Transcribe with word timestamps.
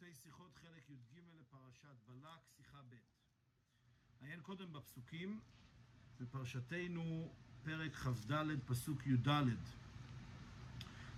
פרטי 0.00 0.14
שיחות 0.24 0.50
חלק 0.62 0.90
י"ג 0.90 1.20
לפרשת 1.40 1.96
בלק, 2.08 2.40
שיחה 2.56 2.78
ב'. 2.90 2.94
עיין 4.24 4.40
קודם 4.42 4.72
בפסוקים, 4.72 5.38
בפרשתנו 6.20 7.28
פרק 7.64 7.94
כ"ד, 7.94 8.32
פסוק 8.66 9.06
י"ד. 9.06 9.28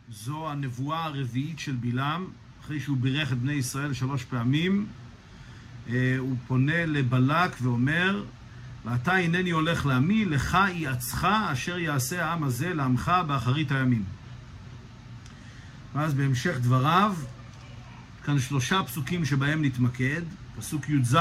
זו 0.08 0.50
הנבואה 0.50 1.04
הרביעית 1.04 1.58
של 1.58 1.76
בלעם, 1.76 2.32
אחרי 2.60 2.80
שהוא 2.80 2.96
בירך 2.96 3.32
את 3.32 3.38
בני 3.38 3.52
ישראל 3.52 3.94
שלוש 3.94 4.24
פעמים, 4.24 4.88
אה, 5.88 6.16
הוא 6.18 6.36
פונה 6.46 6.86
לבלק 6.86 7.50
ואומר, 7.62 8.24
ועתה 8.84 9.12
הנני 9.12 9.50
הולך 9.50 9.86
לעמי, 9.86 10.24
לך 10.24 10.58
יעצך 10.74 11.28
אשר 11.52 11.78
יעשה 11.78 12.24
העם 12.24 12.44
הזה 12.44 12.74
לעמך 12.74 13.12
באחרית 13.26 13.72
הימים. 13.72 14.04
ואז 15.94 16.14
בהמשך 16.14 16.56
דבריו, 16.60 17.14
כאן 18.24 18.38
שלושה 18.38 18.82
פסוקים 18.82 19.24
שבהם 19.24 19.64
נתמקד. 19.64 20.22
פסוק 20.58 20.88
י"ז: 20.88 21.16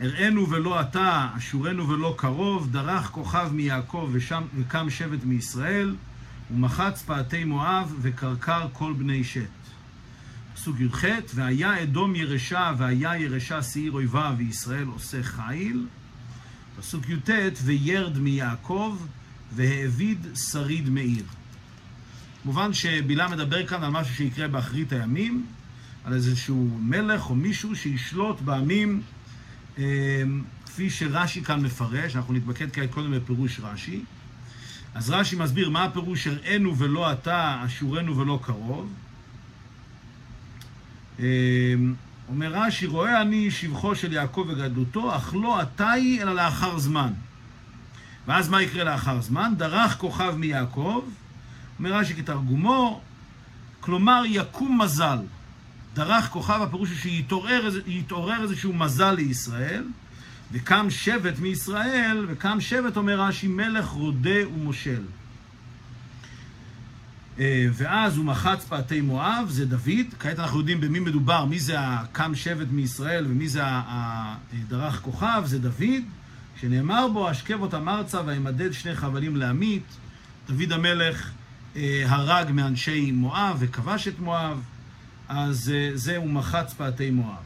הראינו 0.00 0.50
ולא 0.50 0.80
אתה, 0.80 1.28
אשורנו 1.36 1.88
ולא 1.88 2.14
קרוב, 2.18 2.72
דרך 2.72 3.06
כוכב 3.06 3.50
מיעקב 3.52 4.08
ושם, 4.12 4.42
וקם 4.56 4.90
שבט 4.90 5.24
מישראל, 5.24 5.96
ומחץ 6.50 7.02
פעתי 7.02 7.44
מואב 7.44 7.94
וקרקר 8.00 8.66
כל 8.72 8.92
בני 8.92 9.24
שת. 9.24 9.40
פסוק 10.54 10.80
י"ח: 10.80 11.04
והיה 11.34 11.82
אדום 11.82 12.14
ירשה, 12.14 12.72
והיה 12.78 13.18
ירשה 13.18 13.62
שעיר 13.62 13.92
אויביו, 13.92 14.34
וישראל 14.38 14.86
עושה 14.86 15.22
חיל. 15.22 15.86
פסוק 16.78 17.08
י"ט: 17.08 17.30
וירד 17.64 18.18
מיעקב, 18.18 18.98
והאביד 19.52 20.26
שריד 20.34 20.88
מעיר. 20.88 21.24
כמובן 22.42 22.72
שבלעם 22.72 23.32
מדבר 23.32 23.66
כאן 23.66 23.82
על 23.82 23.90
משהו 23.90 24.14
שיקרה 24.14 24.48
באחרית 24.48 24.92
הימים, 24.92 25.46
על 26.04 26.12
איזשהו 26.12 26.70
מלך 26.80 27.30
או 27.30 27.34
מישהו 27.34 27.76
שישלוט 27.76 28.40
בעמים, 28.40 29.02
אה, 29.78 30.22
כפי 30.66 30.90
שרש"י 30.90 31.42
כאן 31.42 31.62
מפרש, 31.62 32.16
אנחנו 32.16 32.34
נתמקד 32.34 32.70
כעת 32.72 32.90
קודם 32.90 33.12
בפירוש 33.12 33.60
רש"י. 33.60 34.04
אז 34.94 35.10
רש"י 35.10 35.36
מסביר 35.36 35.70
מה 35.70 35.84
הפירוש 35.84 36.26
הראינו 36.26 36.78
ולא 36.78 37.12
אתה, 37.12 37.62
אשורנו 37.66 38.16
ולא 38.16 38.38
קרוב. 38.42 38.92
אה, 41.20 41.24
אומר 42.28 42.52
רש"י, 42.52 42.86
רואה 42.86 43.22
אני 43.22 43.50
שבחו 43.50 43.94
של 43.94 44.12
יעקב 44.12 44.46
וגדלותו, 44.48 45.16
אך 45.16 45.34
לא 45.34 45.60
היא, 45.78 46.22
אלא 46.22 46.34
לאחר 46.34 46.78
זמן. 46.78 47.12
ואז 48.26 48.48
מה 48.48 48.62
יקרה 48.62 48.84
לאחר 48.84 49.20
זמן? 49.20 49.52
דרך 49.56 49.96
כוכב 49.98 50.34
מיעקב, 50.36 51.04
אומר 51.78 51.92
רש"י 51.92 52.14
כתרגומו, 52.14 53.00
כלומר 53.80 54.22
יקום 54.26 54.82
מזל. 54.82 55.18
דרך 55.94 56.28
כוכב, 56.28 56.60
הפירוש 56.62 56.88
הוא 56.88 56.98
שיתעורר 57.86 58.42
איזשהו 58.42 58.72
מזל 58.72 59.12
לישראל, 59.12 59.84
וקם 60.52 60.86
שבט 60.90 61.38
מישראל, 61.38 62.26
וקם 62.28 62.60
שבט, 62.60 62.96
אומר 62.96 63.20
רש"י, 63.20 63.48
מלך 63.48 63.86
רודה 63.86 64.48
ומושל. 64.54 65.02
אה, 67.38 67.66
ואז 67.72 68.16
הוא 68.16 68.24
מחץ 68.24 68.64
פעתי 68.64 69.00
מואב, 69.00 69.46
זה 69.48 69.66
דוד, 69.66 70.14
כעת 70.18 70.38
אנחנו 70.38 70.58
יודעים 70.58 70.80
במי 70.80 71.00
מדובר, 71.00 71.44
מי 71.44 71.58
זה 71.58 71.74
הקם 71.78 72.34
שבט 72.34 72.66
מישראל 72.70 73.26
ומי 73.26 73.48
זה 73.48 73.62
הדרך 73.64 75.00
כוכב, 75.00 75.42
זה 75.44 75.58
דוד, 75.58 76.02
שנאמר 76.60 77.08
בו, 77.08 77.30
אשכב 77.30 77.60
אותם 77.60 77.88
ארצה 77.88 78.20
וימדד 78.26 78.72
שני 78.72 78.94
חבלים 78.94 79.36
לעמית, 79.36 79.84
דוד 80.48 80.72
המלך 80.72 81.30
אה, 81.76 82.04
הרג 82.08 82.50
מאנשי 82.52 83.10
מואב 83.10 83.56
וכבש 83.58 84.08
את 84.08 84.18
מואב, 84.18 84.60
אז 85.32 85.72
אה, 85.74 85.90
זה 85.94 86.16
הוא 86.16 86.30
מחץ 86.30 86.74
פעתי 86.74 87.10
מואב. 87.10 87.36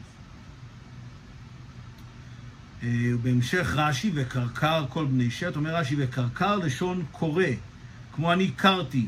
אה, 2.83 3.11
בהמשך 3.21 3.73
רש"י, 3.75 4.11
וקרקר 4.13 4.85
כל 4.89 5.05
בני 5.05 5.31
שת, 5.31 5.55
אומר 5.55 5.75
רש"י, 5.75 5.95
וקרקר 5.97 6.55
לשון 6.55 7.05
קורא, 7.11 7.43
כמו 8.15 8.33
אני 8.33 8.51
קרתי, 8.51 9.07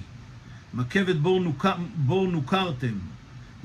מכבת 0.73 1.15
בור, 1.15 1.39
נוקר, 1.39 1.73
בור 1.95 2.27
נוקרתם, 2.27 2.93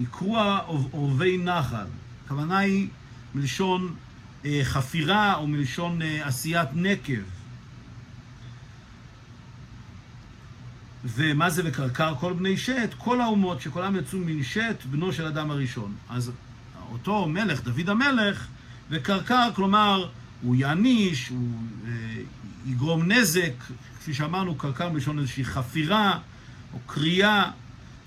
יקרוע 0.01 0.59
עורבי 0.91 1.39
נחל. 1.39 1.87
הכוונה 2.25 2.59
היא 2.59 2.89
מלשון 3.35 3.95
אה, 4.45 4.61
חפירה 4.63 5.35
או 5.35 5.47
מלשון 5.47 6.03
אה, 6.03 6.27
עשיית 6.27 6.69
נקב. 6.75 7.23
ומה 11.05 11.51
זה 11.51 11.63
וקרקר 11.65 12.15
כל 12.15 12.33
בני 12.33 12.57
שת? 12.57 12.95
כל 12.99 13.21
האומות 13.21 13.61
שכולם 13.61 13.97
יצאו 13.97 14.19
משת, 14.19 14.77
בנו 14.91 15.13
של 15.13 15.27
אדם 15.27 15.51
הראשון. 15.51 15.95
אז 16.09 16.33
אותו 16.93 17.29
מלך, 17.29 17.65
דוד 17.65 17.89
המלך, 17.89 18.47
וקרקר, 18.91 19.49
כלומר, 19.55 20.09
הוא 20.43 20.57
יעניש, 20.57 21.29
הוא 21.29 21.53
אה, 21.87 21.93
יגרום 22.67 23.13
נזק, 23.13 23.53
כפי 23.99 24.15
שאמרנו, 24.15 24.55
קרקר 24.55 24.89
מלשון 24.89 25.19
איזושהי 25.19 25.45
חפירה 25.45 26.19
או 26.75 26.79
קריאה, 26.87 27.51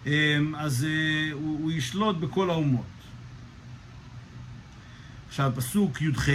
אה, 0.07 0.37
אז 0.57 0.85
אה, 0.89 1.33
הוא, 1.33 1.59
הוא 1.59 1.71
ישלוט 1.71 2.17
בכל 2.17 2.49
האומות. 2.49 2.85
עכשיו, 5.27 5.51
פסוק 5.55 6.01
י"ח, 6.01 6.29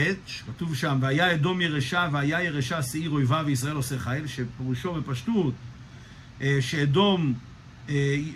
כתוב 0.47 0.75
שם, 0.75 0.99
והיה 1.01 1.35
אדום 1.35 1.61
ירשה, 1.61 2.09
והיה 2.13 2.43
ירשה 2.43 2.83
שעיר 2.83 3.11
אויביו 3.11 3.43
וישראל 3.47 3.77
עושה 3.77 3.99
חיל, 3.99 4.27
שפירושו 4.27 4.95
בפשטות, 4.95 5.55
שאדום, 6.61 7.35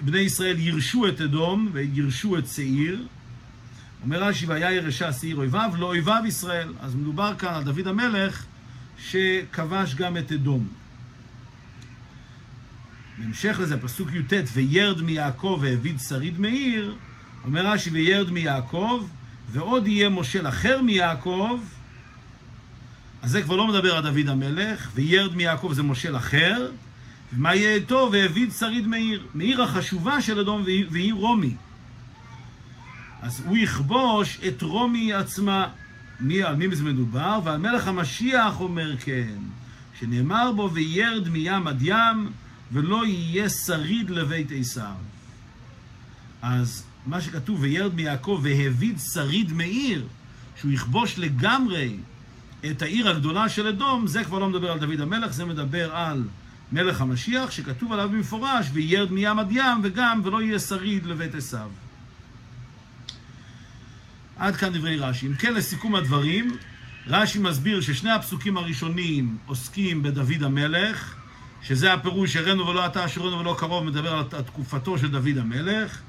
בני 0.03 0.19
ישראל 0.19 0.59
יירשו 0.59 1.09
את 1.09 1.21
אדום 1.21 1.69
ויירשו 1.73 2.39
את 2.39 2.49
שעיר. 2.49 3.07
אומר 4.03 4.23
רש"י, 4.23 4.47
והיה 4.47 4.73
ירשה 4.73 5.13
שעיר 5.13 5.37
אויביו, 5.37 5.71
לאויביו 5.79 6.23
ישראל. 6.27 6.73
אז 6.81 6.95
מדובר 6.95 7.35
כאן 7.39 7.55
על 7.55 7.65
דוד 7.65 7.87
המלך 7.89 8.45
שכבש 8.99 9.95
גם 9.95 10.17
את 10.17 10.33
אדום. 10.33 10.69
בהמשך 13.19 13.57
לזה, 13.61 13.81
פסוק 13.81 14.09
י"ט, 14.13 14.33
וירד 14.53 15.03
מיעקב 15.03 15.59
והביד 15.63 16.01
שריד 16.01 16.41
מעיר, 16.41 16.95
אומר 17.45 17.67
רש"י, 17.67 17.91
וירד 17.91 18.31
מיעקב, 18.31 19.07
ועוד 19.53 19.87
יהיה 19.87 20.09
מושל 20.09 20.49
אחר 20.49 20.83
מיעקב, 20.83 21.61
אז 23.23 23.31
זה 23.31 23.43
כבר 23.43 23.57
לא 23.57 23.69
מדבר 23.69 23.97
על 23.97 24.03
דוד 24.03 24.29
המלך, 24.29 24.91
וירד 24.95 25.37
מיעקב 25.37 25.73
זה 25.73 25.83
מושל 25.83 26.17
אחר, 26.17 26.71
ומה 27.37 27.55
יהיה 27.55 27.75
איתו? 27.75 28.09
והביד 28.13 28.53
שריד 28.53 28.87
מעיר, 28.87 29.27
מעיר 29.35 29.63
החשובה 29.63 30.21
של 30.21 30.41
אדום 30.41 30.65
והיא 30.91 31.15
רומי. 31.15 31.55
אז 33.23 33.43
הוא 33.47 33.57
יכבוש 33.57 34.39
את 34.49 34.63
רומי 34.63 35.13
עצמה. 35.13 35.69
מי, 36.21 36.43
על 36.43 36.57
מי 36.57 36.67
מדובר? 36.67 37.41
ועל 37.45 37.57
מלך 37.57 37.89
המשיח 37.89 38.61
אומר 38.61 38.97
כן, 38.97 39.39
שנאמר 40.01 40.53
בו 40.53 40.71
וירד 40.73 41.29
מים 41.29 41.67
עד 41.67 41.83
ים, 41.83 42.31
ולא 42.73 43.07
יהיה 43.07 43.49
שריד 43.49 44.11
לבית 44.11 44.49
עשיו. 44.59 44.95
אז 46.43 46.85
מה 47.07 47.21
שכתוב, 47.21 47.61
וירד 47.61 47.95
מיעקב 47.95 48.41
והביד 48.43 48.99
שריד 49.13 49.53
מעיר, 49.53 50.07
שהוא 50.61 50.73
יכבוש 50.73 51.19
לגמרי 51.19 51.97
את 52.71 52.83
העיר 52.83 53.09
הגדולה 53.09 53.49
של 53.49 53.67
אדום, 53.67 54.07
זה 54.07 54.25
כבר 54.25 54.39
לא 54.39 54.49
מדבר 54.49 54.73
על 54.73 54.79
דוד 54.79 55.01
המלך, 55.01 55.33
זה 55.33 55.45
מדבר 55.45 55.97
על 55.97 56.25
מלך 56.73 57.01
המשיח, 57.01 57.51
שכתוב 57.51 57.93
עליו 57.93 58.09
במפורש, 58.09 58.67
וירד 58.73 59.13
מים 59.13 59.39
עד 59.39 59.53
ים, 59.53 59.81
וגם, 59.83 60.21
ולא 60.25 60.43
יהיה 60.43 60.59
שריד 60.59 61.07
לבית 61.07 61.35
עשיו. 61.35 61.71
עד 64.37 64.57
כאן 64.57 64.73
דברי 64.73 64.97
רש"י. 64.97 65.27
אם 65.27 65.35
כן, 65.35 65.55
לסיכום 65.55 65.95
הדברים, 65.95 66.57
רש"י 67.07 67.39
מסביר 67.39 67.81
ששני 67.81 68.11
הפסוקים 68.11 68.57
הראשונים 68.57 69.37
עוסקים 69.47 70.03
בדוד 70.03 70.43
המלך, 70.43 71.15
שזה 71.63 71.93
הפירוש, 71.93 72.37
הראינו 72.37 72.67
ולא 72.67 72.87
אתה 72.87 73.05
אשרנו 73.05 73.39
ולא 73.39 73.57
קרוב, 73.59 73.85
מדבר 73.85 74.15
על 74.15 74.43
תקופתו 74.43 74.99
של 74.99 75.11
דוד 75.11 75.39
המלך, 75.39 76.01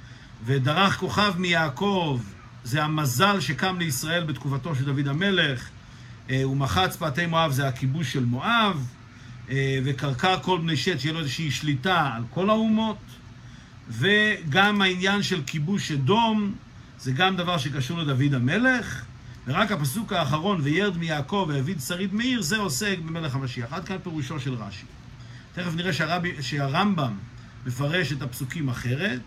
ודרך 0.46 0.98
כוכב 0.98 1.34
מיעקב, 1.38 2.20
זה 2.64 2.84
המזל 2.84 3.40
שקם 3.40 3.80
לישראל 3.80 4.24
בתקופתו 4.24 4.76
של 4.76 4.86
דוד 4.86 5.08
המלך, 5.08 5.70
ומחץ 6.30 6.96
פאתי 6.96 7.26
מואב 7.26 7.52
זה 7.52 7.68
הכיבוש 7.68 8.14
של 8.14 8.26
מואב, 8.26 8.88
אה, 9.50 9.80
וקרקר 9.84 10.40
כל 10.42 10.60
בני 10.60 10.78
שת, 10.78 11.00
שיהיה 11.00 11.14
לו 11.14 11.20
איזושהי 11.20 11.52
שליטה 11.52 12.10
על 12.16 12.24
כל 12.30 12.50
האומות, 12.50 12.98
וגם 13.90 14.82
העניין 14.82 15.24
של 15.24 15.42
כיבוש 15.48 15.92
אדום, 15.92 16.56
זה 17.00 17.12
גם 17.12 17.36
דבר 17.36 17.58
שקשור 17.58 18.00
לדוד 18.00 18.34
המלך, 18.34 19.06
ורק 19.48 19.72
הפסוק 19.72 20.14
האחרון, 20.14 20.60
וירד 20.64 20.98
מיעקב 20.98 21.46
והביד 21.50 21.80
שריד 21.80 22.14
מאיר, 22.14 22.42
זה 22.42 22.58
עוסק 22.58 22.98
במלך 23.06 23.36
המשיח. 23.36 23.74
עד 23.74 23.86
כאן 23.86 23.98
פירושו 24.04 24.40
של 24.40 24.54
רש"י. 24.54 24.86
תכף 25.54 25.76
נראה 25.76 25.94
שהרבי, 25.94 26.32
שהרמב"ם 26.42 27.14
מפרש 27.66 28.12
את 28.12 28.22
הפסוקים 28.22 28.70
אחרת, 28.70 29.20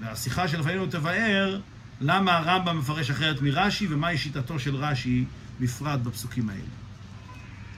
והשיחה 0.00 0.48
שלפנינו 0.48 0.86
תבאר 0.86 1.60
למה 2.00 2.36
הרמב"ם 2.36 2.78
מפרש 2.78 3.10
אחרת 3.10 3.42
מרש"י, 3.42 3.86
ומהי 3.90 4.18
שיטתו 4.18 4.58
של 4.58 4.76
רש"י 4.76 5.24
בפרט 5.60 6.00
בפסוקים 6.00 6.48
האלה. 6.48 6.62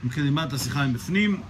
אם 0.05 0.09
כן 0.09 0.21
נלמד 0.21 0.47
את 0.47 0.53
השיחה 0.53 0.87
מבפנים. 0.87 1.41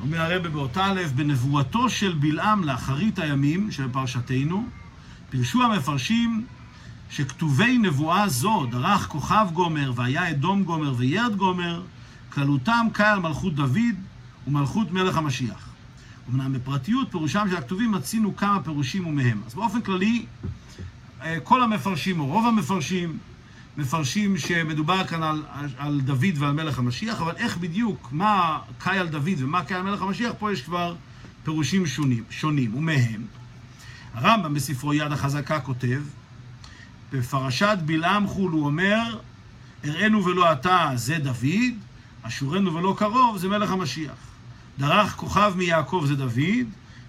אומר 0.00 0.20
הרבה 0.20 0.48
באותה 0.48 0.84
א', 0.84 1.00
בנבואתו 1.14 1.90
של 1.90 2.12
בלעם 2.20 2.64
לאחרית 2.64 3.18
הימים 3.18 3.70
של 3.70 3.88
פרשתנו, 3.92 4.66
פירשו 5.30 5.62
המפרשים 5.62 6.46
שכתובי 7.10 7.78
נבואה 7.78 8.28
זו, 8.28 8.66
דרך 8.70 9.06
כוכב 9.08 9.46
גומר, 9.52 9.92
והיה 9.94 10.30
אדום 10.30 10.64
גומר 10.64 10.94
וירד 10.96 11.36
גומר, 11.36 11.82
כללותם 12.30 12.86
קל 12.92 13.18
מלכות 13.18 13.54
דוד 13.54 13.94
ומלכות 14.46 14.92
מלך 14.92 15.16
המשיח. 15.16 15.68
אמנם 16.30 16.52
בפרטיות 16.52 17.10
פירושם 17.10 17.46
של 17.50 17.56
הכתובים 17.56 17.92
מצינו 17.92 18.36
כמה 18.36 18.62
פירושים 18.62 19.06
ומהם. 19.06 19.40
אז 19.46 19.54
באופן 19.54 19.80
כללי, 19.80 20.26
אה, 21.22 21.40
כל 21.40 21.62
המפרשים, 21.62 22.20
או 22.20 22.26
רוב 22.26 22.46
המפרשים, 22.46 23.18
מפרשים 23.78 24.38
שמדובר 24.38 25.06
כאן 25.06 25.22
על, 25.22 25.42
על 25.78 26.00
דוד 26.00 26.34
ועל 26.38 26.52
מלך 26.52 26.78
המשיח, 26.78 27.20
אבל 27.20 27.36
איך 27.36 27.56
בדיוק, 27.56 28.08
מה 28.12 28.58
קאי 28.78 28.98
על 28.98 29.08
דוד 29.08 29.28
ומה 29.38 29.64
קאי 29.64 29.76
על 29.76 29.82
מלך 29.82 30.02
המשיח, 30.02 30.32
פה 30.38 30.52
יש 30.52 30.62
כבר 30.62 30.94
פירושים 31.44 31.86
שונים, 31.86 32.24
שונים 32.30 32.74
ומהם. 32.74 33.26
הרמב"ם 34.14 34.54
בספרו 34.54 34.94
יד 34.94 35.12
החזקה 35.12 35.60
כותב, 35.60 36.02
בפרשת 37.12 37.78
בלעם 37.86 38.26
חול 38.26 38.52
הוא 38.52 38.66
אומר, 38.66 39.18
הראינו 39.84 40.24
ולא 40.24 40.52
אתה 40.52 40.90
זה 40.94 41.18
דוד, 41.18 41.74
אשורנו 42.22 42.74
ולא 42.74 42.94
קרוב 42.98 43.38
זה 43.38 43.48
מלך 43.48 43.70
המשיח. 43.70 44.18
דרך 44.78 45.16
כוכב 45.16 45.52
מיעקב 45.56 46.04
זה 46.06 46.16
דוד, 46.16 46.66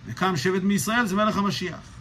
וקם 0.07 0.37
שבט 0.37 0.63
מישראל 0.63 1.05
זה 1.05 1.15
מלך 1.15 1.37
המשיח. 1.37 1.98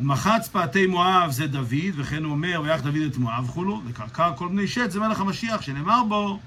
ומחץ 0.00 0.48
פעתי 0.48 0.86
מואב 0.86 1.30
זה 1.30 1.46
דוד, 1.46 1.94
וכן 1.96 2.24
הוא 2.24 2.32
אומר, 2.32 2.60
ויח 2.64 2.80
דוד 2.80 3.02
את 3.10 3.16
מואב 3.16 3.50
כולו, 3.54 3.82
וקרקר 3.86 4.32
כל 4.36 4.48
בני 4.48 4.68
שת 4.68 4.90
זה 4.90 5.00
מלך 5.00 5.20
המשיח, 5.20 5.62
שנאמר 5.62 6.02
בו, 6.08 6.40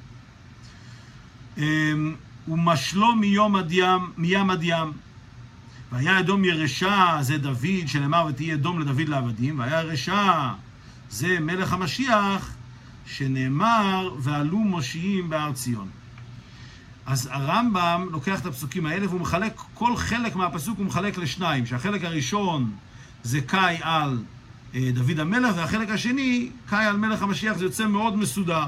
אמ, 1.58 2.16
ומשלו 2.48 3.16
מיום 3.16 3.56
עד 3.56 3.72
ים, 3.72 4.12
מים 4.18 4.50
עד 4.50 4.64
ים. 4.64 4.92
והיה 5.92 6.20
אדום 6.20 6.46
ירשה 6.46 7.18
זה 7.22 7.38
דוד, 7.38 7.88
שנאמר 7.88 8.26
ותהי 8.30 8.54
אדום 8.54 8.80
לדוד 8.80 9.10
לעבדים, 9.10 9.60
והיה 9.60 9.80
ירשה 9.82 10.54
זה 11.10 11.40
מלך 11.40 11.74
המשיח, 11.74 12.56
שנאמר 13.06 14.16
ועלו 14.20 14.58
מושיעים 14.58 15.30
בהר 15.30 15.54
ציון. 15.54 15.88
אז 17.06 17.30
הרמב"ם 17.32 18.08
לוקח 18.12 18.42
את 18.42 18.46
הפסוקים 18.46 18.86
האלה 18.86 19.08
והוא 19.08 19.22
מחלק, 19.22 19.62
כל 19.74 19.98
חלק 19.98 20.36
מהפסוק 20.36 20.78
הוא 20.78 20.86
מחלק 20.86 21.18
לשניים, 21.18 21.66
שהחלק 21.66 22.04
הראשון 22.04 22.72
זה 23.24 23.42
קאי 23.42 23.78
על 23.82 24.18
אה, 24.76 24.90
דוד 24.94 25.20
המלך, 25.20 25.56
והחלק 25.56 25.90
השני, 25.90 26.50
קאי 26.70 26.86
על 26.86 26.98
מלך 26.98 27.22
המשיח, 27.22 27.58
זה 27.58 27.66
יוצא 27.66 27.88
מאוד 27.88 28.18
מסודר. 28.18 28.68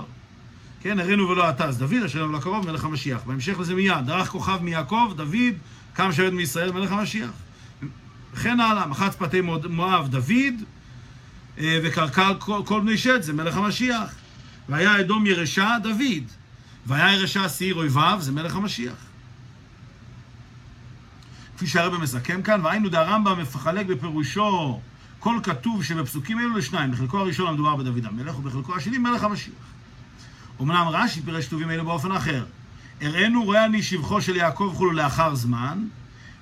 כן, 0.82 1.00
הראינו 1.00 1.30
ולא 1.30 1.50
אתה, 1.50 1.66
אז 1.66 1.78
דוד 1.78 2.04
אשר 2.06 2.26
לא 2.26 2.40
קרוב, 2.40 2.66
מלך 2.66 2.84
המשיח. 2.84 3.22
בהמשך 3.26 3.60
לזה 3.60 3.76
מיד, 3.76 4.06
דרך 4.06 4.30
כוכב 4.30 4.60
מיעקב, 4.62 5.14
דוד, 5.16 5.54
קם 5.94 6.12
שבט 6.12 6.34
מישראל, 6.34 6.72
מלך 6.72 6.92
המשיח. 6.92 7.30
וכן 8.34 8.60
הלאה, 8.60 8.88
מחץ 8.88 9.16
פתי 9.16 9.42
מואב, 9.70 10.08
דוד, 10.08 10.56
אה, 11.60 11.80
וקרקל 11.84 12.34
כל, 12.40 12.62
כל 12.66 12.82
בני 12.82 12.98
שת, 12.98 13.24
זה 13.24 13.34
מלך 13.34 13.58
המשיח. 13.58 14.16
והיה 14.70 15.00
אדום 15.00 15.26
ירשה, 15.26 15.76
דוד. 15.84 16.24
והיה 16.86 17.14
ירשה 17.14 17.50
שעיר 17.50 17.76
אויביו, 17.76 18.18
זה 18.22 18.32
מלך 18.32 18.56
המשיח. 18.56 19.05
כפי 21.56 21.68
שהרבא 21.68 21.98
מסכם 21.98 22.42
כאן, 22.42 22.62
והיינו 22.64 22.90
דהרמב"ם 22.90 23.40
מפחלק 23.42 23.86
בפירושו 23.86 24.80
כל 25.20 25.40
כתוב 25.44 25.84
שבפסוקים 25.84 26.40
אלו 26.40 26.58
לשניים, 26.58 26.92
בחלקו 26.92 27.18
הראשון 27.18 27.48
המדובר 27.48 27.76
בדוד 27.76 28.06
המלך, 28.06 28.40
ובחלקו 28.40 28.76
השני 28.76 28.98
מלך 28.98 29.24
המשיח. 29.24 29.54
אמנם 30.62 30.88
רש"י 30.88 31.22
פירש 31.22 31.48
כתובים 31.48 31.72
אלו 31.72 31.86
באופן 31.86 32.12
אחר. 32.12 32.46
הראינו 33.02 33.44
רואה 33.44 33.66
אני 33.66 33.84
שבחו 33.84 34.22
של 34.22 34.36
יעקב 34.36 34.74
כולו 34.78 34.92
לאחר 34.92 35.36
זמן, 35.36 35.80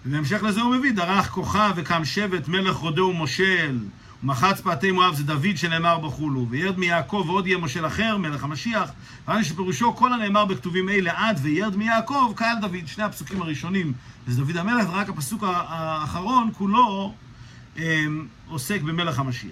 ובהמשך 0.06 0.44
לזה 0.44 0.62
הוא 0.62 0.76
מביא, 0.76 0.94
דרך 0.94 1.30
כוכב 1.30 1.72
וקם 1.76 2.06
שבט 2.06 2.48
מלך 2.48 2.76
רודה 2.76 3.04
ומושל, 3.04 3.80
ומחץ 4.24 4.62
פאתי 4.62 4.92
מואב 4.92 5.16
זה 5.16 5.24
דוד 5.24 5.56
שנאמר 5.56 6.00
בחולו, 6.00 6.48
וירד 6.50 6.80
מיעקב 6.80 7.24
ועוד 7.28 7.48
יהיה 7.48 7.58
מושל 7.58 7.88
אחר, 7.88 8.18
מלך 8.18 8.44
המשיח, 8.44 8.92
ואני 9.28 9.44
שפירושו 9.44 9.96
כל 9.96 10.14
הנאמר 10.14 10.46
בכתובים 10.46 10.90
אלה 10.90 11.12
עד 11.16 11.40
וירד 11.42 11.76
מיעקב, 11.76 12.34
קהל 12.36 12.56
דוד. 12.62 12.88
שני 12.88 13.04
הפסוקים 13.04 13.42
הראשונים 13.42 13.94
זה 14.28 14.44
דוד 14.44 14.58
המלך, 14.58 14.90
ורק 14.90 15.10
הפסוק 15.10 15.44
האחרון 15.48 16.50
כולו 16.58 17.14
אמ, 17.78 18.28
עוסק 18.48 18.82
במלך 18.82 19.20
המשיח. 19.20 19.52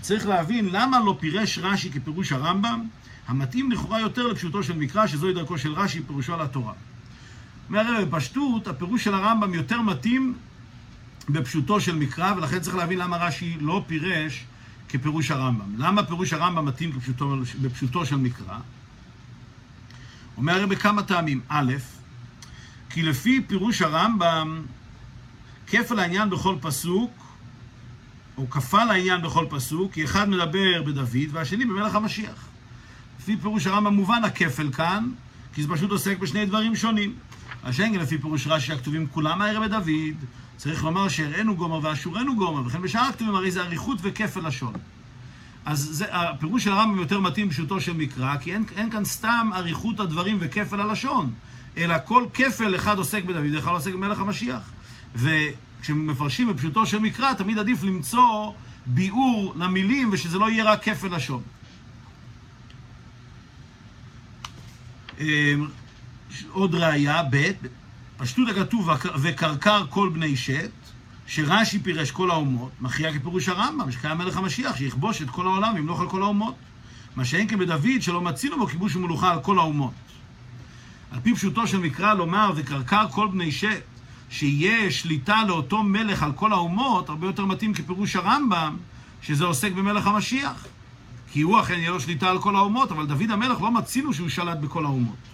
צריך 0.00 0.26
להבין 0.26 0.68
למה 0.72 1.00
לא 1.00 1.16
פירש 1.20 1.58
רש"י 1.58 1.90
כפירוש 1.90 2.32
הרמב"ם, 2.32 2.86
המתאים 3.28 3.72
לכאורה 3.72 4.00
יותר 4.00 4.26
לפשוטו 4.26 4.62
של 4.62 4.76
מקרא, 4.76 5.06
שזוהי 5.06 5.34
דרכו 5.34 5.58
של 5.58 5.72
רש"י, 5.72 6.02
פירושו 6.02 6.34
על 6.34 6.40
התורה. 6.40 6.72
אומר 7.68 8.04
בפשטות, 8.04 8.68
הפירוש 8.68 9.04
של 9.04 9.14
הרמב"ם 9.14 9.54
יותר 9.54 9.80
מתאים 9.80 10.34
בפשוטו 11.28 11.80
של 11.80 11.94
מקרא, 11.94 12.32
ולכן 12.36 12.60
צריך 12.60 12.76
להבין 12.76 12.98
למה 12.98 13.16
רש"י 13.16 13.56
לא 13.60 13.84
פירש 13.86 14.44
כפירוש 14.88 15.30
הרמב"ם. 15.30 15.74
למה 15.78 16.02
פירוש 16.02 16.32
הרמב"ם 16.32 16.64
מתאים 16.64 16.92
כפשוטו, 16.92 17.36
בפשוטו 17.62 18.06
של 18.06 18.16
מקרא? 18.16 18.58
אומר 20.36 20.54
הרי 20.54 20.66
בכמה 20.66 21.02
טעמים. 21.02 21.40
א', 21.48 21.72
כי 22.90 23.02
לפי 23.02 23.40
פירוש 23.46 23.82
הרמב"ם, 23.82 24.62
כפל 25.66 25.98
העניין 25.98 26.30
בכל 26.30 26.56
פסוק, 26.60 27.10
או 28.36 28.50
כפל 28.50 28.90
העניין 28.90 29.22
בכל 29.22 29.46
פסוק, 29.50 29.92
כי 29.92 30.04
אחד 30.04 30.28
מדבר 30.28 30.82
בדוד 30.82 31.08
והשני 31.30 31.64
במלך 31.64 31.94
המשיח. 31.94 32.48
לפי 33.20 33.36
פירוש 33.36 33.66
הרמב"ם 33.66 33.94
מובן 33.94 34.24
הכפל 34.24 34.72
כאן, 34.72 35.10
כי 35.54 35.62
זה 35.62 35.68
פשוט 35.68 35.90
עוסק 35.90 36.18
בשני 36.18 36.46
דברים 36.46 36.76
שונים. 36.76 37.14
השנגל 37.64 38.00
לפי 38.00 38.18
פירוש 38.18 38.46
רש"י 38.46 38.72
הכתובים 38.72 39.06
כולם 39.06 39.42
הערב 39.42 39.64
בדוד, 39.64 40.16
צריך 40.62 40.84
לומר 40.84 41.08
שהראינו 41.08 41.56
גומר 41.56 41.80
ואשורנו 41.82 42.36
גומר, 42.36 42.66
וכן 42.66 42.98
הכתובים 42.98 43.34
הרי 43.34 43.50
זה 43.50 43.62
אריכות 43.62 43.98
וכפל 44.02 44.46
לשון. 44.46 44.72
אז 45.64 45.88
זה, 45.92 46.04
הפירוש 46.10 46.64
של 46.64 46.72
הרמב"ם 46.72 46.98
יותר 46.98 47.20
מתאים 47.20 47.50
פשוטו 47.50 47.80
של 47.80 47.92
מקרא, 47.92 48.36
כי 48.36 48.54
אין, 48.54 48.64
אין 48.76 48.90
כאן 48.90 49.04
סתם 49.04 49.50
אריכות 49.54 50.00
הדברים 50.00 50.36
וכפל 50.40 50.80
הלשון, 50.80 51.32
אלא 51.76 51.94
כל 52.04 52.26
כפל 52.34 52.76
אחד 52.76 52.98
עוסק 52.98 53.24
בדוד, 53.24 53.54
אחד 53.58 53.70
עוסק 53.70 53.92
במלך 53.92 54.20
המשיח. 54.20 54.70
וכשמפרשים 55.14 56.48
בפשוטו 56.48 56.86
של 56.86 56.98
מקרא, 56.98 57.32
תמיד 57.32 57.58
עדיף 57.58 57.82
למצוא 57.82 58.52
ביאור 58.86 59.54
למילים, 59.56 60.10
ושזה 60.12 60.38
לא 60.38 60.50
יהיה 60.50 60.64
רק 60.64 60.82
כפל 60.88 61.16
לשון. 61.16 61.42
אמ, 65.20 65.68
עוד 66.50 66.74
ראייה, 66.74 67.22
ב', 67.30 67.50
פשטות 68.22 68.48
הכתוב 68.48 68.88
וקרקר 69.22 69.86
כל 69.90 70.10
בני 70.14 70.36
שת, 70.36 70.70
שרש"י 71.26 71.78
פירש 71.78 72.10
כל 72.10 72.30
האומות, 72.30 72.70
מכריע 72.80 73.18
כפירוש 73.18 73.48
הרמב"ם, 73.48 73.92
שקיים 73.92 74.18
מלך 74.18 74.36
המשיח, 74.36 74.76
שיכבוש 74.76 75.22
את 75.22 75.30
כל 75.30 75.46
העולם 75.46 75.74
וימלוך 75.74 76.00
על 76.00 76.08
כל 76.08 76.22
האומות. 76.22 76.54
מה 77.16 77.24
שאין 77.24 77.48
כן 77.48 77.58
בדוד, 77.58 78.00
שלא 78.00 78.20
מצינו 78.20 78.58
בו 78.58 78.66
כיבוש 78.66 78.96
ומלוכה 78.96 79.32
על 79.32 79.40
כל 79.40 79.58
האומות. 79.58 79.92
על 81.10 81.20
פי 81.20 81.34
פשוטו 81.34 81.66
של 81.66 81.78
מקרא 81.78 82.14
לומר, 82.14 82.52
וקרקר 82.56 83.08
כל 83.08 83.28
בני 83.28 83.52
שת, 83.52 83.82
שיהיה 84.30 84.90
שליטה 84.90 85.44
לאותו 85.48 85.82
מלך 85.82 86.22
על 86.22 86.32
כל 86.32 86.52
האומות, 86.52 87.08
הרבה 87.08 87.26
יותר 87.26 87.44
מתאים 87.44 87.74
כפירוש 87.74 88.16
הרמב"ם, 88.16 88.76
שזה 89.22 89.44
עוסק 89.44 89.72
במלך 89.72 90.06
המשיח. 90.06 90.66
כי 91.32 91.40
הוא 91.40 91.60
אכן 91.60 91.78
יהיה 91.78 91.90
לו 91.90 92.00
שליטה 92.00 92.30
על 92.30 92.38
כל 92.38 92.56
האומות, 92.56 92.92
אבל 92.92 93.06
דוד 93.06 93.30
המלך 93.30 93.60
לא 93.60 93.70
מצינו 93.70 94.14
שהוא 94.14 94.28
שלט 94.28 94.58
בכל 94.58 94.84
האומות. 94.84 95.31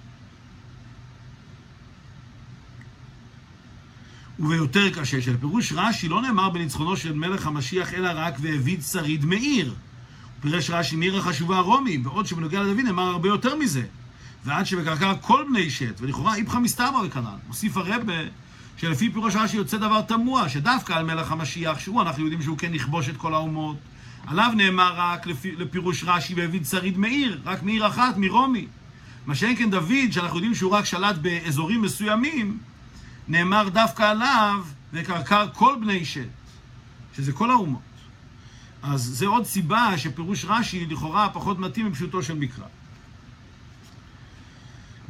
וביותר 4.39 4.91
קשה, 4.91 5.23
שלפירוש 5.23 5.73
רש"י 5.77 6.09
לא 6.09 6.23
נאמר 6.23 6.51
בניצחונו 6.51 6.97
של 6.97 7.15
מלך 7.15 7.47
המשיח, 7.47 7.95
אלא 7.95 8.11
רק 8.15 8.35
והביד 8.41 8.83
שריד 8.83 9.25
מאיר. 9.25 9.75
פירש 10.41 10.71
רש"י 10.71 10.97
מעיר 10.97 11.19
החשובה 11.19 11.61
רומי, 11.61 11.99
בעוד 11.99 12.27
שבנוגע 12.27 12.63
לדוד 12.63 12.81
נאמר 12.85 13.03
הרבה 13.03 13.29
יותר 13.29 13.57
מזה. 13.57 13.83
ועד 14.45 14.67
שבקרקע 14.67 15.15
כל 15.15 15.45
בני 15.49 15.71
שת, 15.71 16.01
ולכאורה 16.01 16.37
איפכא 16.37 16.59
מסתברא 16.59 17.03
וכנ"ל. 17.07 17.37
מוסיף 17.49 17.77
הרבה 17.77 18.13
שלפי 18.77 19.11
פירוש 19.11 19.37
רש"י 19.37 19.57
יוצא 19.57 19.77
דבר 19.77 20.01
תמוה, 20.01 20.49
שדווקא 20.49 20.93
על 20.93 21.05
מלך 21.05 21.33
המשיח, 21.33 21.79
שהוא, 21.79 22.03
אנחנו 22.03 22.23
יודעים 22.23 22.43
שהוא 22.43 22.59
כן 22.59 22.75
יכבוש 22.75 23.09
את 23.09 23.17
כל 23.17 23.35
האומות, 23.35 23.77
עליו 24.27 24.51
נאמר 24.57 24.93
רק 24.97 25.27
לפי, 25.27 25.57
לפירוש 25.57 26.05
רש"י 26.07 26.35
והביד 26.35 26.67
שריד 26.67 26.99
מעיר, 26.99 27.41
רק 27.45 27.63
מעיר 27.63 27.87
אחת, 27.87 28.17
מרומי. 28.17 28.67
מה 29.27 29.35
שאין 29.35 29.57
כן 29.57 29.71
דוד, 29.71 30.11
שאנחנו 30.11 30.37
יודעים 30.37 30.55
שהוא 30.55 30.73
רק 30.73 30.85
שלט 30.85 31.17
באזורים 31.17 31.83
מסוימים, 31.83 32.59
נאמר 33.29 33.69
דווקא 33.69 34.03
עליו, 34.03 34.65
וקרקר 34.93 35.47
כל 35.53 35.77
בני 35.81 36.05
שת, 36.05 36.29
שזה 37.17 37.33
כל 37.33 37.51
האומות. 37.51 37.83
אז 38.83 39.03
זה 39.03 39.27
עוד 39.27 39.47
סיבה 39.47 39.99
שפירוש 39.99 40.45
רש"י 40.45 40.87
לכאורה 40.87 41.29
פחות 41.29 41.59
מתאים 41.59 41.87
מפשוטו 41.87 42.23
של 42.23 42.35
מקרא. 42.35 42.65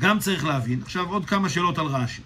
גם 0.01 0.19
צריך 0.19 0.45
להבין, 0.45 0.83
עכשיו 0.83 1.09
עוד 1.09 1.27
כמה 1.27 1.49
שאלות 1.49 1.79
על 1.79 1.87
רש"י. 1.87 2.23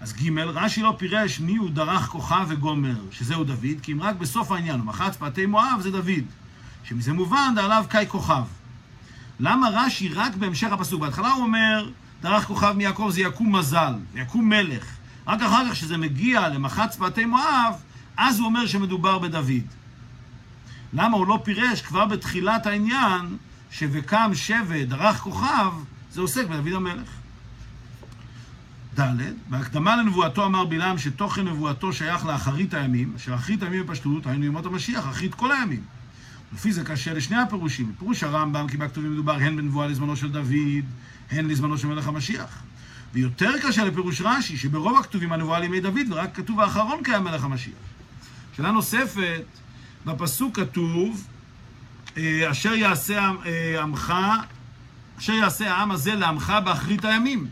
אז 0.00 0.12
ג' 0.12 0.38
רש"י 0.38 0.82
לא 0.82 0.94
פירש 0.98 1.40
מי 1.40 1.56
הוא 1.56 1.70
דרך 1.70 2.06
כוכב 2.06 2.46
וגומר, 2.48 2.96
שזהו 3.10 3.44
דוד, 3.44 3.80
כי 3.82 3.92
אם 3.92 4.02
רק 4.02 4.16
בסוף 4.16 4.52
העניין, 4.52 4.80
ומחץ 4.80 5.16
פאתי 5.16 5.46
מואב 5.46 5.80
זה 5.80 5.90
דוד, 5.90 6.24
שמזה 6.84 7.12
מובן 7.12 7.52
דעליו 7.56 7.84
קאי 7.88 8.06
כוכב. 8.08 8.44
למה 9.40 9.68
רש"י 9.72 10.08
רק 10.08 10.34
בהמשך 10.34 10.72
הפסוק? 10.72 11.00
בהתחלה 11.00 11.32
הוא 11.32 11.42
אומר, 11.42 11.90
דרך 12.22 12.44
כוכב 12.44 12.72
מיעקב 12.76 13.10
זה 13.12 13.20
יקום 13.20 13.56
מזל, 13.56 13.94
יקום 14.14 14.48
מלך. 14.48 14.99
רק 15.26 15.42
אחר 15.42 15.66
כך, 15.68 15.72
כשזה 15.72 15.96
מגיע 15.96 16.48
למחץ 16.48 16.96
פאתי 16.96 17.24
מואב, 17.24 17.74
אז 18.16 18.38
הוא 18.38 18.46
אומר 18.46 18.66
שמדובר 18.66 19.18
בדוד. 19.18 19.50
למה 20.92 21.16
הוא 21.16 21.26
לא 21.26 21.40
פירש 21.44 21.82
כבר 21.82 22.06
בתחילת 22.06 22.66
העניין 22.66 23.36
ש"וקם 23.70 24.30
שבט, 24.34 24.88
דרך 24.88 25.16
כוכב", 25.16 25.72
זה 26.12 26.20
עוסק 26.20 26.46
בדוד 26.46 26.72
המלך. 26.72 27.08
ד', 29.00 29.16
בהקדמה 29.48 29.96
לנבואתו 29.96 30.46
אמר 30.46 30.64
בלעם 30.64 30.98
שתוכן 30.98 31.48
נבואתו 31.48 31.92
שייך 31.92 32.26
לאחרית 32.26 32.74
הימים, 32.74 33.12
אשר 33.16 33.34
אחרית 33.34 33.62
הימים 33.62 33.86
בפשטות, 33.86 34.26
היינו 34.26 34.44
ימות 34.44 34.66
המשיח, 34.66 35.08
אחרית 35.08 35.34
כל 35.34 35.52
הימים. 35.52 35.82
לפי 36.54 36.72
זה 36.72 36.84
קשה 36.84 37.14
לשני 37.14 37.36
הפירושים. 37.36 37.92
פירוש 37.98 38.22
הרמב"ם, 38.22 38.68
כי 38.68 38.76
בכתובים 38.76 39.12
מדובר 39.12 39.32
הן 39.32 39.56
בנבואה 39.56 39.86
לזמנו 39.86 40.16
של 40.16 40.32
דוד, 40.32 40.84
הן 41.30 41.48
לזמנו 41.48 41.78
של 41.78 41.88
מלך 41.88 42.08
המשיח. 42.08 42.62
ויותר 43.12 43.52
קשה 43.62 43.84
לפירוש 43.84 44.20
רש"י, 44.20 44.56
שברוב 44.56 44.98
הכתובים 44.98 45.32
הנבואה 45.32 45.60
לימי 45.60 45.80
דוד, 45.80 46.06
ורק 46.10 46.36
כתוב 46.36 46.60
האחרון 46.60 47.02
קיים 47.02 47.24
מלך 47.24 47.44
המשיח. 47.44 47.74
שאלה 48.56 48.70
נוספת, 48.70 49.44
בפסוק 50.06 50.56
כתוב, 50.60 51.24
אה, 52.16 52.50
אשר 52.50 52.74
יעשה 52.74 53.30
אה, 53.46 53.82
עמך, 53.82 54.14
אשר 55.18 55.32
יעשה 55.32 55.72
העם 55.74 55.90
הזה 55.90 56.14
לעמך 56.14 56.52
באחרית 56.64 57.04
הימים. 57.04 57.46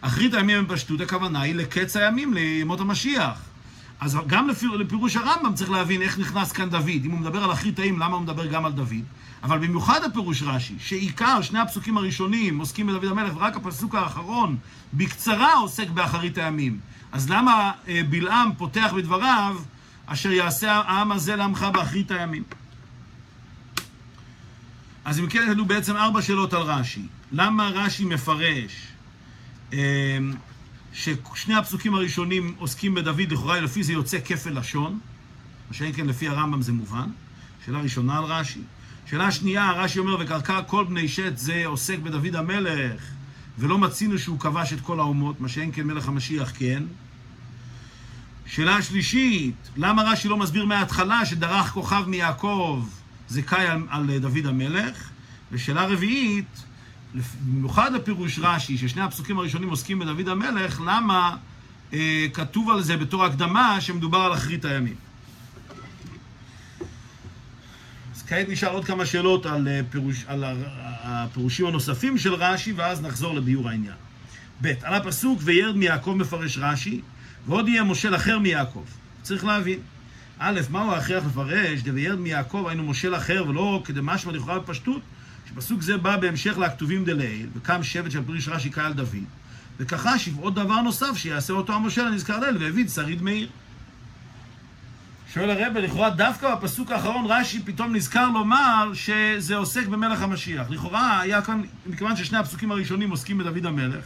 אחרית 0.00 0.34
הימים 0.34 0.68
בפשטות, 0.68 1.00
הכוונה 1.00 1.40
היא 1.40 1.54
לקץ 1.54 1.96
הימים, 1.96 2.34
לימות 2.34 2.80
המשיח. 2.80 3.53
אז 4.00 4.18
גם 4.26 4.48
לפיר, 4.48 4.70
לפירוש 4.70 5.16
הרמב"ם 5.16 5.54
צריך 5.54 5.70
להבין 5.70 6.02
איך 6.02 6.18
נכנס 6.18 6.52
כאן 6.52 6.70
דוד. 6.70 7.04
אם 7.04 7.10
הוא 7.10 7.20
מדבר 7.20 7.44
על 7.44 7.52
אחרית 7.52 7.78
הימים, 7.78 8.00
למה 8.00 8.14
הוא 8.14 8.22
מדבר 8.22 8.46
גם 8.46 8.64
על 8.64 8.72
דוד? 8.72 9.04
אבל 9.42 9.58
במיוחד 9.58 10.04
הפירוש 10.04 10.42
רש"י, 10.42 10.74
שעיקר 10.78 11.42
שני 11.42 11.58
הפסוקים 11.58 11.96
הראשונים 11.96 12.58
עוסקים 12.58 12.86
בדוד 12.86 13.04
המלך, 13.04 13.36
ורק 13.36 13.56
הפסוק 13.56 13.94
האחרון 13.94 14.56
בקצרה 14.94 15.54
עוסק 15.54 15.90
באחרית 15.90 16.38
הימים. 16.38 16.80
אז 17.12 17.30
למה 17.30 17.72
אה, 17.88 18.00
בלעם 18.10 18.50
פותח 18.58 18.92
בדבריו, 18.96 19.56
אשר 20.06 20.32
יעשה 20.32 20.72
העם 20.72 21.12
הזה 21.12 21.36
לעמך 21.36 21.66
באחרית 21.72 22.10
הימים? 22.10 22.42
אז 25.04 25.20
אם 25.20 25.26
כן, 25.26 25.46
יש 25.50 25.56
בעצם 25.66 25.96
ארבע 25.96 26.22
שאלות 26.22 26.52
על 26.52 26.62
רש"י. 26.62 27.06
למה 27.32 27.68
רש"י 27.68 28.04
מפרש 28.04 28.86
אה, 29.72 29.78
ששני 30.94 31.54
הפסוקים 31.54 31.94
הראשונים 31.94 32.54
עוסקים 32.58 32.94
בדוד, 32.94 33.32
לכאורה 33.32 33.60
לפי 33.60 33.82
זה 33.82 33.92
יוצא 33.92 34.18
כפל 34.24 34.58
לשון, 34.58 34.98
מה 35.68 35.74
שאין 35.74 35.92
כן 35.92 36.06
לפי 36.06 36.28
הרמב"ם 36.28 36.62
זה 36.62 36.72
מובן. 36.72 37.08
שאלה 37.64 37.78
ראשונה 37.78 38.18
על 38.18 38.24
רש"י. 38.24 38.60
שאלה 39.06 39.30
שנייה, 39.30 39.72
רש"י 39.72 39.98
אומר, 39.98 40.16
וקרקע 40.20 40.62
כל 40.62 40.84
בני 40.84 41.08
שת 41.08 41.38
זה 41.38 41.62
עוסק 41.66 41.98
בדוד 41.98 42.36
המלך, 42.36 43.02
ולא 43.58 43.78
מצינו 43.78 44.18
שהוא 44.18 44.40
כבש 44.40 44.72
את 44.72 44.80
כל 44.80 45.00
האומות, 45.00 45.40
מה 45.40 45.48
שאין 45.48 45.70
כן 45.72 45.82
מלך 45.82 46.08
המשיח 46.08 46.52
כן. 46.58 46.82
שאלה 48.46 48.82
שלישית, 48.82 49.54
למה 49.76 50.02
רש"י 50.02 50.28
לא 50.28 50.36
מסביר 50.36 50.64
מההתחלה 50.64 51.26
שדרך 51.26 51.70
כוכב 51.70 52.04
מיעקב 52.06 52.84
זה 53.28 53.42
קאי 53.42 53.66
על, 53.66 53.82
על 53.90 54.18
דוד 54.18 54.46
המלך? 54.46 55.10
ושאלה 55.52 55.86
רביעית, 55.86 56.64
במיוחד 57.14 57.92
לפירוש 57.92 58.38
רש"י, 58.42 58.78
ששני 58.78 59.02
הפסוקים 59.02 59.38
הראשונים 59.38 59.70
עוסקים 59.70 59.98
בדוד 59.98 60.28
המלך, 60.28 60.80
למה 60.86 61.36
אה, 61.92 62.26
כתוב 62.32 62.70
על 62.70 62.82
זה 62.82 62.96
בתור 62.96 63.24
הקדמה 63.24 63.80
שמדובר 63.80 64.18
על 64.18 64.32
אחרית 64.32 64.64
הימים? 64.64 64.94
אז 68.14 68.22
כעת 68.22 68.48
נשאל 68.48 68.68
עוד 68.68 68.84
כמה 68.84 69.06
שאלות 69.06 69.46
על, 69.46 69.68
אה, 69.68 69.80
פירוש, 69.90 70.24
על 70.26 70.44
הפירושים 71.02 71.66
הנוספים 71.66 72.18
של 72.18 72.34
רש"י, 72.34 72.72
ואז 72.72 73.02
נחזור 73.02 73.34
לביאור 73.34 73.68
העניין. 73.68 73.94
ב', 74.62 74.72
על 74.82 74.94
הפסוק 74.94 75.40
וירד 75.44 75.76
מיעקב 75.76 76.14
מפרש 76.18 76.58
רש"י, 76.58 77.00
ועוד 77.46 77.68
יהיה 77.68 77.82
מושל 77.82 78.16
אחר 78.16 78.38
מיעקב. 78.38 78.84
צריך 79.22 79.44
להבין. 79.44 79.78
א', 80.38 80.60
מהו 80.70 80.92
ההכרח 80.92 81.24
לפרש? 81.26 81.80
דווירד 81.80 82.18
מיעקב 82.18 82.64
היינו 82.68 82.82
מושל 82.82 83.16
אחר, 83.16 83.44
ולא 83.48 83.82
כדמשמע 83.84 84.32
לכאורה 84.32 84.58
בפשטות, 84.58 85.02
שפסוק 85.54 85.82
זה 85.82 85.96
בא 85.96 86.16
בהמשך 86.16 86.58
לכתובים 86.58 87.04
דלעיל, 87.04 87.46
וקם 87.54 87.82
שבט 87.82 88.10
של 88.10 88.24
פריש 88.24 88.48
רש"י 88.48 88.70
קהל 88.70 88.92
דוד, 88.92 89.24
וכחשיב 89.78 90.38
עוד 90.38 90.54
דבר 90.54 90.80
נוסף 90.80 91.16
שיעשה 91.16 91.52
אותו 91.52 91.72
המושל 91.72 92.06
הנזכר 92.06 92.38
לעיל, 92.38 92.56
והביא 92.60 92.88
שריד 92.88 93.22
מאיר. 93.22 93.48
שואל 95.34 95.50
הרבה, 95.50 95.80
לכאורה 95.80 96.10
דווקא 96.10 96.54
בפסוק 96.54 96.90
האחרון 96.90 97.26
רש"י 97.28 97.60
פתאום 97.64 97.96
נזכר 97.96 98.28
לומר 98.28 98.90
שזה 98.94 99.56
עוסק 99.56 99.86
במלך 99.86 100.22
המשיח. 100.22 100.70
לכאורה 100.70 101.20
היה 101.20 101.42
כאן, 101.42 101.62
מכיוון 101.86 102.16
ששני 102.16 102.38
הפסוקים 102.38 102.70
הראשונים 102.70 103.10
עוסקים 103.10 103.38
בדוד 103.38 103.66
המלך, 103.66 104.04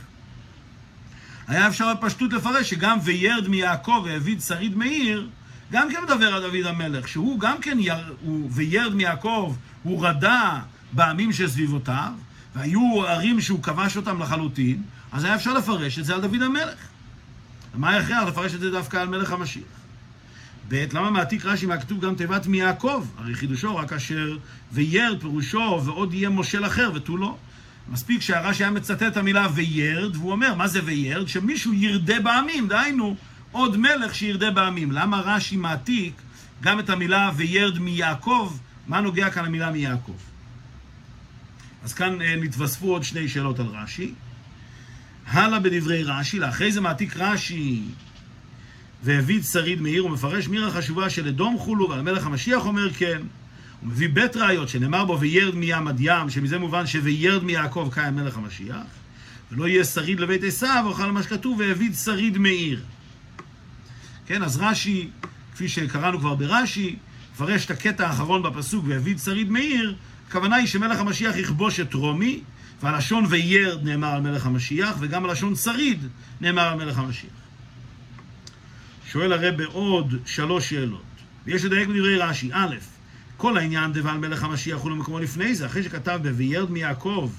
היה 1.49 1.69
אפשר 1.69 1.95
בפשטות 1.95 2.33
לפרש 2.33 2.71
שגם 2.71 2.99
וירד 3.05 3.49
מיעקב 3.49 4.03
והביא 4.05 4.41
שריד 4.41 4.77
מאיר, 4.77 5.29
גם 5.73 5.89
כן 5.91 6.03
מדבר 6.03 6.35
על 6.35 6.43
דוד 6.43 6.67
המלך, 6.67 7.09
שהוא 7.09 7.41
גם 7.41 7.61
כן, 7.61 7.79
יר, 7.81 8.15
הוא, 8.21 8.51
וירד 8.53 8.95
מיעקב, 8.95 9.57
הוא 9.83 10.07
רדה 10.07 10.61
בעמים 10.93 11.33
שסביבותיו, 11.33 12.13
והיו 12.55 13.07
ערים 13.07 13.41
שהוא 13.41 13.63
כבש 13.63 13.97
אותם 13.97 14.23
לחלוטין, 14.23 14.83
אז 15.13 15.25
היה 15.25 15.35
אפשר 15.35 15.55
לפרש 15.55 15.99
את 15.99 16.05
זה 16.05 16.15
על 16.15 16.21
דוד 16.21 16.43
המלך. 16.43 16.79
מה 17.75 17.91
ההכרח 17.91 18.29
לפרש 18.29 18.55
את 18.55 18.61
זה 18.61 18.71
דווקא 18.71 18.97
על 18.97 19.09
מלך 19.09 19.33
המשיח? 19.33 19.63
ב', 20.69 20.87
למה 20.93 21.11
מעתיק 21.11 21.45
רש"י 21.45 21.67
מהכתוב 21.67 22.01
גם 22.01 22.15
תיבת 22.15 22.47
מיעקב? 22.47 23.07
הרי 23.19 23.35
חידושו 23.35 23.77
רק 23.77 23.93
אשר 23.93 24.37
וירד 24.73 25.21
פירושו 25.21 25.81
ועוד 25.85 26.15
יהיה 26.15 26.29
מושל 26.29 26.67
אחר 26.67 26.91
ותו 26.95 27.17
לא. 27.17 27.37
מספיק 27.89 28.23
שהרש"י 28.23 28.65
היה 28.65 28.71
מצטט 28.71 29.03
את 29.03 29.17
המילה 29.17 29.49
וירד, 29.55 30.17
והוא 30.17 30.33
אומר, 30.33 30.55
מה 30.55 30.69
זה 30.69 30.81
וירד? 30.85 31.29
שמישהו 31.29 31.73
ירדה 31.73 32.21
בעמים, 32.21 32.69
דהיינו, 32.69 33.17
עוד 33.53 33.77
מלך 33.77 34.15
שירדה 34.15 34.51
בעמים. 34.51 34.93
למה 34.93 35.21
רש"י 35.21 35.57
מעתיק 35.57 36.15
גם 36.61 36.81
את 36.81 36.91
המילה 36.91 37.31
וירד 37.37 37.79
מיעקב? 37.79 38.59
מה 38.87 39.01
נוגע 39.01 39.31
כאן 39.31 39.45
המילה 39.45 39.71
מיעקב? 39.71 40.17
אז 41.85 41.93
כאן 41.95 42.23
אה, 42.23 42.37
נתווספו 42.37 42.93
עוד 42.93 43.03
שני 43.03 43.29
שאלות 43.29 43.61
על 43.61 43.67
רש"י. 43.67 44.15
הלאה 45.27 45.61
בדברי 45.61 46.03
רש"י, 46.03 46.39
לאחרי 46.39 46.73
זה 46.73 46.81
מעתיק 46.81 47.17
רש"י 47.17 47.83
והביא 49.03 49.43
שריד 49.43 49.81
מאיר 49.81 50.07
ומפרש 50.07 50.49
מירה 50.49 50.71
חשובה 50.71 51.11
של 51.11 51.29
אדום 51.29 51.59
חולו 51.59 51.91
ועל 51.91 52.03
מלך 52.03 52.27
המשיח 52.27 52.67
אומר 52.67 52.93
כן. 52.93 53.23
הוא 53.81 53.91
מביא 53.91 54.09
בית 54.09 54.37
ראיות 54.37 54.69
שנאמר 54.69 55.05
בו 55.05 55.21
וירד 55.21 55.55
מים 55.55 55.89
עד 55.89 55.97
ים, 56.01 56.31
שמזה 56.31 56.59
מובן 56.59 56.87
שוירד 56.87 57.45
מיעקב 57.45 57.89
קיים 57.93 58.17
מלך 58.17 58.37
המשיח, 58.37 58.87
ולא 59.53 59.69
יהיה 59.69 59.85
שריד 59.85 60.21
לבית 60.21 60.45
עשיו, 60.45 60.85
אוכל 60.87 61.11
מה 61.11 61.23
שכתוב 61.23 61.59
והביא 61.61 61.93
שריד 61.93 62.39
מאיר. 62.39 62.83
כן, 64.27 64.43
אז 64.43 64.57
רש"י, 64.57 65.09
כפי 65.55 65.69
שקראנו 65.69 66.19
כבר 66.19 66.35
ברש"י, 66.35 66.97
מפרש 67.33 67.65
את 67.65 67.71
הקטע 67.71 68.07
האחרון 68.07 68.43
בפסוק 68.43 68.85
והביא 68.89 69.19
שריד 69.19 69.51
מאיר, 69.51 69.95
הכוונה 70.29 70.57
היא 70.57 70.67
שמלך 70.67 71.01
המשיח 71.01 71.37
יכבוש 71.37 71.81
את 71.81 71.95
רומי, 71.95 72.41
והלשון 72.83 73.25
וירד 73.29 73.85
נאמר 73.85 74.09
על 74.09 74.21
מלך 74.21 74.47
המשיח, 74.47 74.97
וגם 75.01 75.25
הלשון 75.25 75.55
שריד 75.55 76.09
נאמר 76.41 76.63
על 76.63 76.75
מלך 76.75 76.99
המשיח. 76.99 77.31
שואל 79.07 79.33
הרב 79.33 79.57
בעוד 79.57 80.15
שלוש 80.27 80.71
שאלות, 80.71 81.03
ויש 81.47 81.65
לדייק 81.65 81.89
בדברי 81.89 82.19
רש"י. 82.19 82.51
א', 82.53 82.77
כל 83.37 83.59
העניין 83.59 83.93
דבעל 83.93 84.19
מלך 84.19 84.45
המשיח 84.45 84.79
הוא 84.79 84.91
למקומו 84.91 85.19
לפני 85.19 85.55
זה, 85.55 85.67
אחרי 85.67 85.83
שכתב 85.83 86.21
ב"וירד 86.23 86.71
מיעקב", 86.71 87.31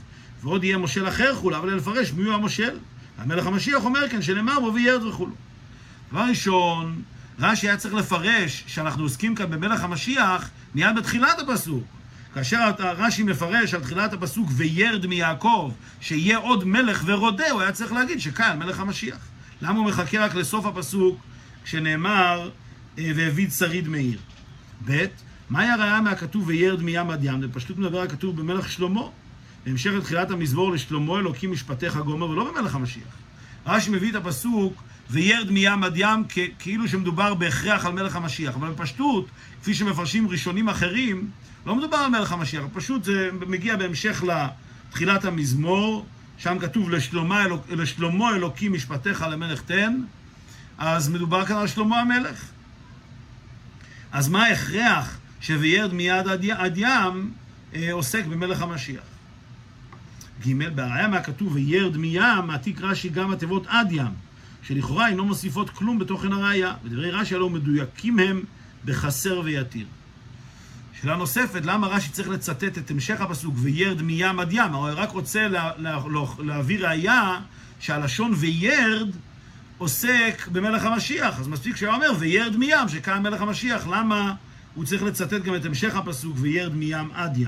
ועוד 0.44 0.64
יהיה 0.64 0.78
מושל 0.78 1.08
אחר 1.08 1.36
כולו, 1.36 1.58
אבל 1.58 1.74
לפרש 1.74 2.14
מי 2.14 2.24
הוא 2.24 2.34
המושל. 2.34 2.78
המלך 3.18 3.48
המשיח 3.48 3.86
אומר 3.86 4.10
כן, 4.10 4.22
שנאמר 4.22 4.60
בו 4.60 4.74
וירד 4.74 5.04
וכולו. 5.04 5.36
דבר 6.12 6.22
ראשון, 6.30 7.02
רש"י 7.40 7.68
היה 7.68 7.78
צריך 7.78 7.94
לפרש 7.94 8.64
שאנחנו 8.68 9.04
עוסקים 9.04 9.36
כאן 9.36 9.50
במלך 9.50 9.84
המשיח 9.84 10.50
מיד 10.76 10.96
בתחילת 10.98 11.40
הפסוק. 11.40 11.99
כאשר 12.34 12.72
רש"י 12.80 13.24
מפרש 13.24 13.74
על 13.74 13.82
תחילת 13.82 14.14
הפסוק 14.14 14.50
וירד 14.56 15.06
מיעקב, 15.06 15.72
שיהיה 16.02 16.38
עוד 16.38 16.64
מלך 16.64 17.04
ורודה, 17.06 17.52
הוא 17.52 17.62
היה 17.62 17.72
צריך 17.72 17.92
להגיד 17.92 18.20
שכאן 18.20 18.60
מלך 18.60 18.80
המשיח. 18.80 19.18
למה 19.62 19.80
הוא 19.80 19.86
מחכה 19.86 20.20
רק 20.20 20.36
לסוף 20.36 20.66
הפסוק 20.66 21.20
כשנאמר 21.64 22.50
אה, 22.98 23.12
והביא 23.16 23.50
שריד 23.50 23.88
מאיר? 23.88 24.20
ב', 24.86 25.06
מהי 25.50 25.70
הראיה 25.70 26.02
מהכתוב 26.02 26.48
וירד 26.48 26.82
מים 26.82 27.10
עד 27.10 27.24
ים? 27.24 27.42
זה 27.42 27.48
פשוט 27.54 27.78
מדבר 27.78 28.02
הכתוב 28.02 28.38
במלך 28.38 28.72
שלמה. 28.72 29.02
בהמשך 29.66 29.92
לתחילת 29.92 30.32
המזמור 30.32 30.72
לשלמה 30.72 31.20
אלוקים 31.20 31.52
משפטיך 31.52 31.98
גומר 31.98 32.30
ולא 32.30 32.52
במלך 32.52 32.76
המשיח. 32.76 33.16
רש"י 33.66 33.90
מביא 33.90 34.10
את 34.10 34.16
הפסוק 34.16 34.84
וירד 35.10 35.52
מים 35.52 35.84
עד 35.84 35.94
ים 35.96 36.24
כאילו 36.60 36.88
שמדובר 36.88 37.34
בהכרח 37.34 37.86
על 37.86 37.94
מלך 37.94 38.16
המשיח. 38.16 38.56
אבל 38.56 38.70
בפשטות, 38.70 39.28
כפי 39.62 39.74
שמפרשים 39.74 40.28
ראשונים 40.28 40.70
אחרים, 40.70 41.30
לא 41.66 41.76
מדובר 41.76 41.98
על 41.98 42.10
מלך 42.10 42.32
המשיח, 42.32 42.64
פשוט 42.74 43.04
זה 43.04 43.30
מגיע 43.48 43.76
בהמשך 43.76 44.24
לתחילת 44.24 45.26
המזמור, 45.26 46.06
שם 46.38 46.60
כתוב 46.60 46.90
לשלמה, 46.90 47.46
אלוק, 47.46 47.66
לשלמה 47.70 48.36
אלוקים 48.36 48.74
משפטיך 48.74 49.22
למלך 49.22 49.62
תן, 49.62 50.02
אז 50.78 51.10
מדובר 51.10 51.46
כאן 51.46 51.56
על 51.56 51.68
שלמה 51.68 52.00
המלך. 52.02 52.46
אז 54.12 54.30
מה 54.30 54.46
ההכרח 54.46 55.18
שווירד 55.42 55.94
מיד 55.94 56.28
עד, 56.28 56.46
עד 56.50 56.78
ים 56.78 57.32
אה, 57.76 57.94
עוסק 57.94 58.26
במלך 58.26 58.62
המשיח? 58.62 59.04
ג' 60.48 60.76
בהראיה 60.76 61.08
מהכתוב 61.08 61.54
וירד 61.56 61.98
מים, 61.98 62.48
מעתיק 62.48 62.82
רש"י 62.82 63.10
גם 63.10 63.32
התיבות 63.32 63.68
עד 63.68 63.92
ים, 63.92 64.14
שלכאורה 64.64 65.08
אינו 65.08 65.26
מוסיפות 65.26 65.70
כלום 65.70 66.00
בתוכן 66.00 66.32
הראיה. 66.32 66.74
ודברי 66.84 67.12
רש"י 67.12 67.36
הלא 67.36 67.50
מדויקים 67.50 68.20
הם 68.20 68.44
בחסר 68.86 69.42
ויתיר. 69.44 69.86
שאלה 71.02 71.16
נוספת, 71.16 71.66
למה 71.66 71.88
רש"י 71.88 72.10
צריך 72.10 72.30
לצטט 72.30 72.78
את 72.78 72.92
המשך 72.92 73.22
הפסוק 73.22 73.56
וירד 73.58 74.02
מים 74.02 74.40
עד 74.40 74.52
ים? 74.52 74.74
הרי 74.74 74.94
רק 74.94 75.12
רוצה 75.12 75.48
לה, 75.48 75.72
לה, 75.78 76.00
לה, 76.12 76.22
להביא 76.40 76.80
ראייה 76.80 77.40
שהלשון 77.80 78.34
וירד 78.38 79.10
עוסק 79.78 80.48
במלך 80.52 80.86
המשיח. 80.86 81.40
אז 81.40 81.48
מספיק 81.48 81.76
שהוא 81.76 81.94
אומר 81.94 82.12
וירד 82.20 82.58
מים, 82.58 82.90
שקיים 82.90 83.24
מלך 83.24 83.42
המשיח. 83.42 83.88
למה 83.88 84.34
הוא 84.76 84.86
צריך 84.86 85.04
לצטט 85.04 85.42
גם 85.44 85.56
את 85.56 85.66
המשך 85.66 85.96
הפסוק 85.96 86.38
וירד 86.40 86.76
מים 86.76 87.12
עד 87.14 87.38
ים? 87.38 87.48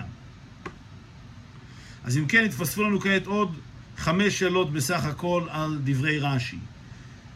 אז 2.04 2.18
אם 2.18 2.28
כן, 2.28 2.46
התווספו 2.46 2.84
לנו 2.84 3.00
כעת 3.00 3.26
עוד 3.26 3.58
חמש 3.98 4.40
שאלות 4.40 4.74
בסך 4.74 5.06
הכל 5.06 5.44
על 5.50 5.80
דברי 5.84 6.20
רש"י. 6.20 6.58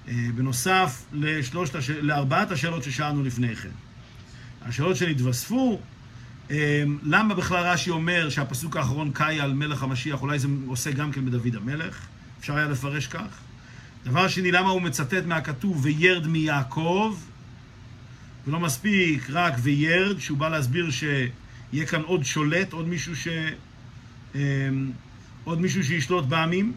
אה, 0.08 0.14
בנוסף 0.36 1.04
לשלושת. 1.14 1.76
לארבעת 2.02 2.52
השאלות 2.52 2.84
ששאלנו 2.84 3.24
לפני 3.24 3.56
כן. 3.56 3.70
השאלות 4.62 4.96
שנתווספו, 4.96 5.80
למה 7.04 7.34
בכלל 7.34 7.64
רש"י 7.68 7.90
אומר 7.90 8.30
שהפסוק 8.30 8.78
האחרון 8.78 9.12
קאי 9.12 9.40
על 9.40 9.54
מלך 9.54 9.84
המשיח, 9.84 10.22
אולי 10.22 10.40
זה 10.40 10.48
עושה 10.68 10.92
גם 10.92 11.12
כן 11.12 11.26
בדוד 11.26 11.56
המלך? 11.56 12.08
אפשר 12.40 12.58
היה 12.58 12.68
לפרש 12.68 13.08
כך. 13.08 13.40
דבר 14.04 14.28
שני, 14.28 14.52
למה 14.52 14.70
הוא 14.70 14.82
מצטט 14.82 15.26
מהכתוב 15.26 15.80
וירד 15.86 16.28
מיעקב, 16.28 17.18
ולא 18.48 18.60
מספיק 18.60 19.30
רק 19.30 19.54
וירד, 19.62 20.20
שהוא 20.20 20.38
בא 20.38 20.50
להסביר 20.50 20.90
שיהיה 20.92 21.86
כאן 21.86 22.02
עוד 22.02 22.26
שולט, 22.26 22.74
עוד 22.74 22.88
מישהו 22.88 23.16
ש... 23.16 23.28
אה, 24.36 24.42
עוד 25.44 25.62
מישהו 25.62 25.84
שישלוט 25.84 26.26
בעמים. 26.26 26.74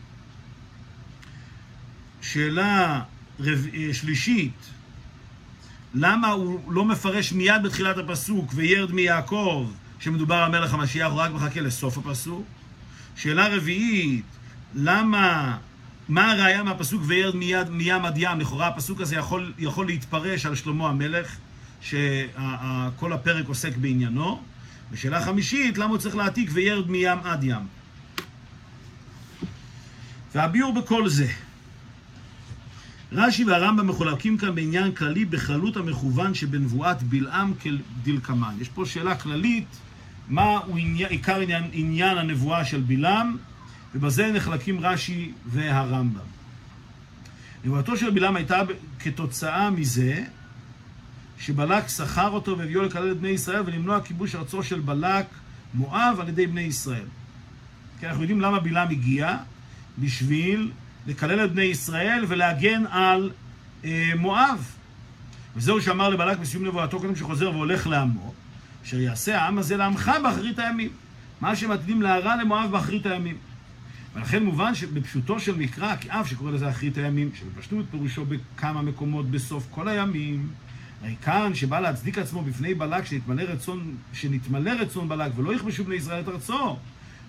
שאלה 2.23 3.03
רב... 3.41 3.67
שלישית, 3.93 4.71
למה 6.01 6.29
הוא 6.29 6.73
לא 6.73 6.85
מפרש 6.85 7.33
מיד 7.33 7.63
בתחילת 7.65 7.99
הפסוק 7.99 8.53
וירד 8.55 8.93
מיעקב, 8.93 9.71
שמדובר 10.01 10.35
על 10.35 10.51
מלך 10.51 10.75
המשיח, 10.75 11.11
הוא 11.13 11.21
רק 11.21 11.31
מחכה 11.31 11.61
לסוף 11.61 11.99
הפסוק? 11.99 12.47
שאלה 13.17 13.57
רביעית, 13.57 14.25
למה, 14.75 15.57
מה 16.09 16.33
הראייה 16.33 16.63
מהפסוק 16.63 17.03
וירד 17.07 17.37
מיד, 17.37 17.71
מים 17.71 18.05
עד 18.05 18.15
ים? 18.19 18.41
לכאורה 18.41 18.69
הפסוק 18.69 19.01
הזה 19.01 19.17
יכול, 19.17 19.53
יכול 19.59 19.87
להתפרש 19.87 20.47
על 20.47 20.55
שלמה 20.55 20.89
המלך, 20.89 21.37
שכל 21.81 23.13
הפרק 23.13 23.49
עוסק 23.49 23.77
בעניינו. 23.77 24.43
ושאלה 24.91 25.25
חמישית, 25.25 25.79
למה 25.79 25.91
הוא 25.91 25.99
צריך 25.99 26.17
להעתיק 26.17 26.51
וירד 26.53 26.91
מים 26.91 27.19
עד 27.25 27.45
ים? 27.45 27.67
והביאור 30.35 30.73
בכל 30.73 31.09
זה. 31.09 31.29
רש"י 33.13 33.45
והרמב"ם 33.45 33.87
מחולקים 33.87 34.39
כאן 34.39 34.55
בעניין 34.55 34.93
כללי 34.93 35.25
בכללות 35.25 35.77
המכוון 35.77 36.35
שבנבואת 36.35 37.03
בלעם 37.03 37.53
כדלקמן. 37.61 38.55
יש 38.61 38.69
פה 38.69 38.87
שאלה 38.87 39.15
כללית, 39.15 39.67
מהו 40.29 40.77
עיקר 41.09 41.41
עניין, 41.41 41.65
עניין 41.73 42.19
הנבואה 42.19 42.65
של 42.65 42.81
בלעם, 42.81 43.37
ובזה 43.95 44.33
נחלקים 44.33 44.81
רש"י 44.81 45.33
והרמב"ם. 45.47 46.21
נבואתו 47.65 47.97
של 47.97 48.11
בלעם 48.11 48.37
הייתה 48.37 48.61
כתוצאה 48.99 49.71
מזה 49.71 50.25
שבלק 51.39 51.89
שכר 51.89 52.29
אותו 52.29 52.59
והביאו 52.59 52.83
לקלל 52.83 53.13
את 53.13 53.17
בני 53.17 53.29
ישראל 53.29 53.63
ולמנוע 53.67 54.01
כיבוש 54.01 54.35
ארצו 54.35 54.63
של 54.63 54.81
בלק 54.81 55.27
מואב 55.75 56.17
על 56.21 56.29
ידי 56.29 56.47
בני 56.47 56.61
ישראל. 56.61 57.07
כי 58.01 58.07
אנחנו 58.07 58.23
יודעים 58.23 58.41
למה 58.41 58.61
בלעם 58.61 58.89
הגיע, 58.91 59.37
בשביל 59.99 60.71
לקלל 61.09 61.45
את 61.45 61.53
בני 61.53 61.63
ישראל 61.63 62.25
ולהגן 62.29 62.87
על 62.87 63.31
אה, 63.85 64.13
מואב. 64.17 64.75
וזהו 65.57 65.83
שאמר 65.83 66.09
לבלק 66.09 66.39
בסיום 66.39 66.67
נבואתו 66.67 67.01
קודם 67.01 67.17
שחוזר 67.17 67.51
והולך 67.51 67.87
לעמו, 67.87 68.33
אשר 68.85 69.01
יעשה 69.01 69.43
העם 69.43 69.59
הזה 69.59 69.77
לעמך 69.77 70.13
באחרית 70.23 70.59
הימים. 70.59 70.91
מה 71.41 71.57
שמתאים 71.57 72.03
להרע 72.03 72.37
למואב 72.37 72.71
באחרית 72.71 73.07
הימים. 73.07 73.37
ולכן 74.15 74.43
מובן 74.43 74.75
שבפשוטו 74.75 75.41
של 75.41 75.57
מקרא, 75.57 75.97
כי 75.97 76.11
אף 76.11 76.29
שקורא 76.31 76.51
לזה 76.51 76.69
אחרית 76.69 76.99
הימים, 76.99 77.31
שבפשטות 77.35 77.87
פירושו 77.91 78.25
בכמה 78.25 78.83
מקומות 78.83 79.31
בסוף 79.31 79.67
כל 79.71 79.89
הימים, 79.89 80.49
הרי 81.03 81.15
כאן 81.23 81.55
שבא 81.55 81.81
להצדיק 81.81 82.19
עצמו 82.19 82.43
בפני 82.43 82.75
בלק 82.75 83.05
שנתמלא 83.05 83.43
רצון, 83.43 83.97
שנתמלא 84.13 84.71
רצון 84.71 85.09
בלק 85.09 85.33
ולא 85.37 85.55
יכבשו 85.55 85.85
בני 85.85 85.95
ישראל 85.95 86.21
את 86.21 86.29
ארצו, 86.29 86.77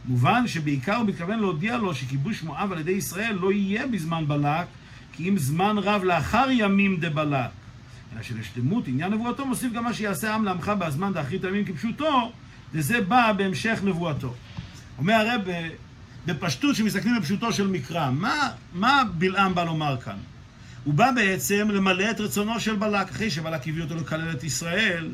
מובן 0.05 0.47
שבעיקר 0.47 0.95
הוא 0.95 1.05
מתכוון 1.05 1.39
להודיע 1.39 1.77
לו 1.77 1.95
שכיבוש 1.95 2.43
מואב 2.43 2.71
על 2.71 2.79
ידי 2.79 2.91
ישראל 2.91 3.37
לא 3.41 3.51
יהיה 3.51 3.87
בזמן 3.87 4.27
בלק, 4.27 4.67
כי 5.13 5.29
אם 5.29 5.37
זמן 5.37 5.77
רב 5.77 6.03
לאחר 6.03 6.45
ימים 6.51 6.97
דבלק. 6.99 7.49
אלא 8.13 8.23
שלשלמות 8.23 8.87
עניין 8.87 9.13
נבואתו 9.13 9.45
מוסיף 9.45 9.73
גם 9.73 9.83
מה 9.83 9.93
שיעשה 9.93 10.31
העם 10.31 10.45
לעמך 10.45 10.71
בזמן 10.79 11.13
דאחרית 11.13 11.43
הימים 11.43 11.65
כפשוטו, 11.65 12.31
וזה 12.73 13.01
בא 13.01 13.31
בהמשך 13.37 13.79
נבואתו. 13.83 14.33
אומר 14.97 15.13
הרב 15.13 15.41
בפשטות 16.25 16.75
שמסתכלים 16.75 17.19
בפשוטו 17.19 17.53
של 17.53 17.67
מקרא, 17.67 18.11
מה, 18.11 18.49
מה 18.73 19.03
בלעם 19.17 19.55
בא 19.55 19.63
לומר 19.63 19.97
כאן? 20.01 20.17
הוא 20.83 20.93
בא 20.93 21.11
בעצם 21.15 21.67
למלא 21.71 22.11
את 22.11 22.19
רצונו 22.19 22.59
של 22.59 22.75
בלק, 22.75 23.09
אחרי 23.09 23.31
שבלק 23.31 23.67
הביא 23.67 23.83
אותו 23.83 23.95
לקלל 23.95 24.31
את 24.31 24.43
ישראל, 24.43 25.11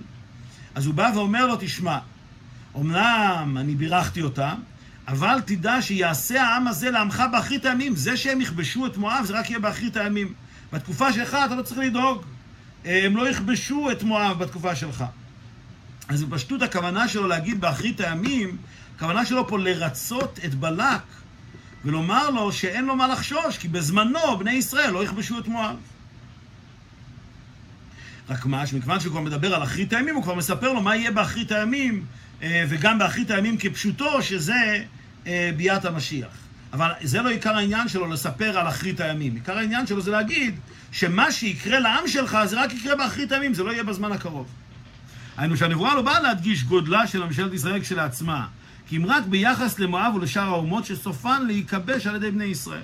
אז 0.75 0.85
הוא 0.85 0.93
בא 0.93 1.11
ואומר 1.15 1.47
לו, 1.47 1.55
תשמע, 1.59 1.97
אמנם 2.75 3.57
אני 3.59 3.75
בירכתי 3.75 4.21
אותם, 4.21 4.55
אבל 5.07 5.41
תדע 5.45 5.81
שיעשה 5.81 6.43
העם 6.43 6.67
הזה 6.67 6.91
לעמך 6.91 7.23
באחרית 7.31 7.65
הימים. 7.65 7.95
זה 7.95 8.17
שהם 8.17 8.41
יכבשו 8.41 8.85
את 8.85 8.97
מואב, 8.97 9.25
זה 9.25 9.39
רק 9.39 9.49
יהיה 9.49 9.59
באחרית 9.59 9.97
הימים. 9.97 10.33
בתקופה 10.73 11.13
שלך 11.13 11.37
אתה 11.45 11.55
לא 11.55 11.61
צריך 11.61 11.79
לדאוג. 11.79 12.23
הם 12.85 13.17
לא 13.17 13.29
יכבשו 13.29 13.91
את 13.91 14.03
מואב 14.03 14.39
בתקופה 14.39 14.75
שלך. 14.75 15.03
אז 16.07 16.23
בפשטות 16.23 16.61
הכוונה 16.61 17.07
שלו 17.07 17.27
להגיד 17.27 17.61
באחרית 17.61 17.99
הימים, 17.99 18.57
הכוונה 18.95 19.25
שלו 19.25 19.47
פה 19.47 19.59
לרצות 19.59 20.39
את 20.45 20.55
בלק 20.55 21.01
ולומר 21.85 22.29
לו 22.29 22.51
שאין 22.51 22.85
לו 22.85 22.95
מה 22.95 23.07
לחשוש, 23.07 23.57
כי 23.57 23.67
בזמנו 23.67 24.37
בני 24.39 24.51
ישראל 24.51 24.89
לא 24.89 25.03
יכבשו 25.03 25.39
את 25.39 25.47
מואב. 25.47 25.75
רק 28.29 28.45
מה, 28.45 28.67
שמכיוון 28.67 28.99
שהוא 28.99 29.11
כבר 29.11 29.21
מדבר 29.21 29.55
על 29.55 29.63
אחרית 29.63 29.93
הימים, 29.93 30.15
הוא 30.15 30.23
כבר 30.23 30.35
מספר 30.35 30.73
לו 30.73 30.81
מה 30.81 30.95
יהיה 30.95 31.11
באחרית 31.11 31.51
הימים, 31.51 32.05
וגם 32.41 32.99
באחרית 32.99 33.31
הימים 33.31 33.57
כפשוטו, 33.57 34.21
שזה 34.21 34.83
אה, 35.27 35.51
ביאת 35.57 35.85
המשיח. 35.85 36.27
אבל 36.73 36.91
זה 37.01 37.21
לא 37.21 37.29
עיקר 37.29 37.55
העניין 37.55 37.87
שלו 37.87 38.07
לספר 38.07 38.59
על 38.59 38.67
אחרית 38.67 38.99
הימים. 38.99 39.35
עיקר 39.35 39.57
העניין 39.57 39.87
שלו 39.87 40.01
זה 40.01 40.11
להגיד 40.11 40.59
שמה 40.91 41.31
שיקרה 41.31 41.79
לעם 41.79 42.07
שלך 42.07 42.37
זה 42.45 42.63
רק 42.63 42.73
יקרה 42.73 42.95
באחרית 42.95 43.31
הימים, 43.31 43.53
זה 43.53 43.63
לא 43.63 43.71
יהיה 43.71 43.83
בזמן 43.83 44.11
הקרוב. 44.11 44.47
היינו 45.37 45.57
שהנבואה 45.57 45.95
לא 45.95 46.01
באה 46.01 46.19
להדגיש 46.19 46.63
גודלה 46.63 47.07
של 47.07 47.23
ממשלת 47.23 47.53
ישראל 47.53 47.81
כשלעצמה, 47.81 48.47
כי 48.87 48.97
אם 48.97 49.05
רק 49.05 49.23
ביחס 49.25 49.79
למואב 49.79 50.15
ולשאר 50.15 50.43
האומות 50.43 50.85
שסופן 50.85 51.45
להיכבש 51.45 52.07
על 52.07 52.15
ידי 52.15 52.31
בני 52.31 52.43
ישראל. 52.43 52.83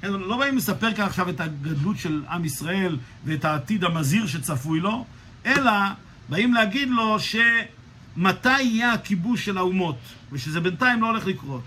כן, 0.00 0.12
לא 0.12 0.36
באים 0.36 0.56
לספר 0.56 0.94
כאן 0.94 1.04
עכשיו 1.04 1.28
את 1.28 1.40
הגדלות 1.40 1.98
של 1.98 2.22
עם 2.30 2.44
ישראל 2.44 2.96
ואת 3.24 3.44
העתיד 3.44 3.84
המזהיר 3.84 4.26
שצפוי 4.26 4.80
לו, 4.80 5.04
אלא 5.46 5.72
באים 6.28 6.54
להגיד 6.54 6.88
לו 6.88 7.20
שמתי 8.18 8.62
יהיה 8.62 8.92
הכיבוש 8.92 9.44
של 9.44 9.58
האומות, 9.58 9.98
ושזה 10.32 10.60
בינתיים 10.60 11.00
לא 11.00 11.06
הולך 11.06 11.26
לקרות. 11.26 11.62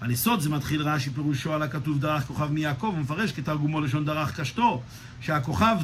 על 0.00 0.10
יסוד 0.10 0.40
זה 0.40 0.50
מתחיל 0.50 0.82
רש"י 0.82 1.10
פירושו 1.10 1.54
על 1.54 1.62
הכתוב 1.62 2.00
דרך 2.00 2.24
כוכב 2.24 2.52
מיעקב, 2.52 2.86
הוא 2.86 2.98
מפרש 2.98 3.32
כתרגומו 3.32 3.80
לשון 3.80 4.04
דרך 4.04 4.40
קשתו, 4.40 4.82
שהכוכב 5.20 5.76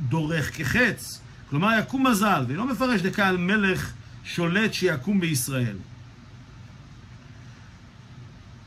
דורך 0.00 0.56
כחץ, 0.56 1.20
כלומר 1.50 1.78
יקום 1.78 2.06
מזל, 2.06 2.44
ולא 2.48 2.66
מפרש 2.66 3.00
דקה 3.00 3.32
מלך 3.32 3.92
שולט 4.24 4.72
שיקום 4.72 5.20
בישראל. 5.20 5.76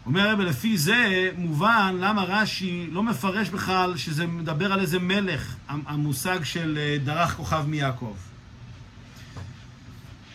אומר 0.05 0.29
הרב, 0.29 0.39
לפי 0.39 0.77
זה 0.77 1.29
מובן 1.37 1.95
למה 1.99 2.23
רש"י 2.23 2.87
לא 2.91 3.03
מפרש 3.03 3.49
בכלל 3.49 3.97
שזה 3.97 4.27
מדבר 4.27 4.73
על 4.73 4.79
איזה 4.79 4.99
מלך, 4.99 5.55
המושג 5.67 6.43
של 6.43 6.77
אה, 6.77 6.97
דרך 7.03 7.35
כוכב 7.35 7.65
מיעקב. 7.67 8.15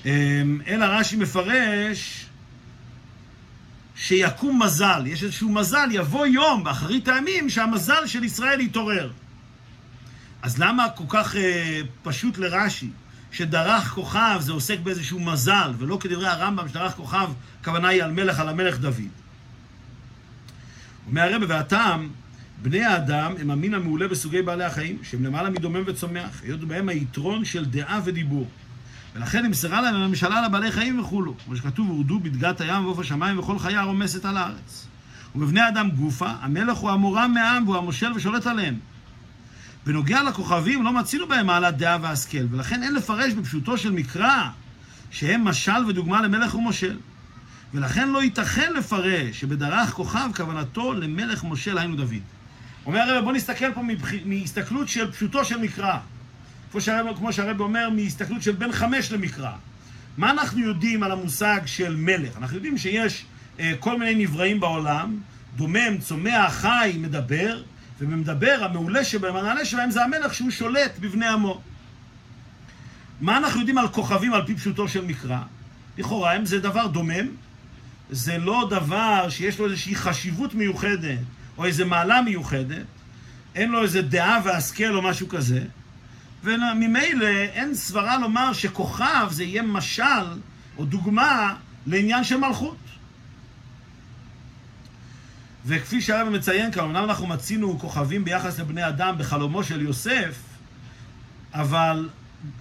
אמ, 0.07 0.61
אלא 0.67 0.85
רש"י 0.85 1.17
מפרש 1.17 2.27
שיקום 3.97 4.63
מזל, 4.63 5.03
יש 5.07 5.23
איזשהו 5.23 5.49
מזל, 5.49 5.89
יבוא 5.91 6.27
יום 6.27 6.65
באחרית 6.65 7.09
הימים 7.09 7.51
שהמזל 7.51 8.07
של 8.07 8.25
ישראל 8.25 8.61
יתעורר. 8.61 9.11
אז 10.43 10.59
למה 10.59 10.89
כל 10.89 11.05
כך 11.09 11.37
אה, 11.37 11.81
פשוט 12.03 12.39
לרש"י, 12.39 12.91
שדרך 13.33 13.89
כוכב 13.89 14.39
זה 14.41 14.53
עוסק 14.53 14.79
באיזשהו 14.79 15.21
מזל, 15.21 15.73
ולא 15.79 15.99
כדברי 16.01 16.29
הרמב"ם 16.29 16.69
שדרך 16.69 16.95
כוכב, 16.95 17.31
הכוונה 17.61 17.89
היא 17.89 18.03
על 18.03 18.13
מלך, 18.13 18.41
על 18.41 18.49
המלך 18.49 18.79
דוד. 18.79 19.11
אומר 21.07 21.33
הרבה, 21.33 21.47
והטעם, 21.49 22.09
בני 22.63 22.85
האדם 22.85 23.35
הם 23.41 23.51
המין 23.51 23.75
המעולה 23.75 24.09
בסוגי 24.09 24.43
בעלי 24.43 24.65
החיים, 24.65 24.99
שהם 25.03 25.25
למעלה 25.25 25.51
מדומם 25.51 25.83
וצומח, 25.87 26.43
היות 26.43 26.61
בהם 26.61 26.89
היתרון 26.89 27.45
של 27.45 27.65
דעה 27.65 28.01
ודיבור. 28.05 28.49
ולכן 29.15 29.47
נמסרה 29.47 29.81
להם 29.81 29.95
הממשלה 29.95 30.43
לבעלי 30.47 30.73
חיים 30.73 31.01
וכולו. 31.01 31.35
כמו 31.45 31.57
שכתוב, 31.57 31.89
הורדו 31.89 32.21
בדגת 32.21 32.61
הים 32.61 32.85
ועוף 32.85 32.99
השמיים 32.99 33.39
וכל 33.39 33.59
חיה 33.59 33.83
רומסת 33.83 34.25
על 34.25 34.37
הארץ. 34.37 34.87
ובבני 35.35 35.69
אדם 35.69 35.91
גופה, 35.91 36.31
המלך 36.41 36.79
הוא 36.79 36.91
המורם 36.91 37.35
מעם 37.35 37.69
והוא 37.69 37.77
המושל 37.77 38.13
ושולט 38.13 38.47
עליהם. 38.47 38.79
בנוגע 39.87 40.23
לכוכבים, 40.23 40.85
לא 40.85 40.93
מצינו 40.93 41.27
בהם 41.29 41.47
מעלת 41.47 41.77
דעה 41.77 41.99
והשכל, 42.01 42.47
ולכן 42.51 42.83
אין 42.83 42.95
לפרש 42.95 43.33
בפשוטו 43.33 43.79
של 43.79 43.93
מקרא 43.93 44.49
שהם 45.11 45.45
משל 45.45 45.85
ודוגמה 45.89 46.23
למלך 46.23 46.55
ומושל. 46.55 46.99
ולכן 47.75 48.09
לא 48.09 48.23
ייתכן 48.23 48.73
לפרש 48.73 49.41
שבדרך 49.41 49.91
כוכב 49.91 50.31
כוונתו 50.37 50.93
למלך 50.93 51.45
מושל, 51.45 51.79
היינו 51.79 51.97
דוד. 51.97 52.15
אומר 52.87 53.01
הרב, 53.01 53.25
בוא 53.25 53.33
נסתכל 53.33 53.73
פה 53.73 53.83
מבח... 53.83 54.11
מהסתכלות 54.25 54.89
של 54.89 55.13
פשוטו 55.13 55.45
של 55.45 55.59
מקרא. 55.59 55.99
כמו 56.71 56.81
שהרב, 56.81 57.17
כמו 57.17 57.33
שהרב 57.33 57.61
אומר, 57.61 57.91
מהסתכלות 57.91 58.43
של 58.43 58.53
בין 58.53 58.73
חמש 58.73 59.13
למקרא. 59.13 59.53
מה 60.19 60.31
אנחנו 60.31 60.61
יודעים 60.61 61.03
על 61.03 61.13
המושג 61.13 61.61
של 61.67 61.97
מלך? 61.97 62.37
אנחנו 62.37 62.57
יודעים 62.57 62.79
שיש 62.79 63.25
אה, 63.61 63.73
כל 63.81 63.99
מיני 63.99 64.15
נבראים 64.25 64.61
בעולם, 64.61 65.21
דומם, 65.57 65.99
צומח, 65.99 66.53
חי, 66.53 66.97
מדבר, 66.99 67.63
ומדבר, 68.01 68.59
המעולה 68.61 69.05
שבהם, 69.05 69.37
הנעלה 69.37 69.65
שלהם 69.65 69.91
זה 69.91 70.05
המלך 70.05 70.35
שהוא 70.35 70.51
שולט 70.51 70.99
בבני 71.01 71.27
עמו. 71.27 71.61
מה 73.21 73.37
אנחנו 73.37 73.61
יודעים 73.61 73.79
על 73.79 73.89
כוכבים 73.89 74.33
על 74.33 74.47
פי 74.47 74.55
פשוטו 74.55 74.89
של 74.89 75.05
מקרא? 75.05 75.39
לכאורה 75.99 76.33
הם 76.33 76.47
זה 76.47 76.61
דבר 76.61 76.87
דומם, 76.87 77.27
זה 78.11 78.39
לא 78.39 78.67
דבר 78.71 79.29
שיש 79.29 79.59
לו 79.59 79.65
איזושהי 79.65 79.95
חשיבות 79.95 80.55
מיוחדת, 80.55 81.19
או 81.59 81.65
איזו 81.65 81.87
מעלה 81.87 82.23
מיוחדת, 82.23 82.87
אין 83.55 83.71
לו 83.71 83.83
איזה 83.83 84.03
דעה 84.03 84.41
והשכל 84.45 84.95
או 84.95 85.03
משהו 85.03 85.29
כזה, 85.29 85.65
וממילא 86.45 87.27
אין 87.27 87.75
סברה 87.75 88.19
לומר 88.19 88.53
שכוכב 88.53 89.29
זה 89.31 89.45
יהיה 89.45 89.63
משל 89.63 90.27
או 90.79 90.85
דוגמה 90.85 91.55
לעניין 91.87 92.25
של 92.25 92.37
מלכות. 92.37 92.77
וכפי 95.67 96.01
שהרב 96.01 96.29
מציין 96.29 96.73
כאן, 96.73 96.85
אמנם 96.85 97.05
אנחנו 97.05 97.27
מצינו 97.27 97.79
כוכבים 97.79 98.25
ביחס 98.25 98.59
לבני 98.59 98.89
אדם 98.89 99.19
בחלומו 99.19 99.65
של 99.65 99.81
יוסף, 99.81 100.35
אבל 101.55 102.09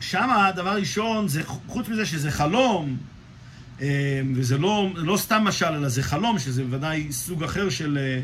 שמה 0.02 0.48
הדבר 0.48 0.76
ראשון, 0.76 1.28
זה, 1.28 1.44
חוץ 1.46 1.88
מזה 1.88 2.06
שזה 2.06 2.32
חלום, 2.32 2.98
אה, 3.82 4.22
וזה 4.36 4.58
לא, 4.58 4.89
לא 4.96 5.18
סתם 5.18 5.44
משל, 5.44 5.65
אלא 5.65 5.89
זה 5.89 6.04
חלום, 6.04 6.39
שזה 6.39 6.63
בוודאי 6.63 7.12
סוג 7.12 7.44
אחר 7.44 7.70
של, 7.70 7.98
אה, 8.02 8.22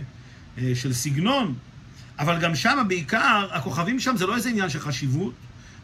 אה, 0.58 0.76
של 0.76 0.94
סגנון, 0.94 1.54
אבל 2.19 2.39
גם 2.39 2.56
שמה 2.56 2.84
בעיקר, 2.84 3.47
הכוכבים 3.51 3.99
שם 3.99 4.17
זה 4.17 4.25
לא 4.25 4.36
איזה 4.36 4.49
עניין 4.49 4.69
של 4.69 4.80
חשיבות, 4.80 5.34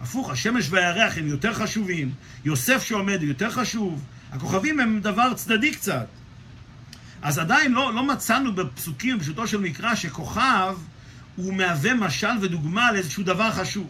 הפוך, 0.01 0.29
השמש 0.29 0.67
והירח 0.69 1.17
הם 1.17 1.27
יותר 1.27 1.53
חשובים, 1.53 2.11
יוסף 2.45 2.83
שעומד 2.83 3.21
הוא 3.21 3.27
יותר 3.27 3.51
חשוב, 3.51 4.03
הכוכבים 4.31 4.79
הם 4.79 4.99
דבר 5.01 5.33
צדדי 5.33 5.71
קצת. 5.71 6.05
אז 7.21 7.39
עדיין 7.39 7.71
לא, 7.71 7.93
לא 7.93 8.03
מצאנו 8.03 8.55
בפסוקים, 8.55 9.17
בפשוטו 9.17 9.47
של 9.47 9.57
מקרא, 9.57 9.95
שכוכב 9.95 10.77
הוא 11.35 11.53
מהווה 11.53 11.93
משל 11.93 12.37
ודוגמה 12.41 12.91
לאיזשהו 12.91 13.23
דבר 13.23 13.51
חשוב. 13.51 13.89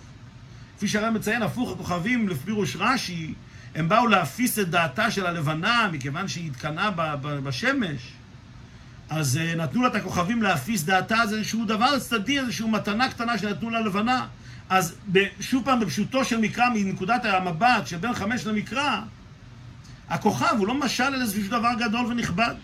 כפי 0.77 0.87
שהרב 0.87 1.13
מציין, 1.13 1.41
הפוך, 1.41 1.71
הכוכבים, 1.71 2.29
לפירוש 2.29 2.75
רש"י, 2.79 3.33
הם 3.75 3.89
באו 3.89 4.07
להפיס 4.07 4.59
את 4.59 4.69
דעתה 4.69 5.11
של 5.11 5.25
הלבנה, 5.25 5.89
מכיוון 5.91 6.27
שהיא 6.27 6.51
התקנאה 6.51 6.89
בשמש. 7.21 8.01
אז 9.11 9.39
uh, 9.41 9.57
נתנו 9.57 9.81
לה 9.81 9.87
את 9.87 9.95
הכוכבים 9.95 10.43
להפיס 10.43 10.83
דעתה, 10.83 11.17
זה 11.29 11.37
איזשהו 11.37 11.65
דבר 11.65 11.99
צדדי, 11.99 12.39
איזושהי 12.39 12.69
מתנה 12.69 13.09
קטנה 13.09 13.37
שנתנו 13.37 13.69
לה 13.69 13.79
לבנה. 13.79 14.27
אז 14.69 14.95
שוב 15.39 15.65
פעם, 15.65 15.79
בפשוטו 15.79 16.25
של 16.25 16.37
מקרא, 16.37 16.69
מנקודת 16.73 17.25
המבט 17.25 17.87
של 17.87 17.97
בין 17.97 18.13
חמש 18.13 18.47
למקרא, 18.47 19.01
הכוכב 20.09 20.55
הוא 20.57 20.67
לא 20.67 20.73
משל 20.73 21.03
אלא 21.03 21.21
איזשהו 21.21 21.47
דבר 21.47 21.69
גדול 21.79 22.05
ונכבד. 22.05 22.55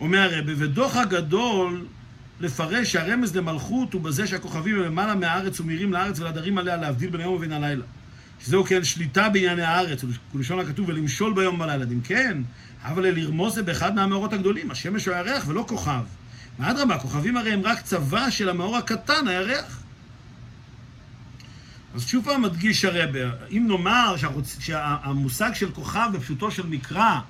אומר 0.00 0.18
הרבי, 0.18 0.54
ודוח 0.56 0.96
הגדול 0.96 1.86
לפרש 2.40 2.92
שהרמז 2.92 3.36
למלכות 3.36 3.92
הוא 3.92 4.02
בזה 4.02 4.26
שהכוכבים 4.26 4.76
הם 4.76 4.82
למעלה 4.82 5.14
מהארץ 5.14 5.60
ומאירים 5.60 5.92
לארץ 5.92 6.20
ולהדרים 6.20 6.58
עליה 6.58 6.76
להבדיל 6.76 7.10
בין 7.10 7.20
היום 7.20 7.34
ובין 7.34 7.52
הלילה. 7.52 7.84
שזהו 8.44 8.64
כן 8.64 8.84
שליטה 8.84 9.28
בענייני 9.28 9.62
הארץ, 9.62 10.04
ולשון 10.34 10.60
הכתוב, 10.60 10.88
ולמשול 10.88 11.34
ביום 11.34 11.54
ובלילה. 11.54 11.84
אם 11.84 12.00
כן, 12.00 12.38
אבל 12.84 13.06
לרמוז 13.10 13.54
זה 13.54 13.62
באחד 13.62 13.94
מהמאורות 13.94 14.32
הגדולים, 14.32 14.70
השמש 14.70 15.08
או 15.08 15.14
הירח 15.14 15.44
ולא 15.48 15.64
כוכב. 15.68 16.02
ואדרבה, 16.58 16.94
הכוכבים 16.94 17.36
הרי 17.36 17.52
הם 17.52 17.62
רק 17.64 17.80
צבא 17.80 18.30
של 18.30 18.48
המאור 18.48 18.76
הקטן, 18.76 19.28
הירח. 19.28 19.82
אז 21.94 22.06
שוב 22.06 22.24
פעם 22.24 22.42
מדגיש 22.42 22.84
הרבה, 22.84 23.18
אם 23.50 23.64
נאמר 23.68 24.14
שהמושג 24.58 25.54
של 25.54 25.70
כוכב 25.70 26.10
בפשוטו 26.12 26.50
של 26.50 26.66
מקרא 26.66 27.20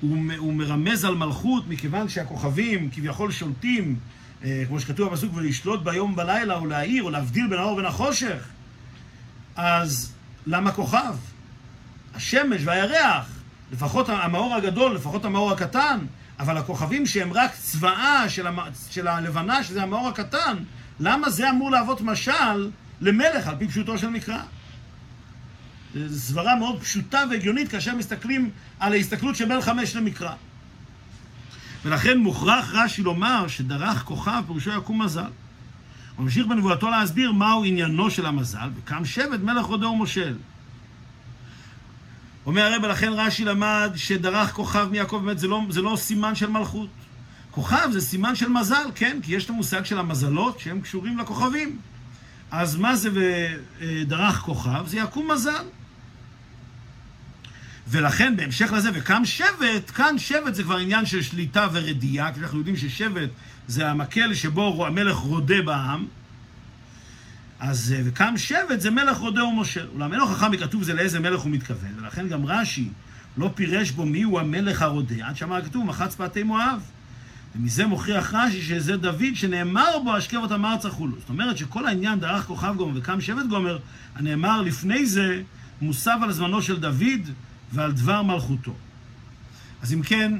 הוא, 0.00 0.18
הוא 0.38 0.54
מרמז 0.54 1.04
על 1.04 1.14
מלכות 1.14 1.68
מכיוון 1.68 2.08
שהכוכבים 2.08 2.90
כביכול 2.90 3.32
שולטים, 3.32 3.98
אה, 4.44 4.64
כמו 4.68 4.80
שכתוב 4.80 5.12
בפסוק, 5.12 5.34
ולשלוט 5.34 5.82
ביום 5.82 6.12
ובלילה 6.12 6.54
או 6.54 6.66
להעיר 6.66 7.02
או 7.02 7.10
להבדיל 7.10 7.46
בין 7.46 7.58
האור 7.58 7.72
ובין 7.72 7.84
החושך, 7.84 8.48
אז 9.56 10.12
למה 10.46 10.72
כוכב? 10.72 11.14
השמש 12.14 12.62
והירח, 12.64 13.35
לפחות 13.72 14.08
המאור 14.08 14.54
הגדול, 14.54 14.94
לפחות 14.94 15.24
המאור 15.24 15.52
הקטן, 15.52 15.98
אבל 16.38 16.56
הכוכבים 16.56 17.06
שהם 17.06 17.32
רק 17.32 17.50
צבאה 17.54 18.28
של, 18.28 18.46
המ... 18.46 18.58
של 18.90 19.08
הלבנה, 19.08 19.64
שזה 19.64 19.82
המאור 19.82 20.08
הקטן, 20.08 20.56
למה 21.00 21.30
זה 21.30 21.50
אמור 21.50 21.70
להוות 21.70 22.00
משל 22.00 22.70
למלך, 23.00 23.46
על 23.46 23.56
פי 23.58 23.68
פשוטו 23.68 23.98
של 23.98 24.08
מקרא? 24.08 24.42
זו 25.94 26.20
סברה 26.20 26.56
מאוד 26.56 26.80
פשוטה 26.80 27.24
והגיונית 27.30 27.68
כאשר 27.68 27.94
מסתכלים 27.94 28.50
על 28.80 28.92
ההסתכלות 28.92 29.36
של 29.36 29.44
בין 29.48 29.60
חמש 29.60 29.96
למקרא. 29.96 30.32
ולכן 31.84 32.18
מוכרח 32.18 32.70
רש"י 32.72 33.02
לומר 33.02 33.48
שדרך 33.48 34.02
כוכב 34.02 34.42
פירושו 34.46 34.70
יקום 34.70 35.02
מזל. 35.02 35.30
הוא 36.16 36.24
ממשיך 36.24 36.46
בנבואתו 36.46 36.90
להסביר 36.90 37.32
מהו 37.32 37.64
עניינו 37.64 38.10
של 38.10 38.26
המזל, 38.26 38.68
וקם 38.76 39.04
שבט 39.04 39.40
מלך 39.40 39.66
רודה 39.66 39.88
ומושל. 39.88 40.36
אומר 42.46 42.62
הרב, 42.62 42.84
לכן 42.84 43.12
רש"י 43.12 43.44
למד 43.44 43.92
שדרך 43.96 44.52
כוכב 44.52 44.88
מיעקב, 44.90 45.22
באמת 45.24 45.38
זה 45.38 45.48
לא, 45.48 45.62
זה 45.68 45.82
לא 45.82 45.96
סימן 45.96 46.34
של 46.34 46.50
מלכות. 46.50 46.88
כוכב 47.50 47.88
זה 47.92 48.00
סימן 48.00 48.34
של 48.34 48.48
מזל, 48.48 48.90
כן, 48.94 49.18
כי 49.22 49.34
יש 49.34 49.44
את 49.44 49.50
המושג 49.50 49.84
של 49.84 49.98
המזלות 49.98 50.60
שהם 50.60 50.80
קשורים 50.80 51.18
לכוכבים. 51.18 51.78
אז 52.50 52.76
מה 52.76 52.96
זה 52.96 53.10
ודרך 53.80 54.36
כוכב? 54.36 54.86
זה 54.86 54.98
יקום 54.98 55.30
מזל. 55.30 55.64
ולכן 57.88 58.36
בהמשך 58.36 58.72
לזה, 58.72 58.90
וקם 58.94 59.24
שבט, 59.24 59.90
כאן 59.94 60.18
שבט 60.18 60.54
זה 60.54 60.62
כבר 60.62 60.76
עניין 60.76 61.06
של 61.06 61.22
שליטה 61.22 61.68
ורדייה, 61.72 62.32
כי 62.32 62.40
אנחנו 62.40 62.58
יודעים 62.58 62.76
ששבט 62.76 63.30
זה 63.68 63.90
המקל 63.90 64.34
שבו 64.34 64.86
המלך 64.86 65.16
רודה 65.16 65.62
בעם. 65.62 66.06
אז 67.60 67.94
אה, 67.96 68.02
וקם 68.04 68.34
שבט 68.36 68.80
זה 68.80 68.90
מלך 68.90 69.16
רודה 69.16 69.44
ומושל. 69.44 69.86
אולם 69.94 70.12
אין 70.12 70.20
הוכחה 70.20 70.48
מכתוב 70.48 70.82
זה 70.82 70.94
לאיזה 70.94 71.20
מלך 71.20 71.40
הוא 71.40 71.52
מתכוון, 71.52 71.90
ולכן 71.98 72.28
גם 72.28 72.46
רש"י 72.46 72.88
לא 73.36 73.50
פירש 73.54 73.90
בו 73.90 74.06
מי 74.06 74.22
הוא 74.22 74.40
המלך 74.40 74.82
הרודה, 74.82 75.14
עד 75.26 75.36
שאמר 75.36 75.64
כתוב 75.64 75.84
מחץ 75.84 76.14
פאתי 76.14 76.42
מואב. 76.42 76.82
ומזה 77.56 77.86
מוכיח 77.86 78.34
רש"י 78.34 78.62
שזה 78.62 78.96
דוד 78.96 79.34
שנאמר 79.34 79.98
בו 80.04 80.16
השכב 80.16 80.36
אותם 80.36 80.64
ארצה 80.64 80.90
חולו. 80.90 81.16
זאת 81.18 81.28
אומרת 81.28 81.56
שכל 81.56 81.86
העניין 81.86 82.20
דרך 82.20 82.46
כוכב 82.46 82.74
גומר 82.76 82.98
וקם 82.98 83.20
שבט 83.20 83.46
גומר, 83.48 83.78
הנאמר 84.14 84.62
לפני 84.62 85.06
זה 85.06 85.42
מוסב 85.80 86.18
על 86.22 86.32
זמנו 86.32 86.62
של 86.62 86.80
דוד 86.80 87.30
ועל 87.72 87.92
דבר 87.92 88.22
מלכותו. 88.22 88.74
אז 89.82 89.92
אם 89.92 90.02
כן, 90.02 90.32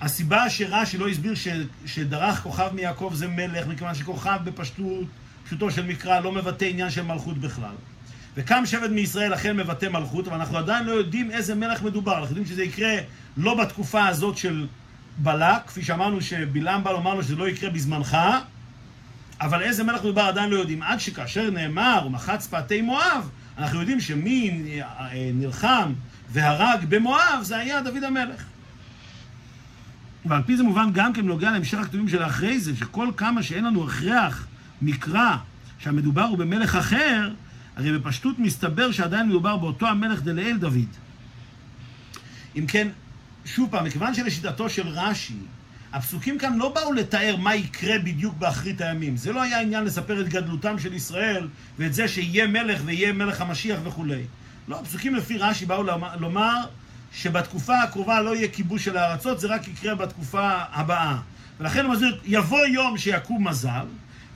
הסיבה 0.00 0.50
שרש"י 0.50 0.98
לא 0.98 1.08
הסביר 1.08 1.34
ש, 1.34 1.48
שדרך 1.86 2.42
כוכב 2.42 2.70
מיעקב 2.74 3.12
זה 3.14 3.28
מלך, 3.28 3.66
מכיוון 3.66 3.94
שכוכב 3.94 4.38
בפשטות, 4.44 5.06
פשוטו 5.48 5.70
של 5.70 5.86
מקרא, 5.86 6.20
לא 6.20 6.32
מבטא 6.32 6.64
עניין 6.64 6.90
של 6.90 7.02
מלכות 7.02 7.38
בכלל. 7.38 7.74
וקם 8.36 8.66
שבט 8.66 8.90
מישראל 8.90 9.34
אכן 9.34 9.56
מבטא 9.56 9.86
מלכות, 9.86 10.28
אבל 10.28 10.36
אנחנו 10.36 10.58
עדיין 10.58 10.86
לא 10.86 10.92
יודעים 10.92 11.30
איזה 11.30 11.54
מלך 11.54 11.82
מדובר. 11.82 12.12
אנחנו 12.12 12.28
יודעים 12.28 12.46
שזה 12.46 12.62
יקרה 12.62 12.96
לא 13.36 13.54
בתקופה 13.54 14.06
הזאת 14.06 14.36
של 14.36 14.66
בלק, 15.18 15.66
כפי 15.66 15.82
שאמרנו 15.82 16.20
שבלעם 16.20 16.84
בא 16.84 16.90
לומר 16.90 17.14
לו 17.14 17.22
שזה 17.22 17.36
לא 17.36 17.48
יקרה 17.48 17.70
בזמנך, 17.70 18.16
אבל 19.40 19.62
איזה 19.62 19.84
מלך 19.84 20.00
מדובר 20.00 20.22
עדיין 20.22 20.50
לא 20.50 20.56
יודעים. 20.56 20.82
עד 20.82 21.00
שכאשר 21.00 21.50
נאמר, 21.50 22.02
ומחץ 22.06 22.46
פאתי 22.46 22.82
מואב, 22.82 23.30
אנחנו 23.58 23.80
יודעים 23.80 24.00
שמי 24.00 24.62
נלחם 25.34 25.92
והרג 26.32 26.84
במואב, 26.88 27.40
זה 27.42 27.58
היה 27.58 27.80
דוד 27.82 28.04
המלך. 28.04 28.44
ועל 30.24 30.42
פי 30.42 30.56
זה 30.56 30.62
מובן 30.62 30.92
גם 30.92 31.12
כן 31.12 31.22
בנוגע 31.22 31.50
להמשך 31.50 31.78
הכתובים 31.78 32.08
של 32.08 32.22
אחרי 32.22 32.60
זה, 32.60 32.76
שכל 32.76 33.08
כמה 33.16 33.42
שאין 33.42 33.64
לנו 33.64 33.88
הכרח 33.88 34.46
מקרא 34.82 35.36
שהמדובר 35.78 36.22
הוא 36.22 36.38
במלך 36.38 36.76
אחר, 36.76 37.30
הרי 37.76 37.98
בפשטות 37.98 38.38
מסתבר 38.38 38.92
שעדיין 38.92 39.28
מדובר 39.28 39.56
באותו 39.56 39.86
המלך 39.86 40.22
דלאל 40.22 40.56
דוד. 40.56 40.88
אם 42.56 42.64
כן, 42.68 42.88
שוב 43.44 43.70
פעם, 43.70 43.84
מכיוון 43.84 44.14
שלשיטתו 44.14 44.68
של 44.68 44.88
רש"י, 44.88 45.34
הפסוקים 45.92 46.38
כאן 46.38 46.58
לא 46.58 46.72
באו 46.74 46.92
לתאר 46.92 47.36
מה 47.36 47.54
יקרה 47.54 47.98
בדיוק 47.98 48.34
באחרית 48.34 48.80
הימים. 48.80 49.16
זה 49.16 49.32
לא 49.32 49.42
היה 49.42 49.60
עניין 49.60 49.84
לספר 49.84 50.20
את 50.20 50.28
גדלותם 50.28 50.78
של 50.78 50.94
ישראל 50.94 51.48
ואת 51.78 51.94
זה 51.94 52.08
שיהיה 52.08 52.46
מלך 52.46 52.80
ויהיה 52.84 53.12
מלך 53.12 53.40
המשיח 53.40 53.78
וכולי. 53.84 54.22
לא, 54.68 54.80
הפסוקים 54.80 55.14
לפי 55.14 55.38
רש"י 55.38 55.66
באו 55.66 55.82
לומר 56.18 56.56
שבתקופה 57.12 57.82
הקרובה 57.82 58.20
לא 58.22 58.36
יהיה 58.36 58.48
כיבוש 58.48 58.84
של 58.84 58.96
הארצות, 58.96 59.40
זה 59.40 59.48
רק 59.48 59.68
יקרה 59.68 59.94
בתקופה 59.94 60.50
הבאה. 60.72 61.18
ולכן 61.60 61.84
הוא 61.84 61.92
מסביר, 61.92 62.20
יבוא 62.24 62.66
יום 62.66 62.98
שיקום 62.98 63.48
מזל, 63.48 63.86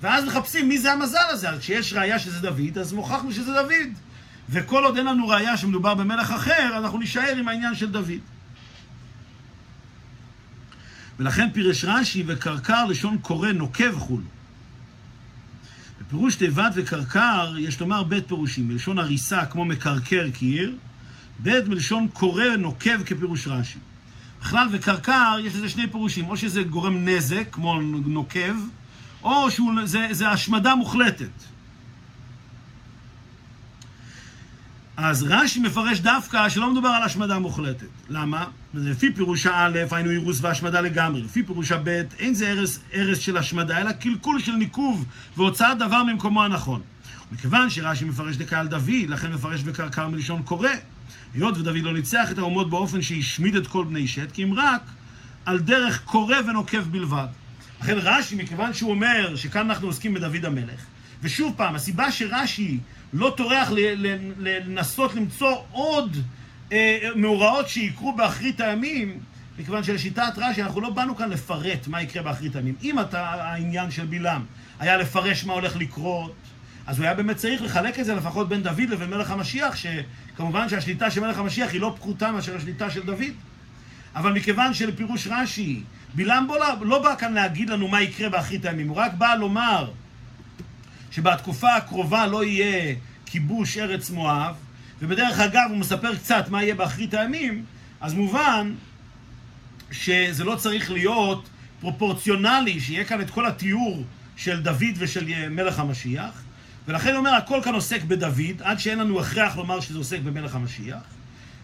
ואז 0.03 0.25
מחפשים 0.25 0.69
מי 0.69 0.79
זה 0.79 0.93
המזל 0.93 1.19
הזה. 1.29 1.51
אז 1.51 1.59
כשיש 1.59 1.93
ראייה 1.93 2.19
שזה 2.19 2.41
דוד, 2.41 2.79
אז 2.79 2.93
מוכחנו 2.93 3.33
שזה 3.33 3.53
דוד. 3.53 3.93
וכל 4.51 4.85
עוד 4.85 4.97
אין 4.97 5.07
לנו 5.07 5.29
ראייה 5.29 5.57
שמדובר 5.57 5.95
במלך 5.95 6.31
אחר, 6.31 6.79
אנחנו 6.79 6.99
נישאר 6.99 7.37
עם 7.39 7.49
העניין 7.49 7.75
של 7.75 7.91
דוד. 7.91 8.21
ולכן 11.19 11.51
פירש 11.53 11.85
רש"י 11.85 12.25
וקרקר 12.27 12.85
לשון 12.85 13.19
קורא 13.19 13.53
נוקב 13.53 13.99
חולו. 13.99 14.25
בפירוש 16.01 16.35
תיבת 16.35 16.73
וקרקר 16.75 17.55
יש 17.59 17.81
לומר 17.81 18.03
בית 18.03 18.29
פירושים, 18.29 18.69
מלשון 18.69 18.99
הריסה 18.99 19.47
כמו 19.47 19.65
מקרקר 19.65 20.31
קיר, 20.31 20.77
בית 21.39 21.69
מלשון 21.69 22.09
קורא 22.13 22.45
נוקב 22.59 23.03
כפירוש 23.03 23.49
רש"י. 23.49 23.79
בכלל 24.41 24.69
וקרקר 24.73 25.39
יש 25.45 25.55
לזה 25.55 25.69
שני 25.69 25.87
פירושים, 25.87 26.29
או 26.29 26.37
שזה 26.37 26.63
גורם 26.63 27.09
נזק 27.09 27.45
כמו 27.53 27.81
נוקב, 28.07 28.55
או 29.23 29.51
שזה 29.51 30.29
השמדה 30.29 30.75
מוחלטת. 30.75 31.53
אז 34.97 35.23
רש"י 35.23 35.61
מפרש 35.61 36.01
דווקא 36.01 36.49
שלא 36.49 36.73
מדובר 36.73 36.89
על 36.89 37.03
השמדה 37.03 37.39
מוחלטת. 37.39 37.87
למה? 38.09 38.45
לפי 38.75 39.13
פירושה 39.13 39.67
א', 39.67 39.79
היינו 39.91 40.11
אירוס 40.11 40.39
והשמדה 40.41 40.81
לגמרי. 40.81 41.23
לפי 41.23 41.43
פירושה 41.43 41.79
ב', 41.85 42.03
אין 42.19 42.35
זה 42.35 42.51
הרס, 42.51 42.79
הרס 42.93 43.19
של 43.19 43.37
השמדה, 43.37 43.81
אלא 43.81 43.93
קלקול 43.93 44.41
של 44.41 44.53
ניקוב 44.53 45.05
והוצאת 45.37 45.79
דבר 45.79 46.03
ממקומו 46.05 46.45
הנכון. 46.45 46.81
מכיוון 47.33 47.71
שרש"י 47.71 48.05
מפרש 48.05 48.37
דקה 48.37 48.61
על 48.61 48.69
דוד, 48.69 49.09
לכן 49.09 49.33
מפרש 49.33 49.61
וקרקר 49.65 50.09
מלשון 50.09 50.43
קורא. 50.43 50.69
היות 51.35 51.59
ודוד 51.59 51.77
לא 51.77 51.93
ניצח 51.93 52.31
את 52.31 52.39
האומות 52.39 52.71
באופן 52.71 53.03
שהשמיד 53.03 53.57
את 53.57 53.67
כל 53.67 53.85
בני 53.85 54.09
שת, 54.09 54.33
כי 54.33 54.45
אם 54.45 54.55
רק 54.55 54.83
על 55.47 55.59
דרך 55.59 56.05
קורא 56.05 56.37
ונוקב 56.47 56.83
בלבד. 56.91 57.27
לכן 57.83 57.99
רש"י, 57.99 58.35
מכיוון 58.35 58.75
שהוא 58.75 58.91
אומר 58.91 59.37
שכאן 59.37 59.71
אנחנו 59.71 59.87
עוסקים 59.87 60.15
בדוד 60.15 60.45
המלך, 60.45 60.87
ושוב 61.23 61.55
פעם, 61.57 61.75
הסיבה 61.75 62.13
שרש"י 62.13 62.79
לא 63.13 63.35
טורח 63.37 63.71
לנסות 64.39 65.15
למצוא 65.15 65.57
עוד 65.71 66.17
אה, 66.73 66.99
מאורעות 67.17 67.69
שיקרו 67.69 68.17
באחרית 68.17 68.61
הימים, 68.61 69.19
מכיוון 69.59 69.85
שלשיטת 69.85 70.33
רש"י 70.37 70.63
אנחנו 70.63 70.81
לא 70.81 70.91
באנו 70.91 71.17
כאן 71.17 71.31
לפרט 71.31 71.87
מה 71.87 72.03
יקרה 72.03 72.23
באחרית 72.23 72.57
הימים. 72.57 72.75
אם 72.83 73.01
אתה, 73.01 73.29
העניין 73.29 73.91
של 73.91 74.07
בלעם 74.07 74.45
היה 74.79 74.97
לפרש 74.97 75.45
מה 75.45 75.53
הולך 75.53 75.77
לקרות, 75.77 76.35
אז 76.87 76.99
הוא 76.99 77.05
היה 77.05 77.15
באמת 77.15 77.37
צריך 77.37 77.63
לחלק 77.63 78.01
את 78.01 78.05
זה 78.05 78.15
לפחות 78.15 78.49
בין 78.49 78.63
דוד 78.63 78.91
לבין 78.91 79.11
מלך 79.11 79.31
המשיח, 79.31 79.77
שכמובן 79.77 80.69
שהשליטה 80.69 81.11
של 81.11 81.21
מלך 81.21 81.39
המשיח 81.39 81.73
היא 81.73 81.81
לא 81.81 81.95
פחותה 81.97 82.33
מאשר 82.33 82.57
השליטה 82.57 82.91
של 82.91 83.03
דוד. 83.03 83.33
אבל 84.15 84.33
מכיוון 84.33 84.75
שלפירוש 84.75 85.29
רש"י, 85.31 85.83
בלעם 86.15 86.47
לא, 86.49 86.75
לא 86.81 87.03
בא 87.03 87.15
כאן 87.19 87.33
להגיד 87.33 87.71
לנו 87.71 87.89
מה 87.89 88.03
יקרה 88.03 88.29
באחרית 88.29 88.65
הימים, 88.65 88.89
הוא 88.89 88.97
רק 88.97 89.13
בא 89.15 89.35
לומר 89.35 89.91
שבתקופה 91.11 91.75
הקרובה 91.75 92.27
לא 92.27 92.45
יהיה 92.45 92.95
כיבוש 93.27 93.79
ארץ 93.79 94.11
מואב, 94.11 94.55
ובדרך 95.03 95.41
אגב 95.41 95.67
הוא 95.69 95.79
מספר 95.79 96.17
קצת 96.17 96.49
מה 96.49 96.63
יהיה 96.63 96.75
באחרית 96.75 97.15
הימים, 97.15 97.65
אז 98.01 98.15
מובן 98.15 98.75
שזה 99.93 100.45
לא 100.45 100.57
צריך 100.57 100.91
להיות 100.91 101.49
פרופורציונלי, 101.81 102.81
שיהיה 102.81 103.05
כאן 103.05 103.21
את 103.21 103.31
כל 103.31 103.47
התיאור 103.47 104.05
של 104.37 104.63
דוד 104.63 104.95
ושל 104.99 105.49
מלך 105.51 105.79
המשיח, 105.79 106.43
ולכן 106.89 107.11
הוא 107.11 107.19
אומר, 107.19 107.35
הכל 107.35 107.61
כאן 107.65 107.75
עוסק 107.75 108.03
בדוד, 108.03 108.63
עד 108.63 108.79
שאין 108.79 108.99
לנו 108.99 109.21
הכרח 109.21 109.57
לומר 109.57 109.81
שזה 109.81 109.99
עוסק 109.99 110.19
במלך 110.21 110.55
המשיח. 110.55 111.03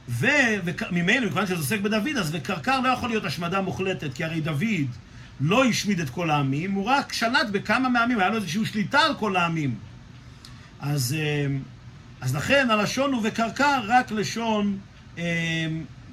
וממילא, 0.09 1.27
מכיוון 1.27 1.47
שזה 1.47 1.55
עוסק 1.57 1.81
בדוד, 1.81 2.17
אז 2.19 2.31
וקרקר 2.33 2.81
לא 2.81 2.89
יכול 2.89 3.09
להיות 3.09 3.25
השמדה 3.25 3.61
מוחלטת, 3.61 4.15
כי 4.15 4.25
הרי 4.25 4.41
דוד 4.41 4.89
לא 5.41 5.65
השמיד 5.65 6.01
את 6.01 6.11
כל 6.11 6.31
העמים, 6.31 6.73
הוא 6.73 6.85
רק 6.85 7.13
שלט 7.13 7.49
בכמה 7.53 7.89
מהעמים, 7.89 8.21
היה 8.21 8.29
לו 8.29 8.37
איזושהי 8.37 8.67
שליטה 8.67 9.01
על 9.01 9.15
כל 9.15 9.37
העמים. 9.37 9.75
אז, 10.81 11.17
אה, 11.19 11.47
אז 12.21 12.37
לכן 12.37 12.71
הלשון 12.71 13.13
הוא 13.13 13.21
וקרקר 13.25 13.81
רק 13.85 14.11
לשון 14.13 14.79
אה, 15.19 15.67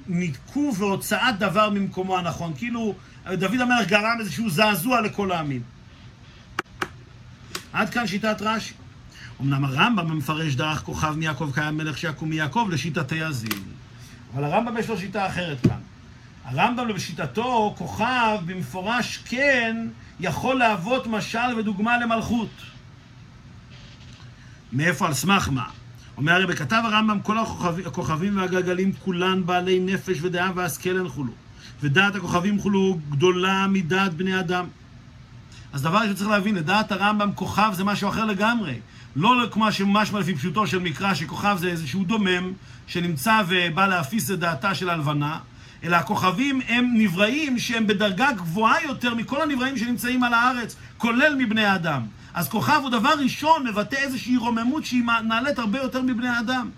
ניתקו 0.06 0.72
והוצאת 0.78 1.38
דבר 1.38 1.70
ממקומו 1.70 2.18
הנכון. 2.18 2.52
כאילו 2.56 2.94
דוד 3.32 3.60
המלך 3.60 3.88
גרם 3.88 4.16
איזשהו 4.20 4.50
זעזוע 4.50 5.00
לכל 5.00 5.32
העמים. 5.32 5.62
עד 7.72 7.90
כאן 7.90 8.06
שיטת 8.06 8.36
רש"י. 8.40 8.74
אמנם 9.40 9.64
הרמב"ם 9.64 10.18
מפרש 10.18 10.54
דרך 10.54 10.82
כוכב 10.82 11.14
מיעקב 11.16 11.50
קיים 11.54 11.76
מלך 11.76 11.98
שיקום 11.98 12.28
מיעקב 12.28 12.68
לשיטתי 12.70 13.22
הזיל. 13.22 13.75
אבל 14.34 14.44
הרמב"ם 14.44 14.76
יש 14.76 14.88
לו 14.88 14.98
שיטה 14.98 15.26
אחרת 15.26 15.60
כאן. 15.60 15.78
הרמב"ם 16.44 16.92
בשיטתו, 16.94 17.74
כוכב 17.78 18.38
במפורש 18.46 19.16
כן 19.24 19.76
יכול 20.20 20.58
להוות 20.58 21.06
משל 21.06 21.58
ודוגמה 21.58 21.98
למלכות. 21.98 22.50
מאיפה 24.72 25.06
על 25.06 25.14
סמך 25.14 25.48
מה? 25.52 25.64
אומר 26.16 26.32
הרי 26.32 26.46
בכתב 26.46 26.82
הרמב"ם 26.84 27.20
כל 27.20 27.38
הכוכבים, 27.38 27.86
הכוכבים 27.86 28.36
והגלגלים 28.36 28.92
כולן 28.92 29.46
בעלי 29.46 29.80
נפש 29.80 30.18
ודעה 30.22 30.50
והשכל 30.54 30.96
הן 31.00 31.08
חולו. 31.08 31.32
ודעת 31.82 32.14
הכוכבים 32.14 32.58
חולו 32.58 32.98
גדולה 33.10 33.66
מדעת 33.68 34.14
בני 34.14 34.40
אדם. 34.40 34.66
אז 35.72 35.82
דבר 35.82 36.00
שצריך 36.12 36.30
להבין, 36.30 36.54
לדעת 36.54 36.92
הרמב"ם 36.92 37.30
כוכב 37.34 37.70
זה 37.74 37.84
משהו 37.84 38.08
אחר 38.08 38.24
לגמרי. 38.24 38.74
לא 39.16 39.46
כמו 39.50 39.72
שמשמע 39.72 40.20
לפי 40.20 40.34
פשוטו 40.34 40.66
של 40.66 40.78
מקרא, 40.78 41.14
שכוכב 41.14 41.56
זה 41.60 41.68
איזשהו 41.68 42.04
דומם 42.04 42.52
שנמצא 42.86 43.42
ובא 43.48 43.86
להפיס 43.86 44.30
את 44.30 44.38
דעתה 44.38 44.74
של 44.74 44.90
הלבנה, 44.90 45.38
אלא 45.84 45.96
הכוכבים 45.96 46.60
הם 46.68 46.94
נבראים 46.94 47.58
שהם 47.58 47.86
בדרגה 47.86 48.32
גבוהה 48.32 48.82
יותר 48.84 49.14
מכל 49.14 49.42
הנבראים 49.42 49.76
שנמצאים 49.76 50.24
על 50.24 50.34
הארץ, 50.34 50.76
כולל 50.98 51.34
מבני 51.38 51.64
האדם. 51.64 52.02
אז 52.34 52.48
כוכב 52.48 52.80
הוא 52.82 52.90
דבר 52.90 53.12
ראשון 53.18 53.66
מבטא 53.66 53.96
איזושהי 53.96 54.36
רוממות 54.36 54.84
שהיא 54.84 55.02
נעלית 55.24 55.58
הרבה 55.58 55.78
יותר 55.78 56.02
מבני 56.02 56.28
האדם. 56.28 56.70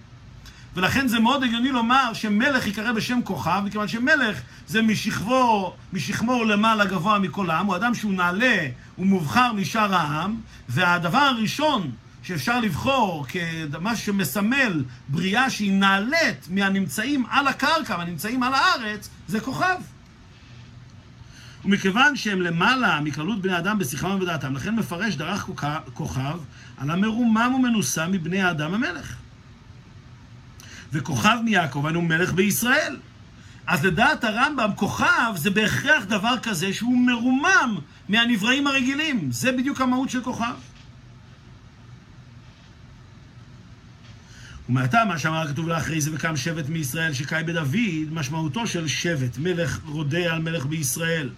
ולכן 0.77 1.09
זה 1.09 1.21
מאוד 1.21 1.43
הגיוני 1.43 1.69
לומר 1.69 2.13
שמלך 2.13 2.67
ייקרא 2.67 2.93
בשם 2.93 3.21
כוכב, 3.25 3.63
מכיוון 3.65 3.89
שמלך 3.89 4.41
זה 4.67 4.83
משכבו, 4.83 5.75
משכמו 5.93 6.45
למעלה 6.45 6.85
גבוה 6.85 7.19
מכל 7.19 7.51
העם, 7.51 7.67
הוא 7.67 7.77
אדם 7.77 7.95
שהוא 7.95 8.13
נעלה, 8.13 8.67
הוא 8.97 9.07
מובחר 9.07 9.53
משאר 9.53 9.95
העם, 9.95 10.37
והדבר 10.69 11.19
הראשון 11.19 11.91
שאפשר 12.29 12.61
לבחור 12.61 13.27
כמשהו 13.71 14.07
שמסמל 14.07 14.85
בריאה 15.09 15.51
שהיא 15.51 15.73
נעלית 15.73 16.49
מהנמצאים 16.51 17.27
על 17.31 17.49
הקרקע, 17.49 17.97
מהנמצאים 17.97 18.43
על 18.43 18.55
הארץ, 18.55 19.09
זה 19.29 19.41
כוכב. 19.41 19.77
ומכיוון 21.65 22.17
שהם 22.17 22.43
למעלה 22.43 23.01
מכללות 23.01 23.43
בני 23.43 23.59
אדם 23.59 23.79
בשכלם 23.79 24.11
ובדעתם, 24.11 24.57
לכן 24.57 24.77
מפרש 24.77 25.15
דרך 25.15 25.49
כוכב 25.95 26.39
על 26.79 26.91
המרומם 26.91 27.53
ומנוסה 27.57 28.07
מבני 28.07 28.43
האדם 28.43 28.75
המלך. 28.75 29.15
וכוכב 30.93 31.37
מיעקב 31.45 31.87
היינו 31.87 32.03
מלך 32.03 32.33
בישראל. 32.33 32.97
אז 33.67 33.85
לדעת 33.85 34.25
הרמב"ם, 34.25 34.71
כוכב 34.77 35.33
זה 35.37 35.51
בהכרח 35.51 36.05
דבר 36.05 36.39
כזה 36.43 36.73
שהוא 36.73 37.07
מרומם 37.07 37.79
מהנבראים 38.09 38.67
הרגילים. 38.67 39.29
זה 39.33 39.53
בדיוק 39.53 39.81
המהות 39.81 40.11
של 40.11 40.23
כוכב. 40.23 40.55
ומעתה 44.69 45.05
מה 45.09 45.19
שאמר 45.19 45.49
כתוב 45.49 45.69
לאחרי 45.69 46.01
זה 46.01 46.11
וקם 46.15 46.37
שבט 46.37 46.69
מישראל 46.69 47.13
שקאי 47.13 47.43
בדוד, 47.45 48.13
משמעותו 48.13 48.67
של 48.67 48.89
שבט, 48.89 49.39
מלך 49.39 49.79
רודה 49.85 50.33
על 50.33 50.43
מלך 50.43 50.67
בישראל. 50.67 51.31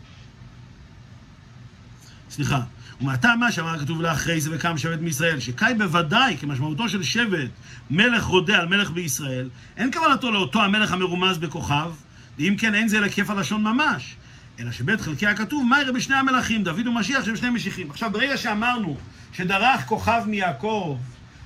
סליחה, 2.30 2.60
ומעתה 3.00 3.34
מה 3.40 3.52
שאמר 3.52 3.78
כתוב 3.78 4.02
לאחרי 4.02 4.40
זה 4.40 4.50
וקם 4.52 4.78
שבט 4.78 5.00
מישראל, 5.00 5.40
שקאי 5.40 5.74
בוודאי 5.74 6.36
כמשמעותו 6.36 6.88
של 6.88 7.02
שבט, 7.02 7.50
מלך 7.90 8.24
רודה 8.24 8.58
על 8.58 8.68
מלך 8.68 8.90
בישראל, 8.90 9.48
אין 9.76 9.92
כוונתו 9.92 10.30
לאותו 10.30 10.62
המלך 10.62 10.92
המרומז 10.92 11.38
בכוכב, 11.38 11.90
ואם 12.38 12.54
כן 12.58 12.74
אין 12.74 12.88
זה 12.88 13.00
לכיף 13.00 13.30
הלשון 13.30 13.62
ממש. 13.62 14.16
אלא 14.60 14.72
שבית 14.72 15.00
חלקי 15.00 15.26
הכתוב, 15.26 15.66
מה 15.68 15.80
יראה 15.80 15.92
בשני 15.92 16.16
המלכים, 16.16 16.64
דוד 16.64 16.86
ומשיח 16.86 17.24
שהם 17.24 17.36
שני 17.36 17.50
משיחים. 17.50 17.90
עכשיו, 17.90 18.10
ברגע 18.12 18.36
שאמרנו 18.36 18.96
שדרך 19.32 19.80
כוכב 19.86 20.22
מיעקב, 20.26 20.98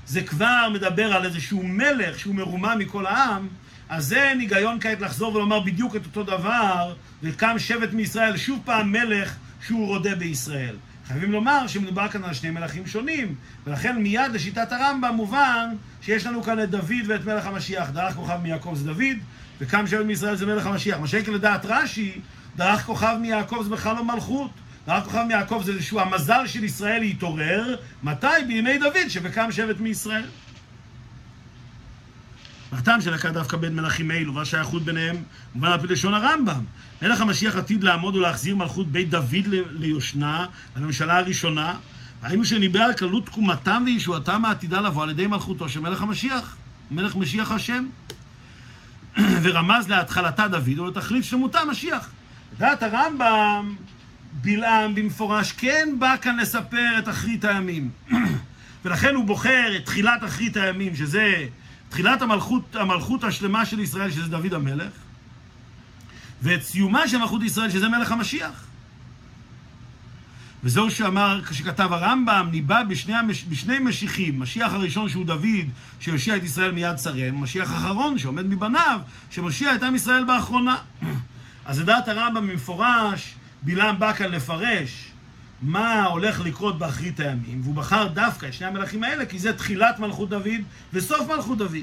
זה 0.07 0.23
כבר 0.23 0.69
מדבר 0.73 1.13
על 1.13 1.25
איזשהו 1.25 1.63
מלך 1.63 2.19
שהוא 2.19 2.35
מרומם 2.35 2.77
מכל 2.79 3.07
העם, 3.07 3.49
אז 3.89 4.13
אין 4.13 4.41
היגיון 4.41 4.81
כעת 4.81 5.01
לחזור 5.01 5.35
ולומר 5.35 5.61
בדיוק 5.61 5.97
את 5.97 6.05
אותו 6.05 6.23
דבר, 6.23 6.95
וקם 7.23 7.59
שבט 7.59 7.93
מישראל, 7.93 8.37
שוב 8.37 8.61
פעם 8.65 8.93
מלך 8.93 9.35
שהוא 9.67 9.87
רודה 9.87 10.15
בישראל. 10.15 10.77
חייבים 11.07 11.33
לומר 11.33 11.67
שמדובר 11.67 12.09
כאן 12.09 12.25
על 12.25 12.35
שני 12.35 12.51
מלכים 12.51 12.87
שונים, 12.87 13.35
ולכן 13.67 14.03
מיד 14.03 14.33
לשיטת 14.33 14.73
הרמב"ם 14.73 15.15
מובן 15.15 15.69
שיש 16.03 16.27
לנו 16.27 16.43
כאן 16.43 16.63
את 16.63 16.71
דוד 16.71 16.93
ואת 17.07 17.25
מלך 17.25 17.47
המשיח. 17.47 17.91
דרך 17.91 18.15
כוכב 18.15 18.39
מיעקב 18.43 18.75
זה 18.75 18.87
דוד, 18.87 19.17
וקם 19.61 19.87
שבט 19.87 20.07
מישראל 20.07 20.37
זה 20.37 20.47
מלך 20.47 20.67
המשיח. 20.67 20.99
מה 20.99 21.07
שכן 21.07 21.33
לדעת 21.33 21.65
רש"י, 21.65 22.21
דרך 22.57 22.85
כוכב 22.85 23.17
מיעקב 23.21 23.61
זה 23.65 23.71
בכלל 23.71 23.97
לא 23.97 24.05
מלכות. 24.05 24.51
דרך 24.87 25.05
כוכב 25.05 25.23
מיעקב 25.29 25.63
זה 25.65 25.73
איזשהו 25.73 26.01
המזל 26.01 26.47
של 26.47 26.65
ישראל 26.65 27.01
להתעורר, 27.01 27.77
מתי? 28.03 28.27
בימי 28.47 28.79
דוד, 28.79 29.09
שבקם 29.09 29.53
שבט 29.53 29.81
מישראל. 29.81 30.27
והטעם 32.73 33.01
של 33.01 33.15
הקה 33.15 33.31
דווקא 33.31 33.57
בין 33.57 33.77
מלכים 33.77 34.11
אלו 34.11 34.35
והשייכות 34.35 34.83
ביניהם 34.83 35.17
מובן 35.55 35.69
על 35.69 35.81
פי 35.81 35.87
לשון 35.87 36.15
הרמב"ם. 36.15 36.65
מלך 37.03 37.21
המשיח 37.21 37.57
עתיד 37.57 37.85
לעמוד 37.85 38.17
ולהחזיר 38.17 38.57
מלכות 38.57 38.87
בית 38.89 39.11
דוד 39.11 39.47
ליושנה, 39.71 40.47
לממשלה 40.77 41.19
הראשונה, 41.19 41.77
היינו 42.23 42.45
שניבא 42.45 42.81
על 42.81 42.95
כללות 42.95 43.27
תקומתם 43.27 43.83
וישועתם 43.87 44.45
העתידה 44.45 44.81
לבוא 44.81 45.03
על 45.03 45.11
ידי 45.11 45.27
מלכותו 45.27 45.69
של 45.69 45.81
מלך 45.81 46.03
המשיח. 46.03 46.57
מלך 46.91 47.17
משיח 47.17 47.51
השם, 47.51 47.87
ורמז 49.43 49.89
להתחלתה 49.89 50.49
דוד 50.49 50.79
ולתכלית 50.79 51.25
שלמותה 51.25 51.65
משיח. 51.65 52.11
לדעת 52.57 52.83
הרמב"ם, 52.83 53.75
בלעם 54.41 54.95
במפורש 54.95 55.53
כן 55.53 55.89
בא 55.99 56.17
כאן 56.23 56.37
לספר 56.37 56.99
את 56.99 57.09
אחרית 57.09 57.45
הימים. 57.45 57.91
ולכן 58.85 59.15
הוא 59.15 59.25
בוחר 59.25 59.77
את 59.77 59.85
תחילת 59.85 60.25
אחרית 60.25 60.57
הימים, 60.57 60.97
שזה 60.97 61.47
תחילת 61.89 62.23
המלכות, 62.23 62.77
המלכות 62.77 63.25
השלמה 63.25 63.67
של 63.67 63.81
ישראל, 63.81 64.11
שזה 64.11 64.29
דוד 64.29 64.55
המלך, 64.55 64.93
ואת 66.43 66.63
סיומה 66.63 67.09
של 67.09 67.19
מלכות 67.19 67.43
ישראל, 67.43 67.71
שזה 67.71 67.89
מלך 67.89 68.13
המשיח. 68.13 68.65
וזהו 70.65 70.91
שאמר, 70.91 71.41
כשכתב 71.49 71.93
הרמב"ם, 71.93 72.49
ניבא 72.51 72.83
בשני, 72.83 73.15
המש, 73.15 73.45
בשני 73.49 73.79
משיחים, 73.79 74.41
משיח 74.41 74.73
הראשון 74.73 75.09
שהוא 75.09 75.25
דוד, 75.25 75.69
שיושיע 76.01 76.37
את 76.37 76.43
ישראל 76.43 76.71
מיד 76.71 76.97
צרם, 76.97 77.43
משיח 77.43 77.71
אחרון 77.71 78.19
שעומד 78.19 78.47
מבניו, 78.47 79.01
שמושיע 79.31 79.75
את 79.75 79.83
עם 79.83 79.95
ישראל 79.95 80.25
באחרונה. 80.25 80.77
אז 81.67 81.81
לדעת 81.81 82.09
הרמב"ם 82.09 82.47
במפורש, 82.47 83.35
בלעם 83.65 83.99
בא 83.99 84.13
כאן 84.13 84.31
לפרש 84.31 85.11
מה 85.63 86.05
הולך 86.05 86.41
לקרות 86.41 86.79
באחרית 86.79 87.21
הימים, 87.21 87.61
והוא 87.63 87.75
בחר 87.75 88.07
דווקא 88.07 88.47
את 88.47 88.53
שני 88.53 88.67
המלכים 88.67 89.05
האלה, 89.05 89.27
כי 89.27 89.39
זה 89.39 89.53
תחילת 89.53 89.99
מלכות 89.99 90.29
דוד 90.29 90.61
וסוף 90.93 91.29
מלכות 91.29 91.59
דוד. 91.59 91.77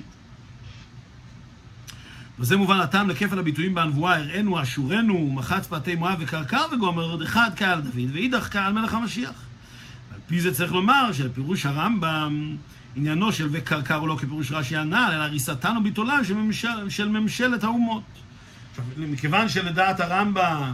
וזה 2.40 2.58
מובן 2.58 2.80
הטעם 2.80 3.10
לכפל 3.10 3.40
הביטויים 3.40 3.76
בנבואה, 3.76 4.18
הראינו, 4.18 4.62
אשורנו, 4.62 5.32
מחץ 5.32 5.68
פאתי 5.68 5.96
מואב 5.96 6.18
וקרקר 6.20 6.66
וגומר, 6.72 7.24
אחד 7.24 7.50
קהל 7.56 7.82
דוד 7.82 8.12
ואידך 8.14 8.50
קהל 8.50 8.74
מלך 8.74 8.94
המשיח. 8.94 9.44
על 10.14 10.20
פי 10.28 10.42
זה 10.42 10.54
צריך 10.54 10.72
לומר 10.72 11.14
שלפירוש 11.14 11.66
הרמב"ם, 11.66 12.56
עניינו 12.96 13.32
של 13.32 13.48
וקרקר 13.52 13.96
הוא 13.96 14.08
לא 14.08 14.16
כפירוש 14.16 14.52
רש"י 14.52 14.78
הנ"ל, 14.78 15.12
אלא 15.14 15.24
הריסתן 15.24 15.78
וביטולן 15.78 16.24
של, 16.24 16.34
ממשל, 16.34 16.90
של 16.90 17.10
ממשלת 17.10 17.64
האומות. 17.64 18.04
עכשיו, 18.72 18.86
מכיוון 18.98 19.50
שלדעת 19.50 20.00
הרמב"ם 20.00 20.74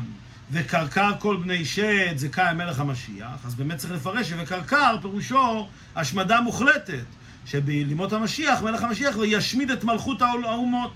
וקרקר 0.51 1.11
כל 1.19 1.37
בני 1.37 1.65
שת 1.65 2.13
זה 2.15 2.29
קיים 2.29 2.57
מלך 2.57 2.79
המשיח, 2.79 3.45
אז 3.45 3.55
באמת 3.55 3.77
צריך 3.77 3.93
לפרש 3.93 4.29
שווקרקר 4.29 4.95
פירושו 5.01 5.67
השמדה 5.95 6.41
מוחלטת, 6.41 7.05
שבלימות 7.45 8.13
המשיח, 8.13 8.61
מלך 8.63 8.83
המשיח, 8.83 9.17
וישמיד 9.17 9.71
את 9.71 9.83
מלכות 9.83 10.21
האומות. 10.21 10.93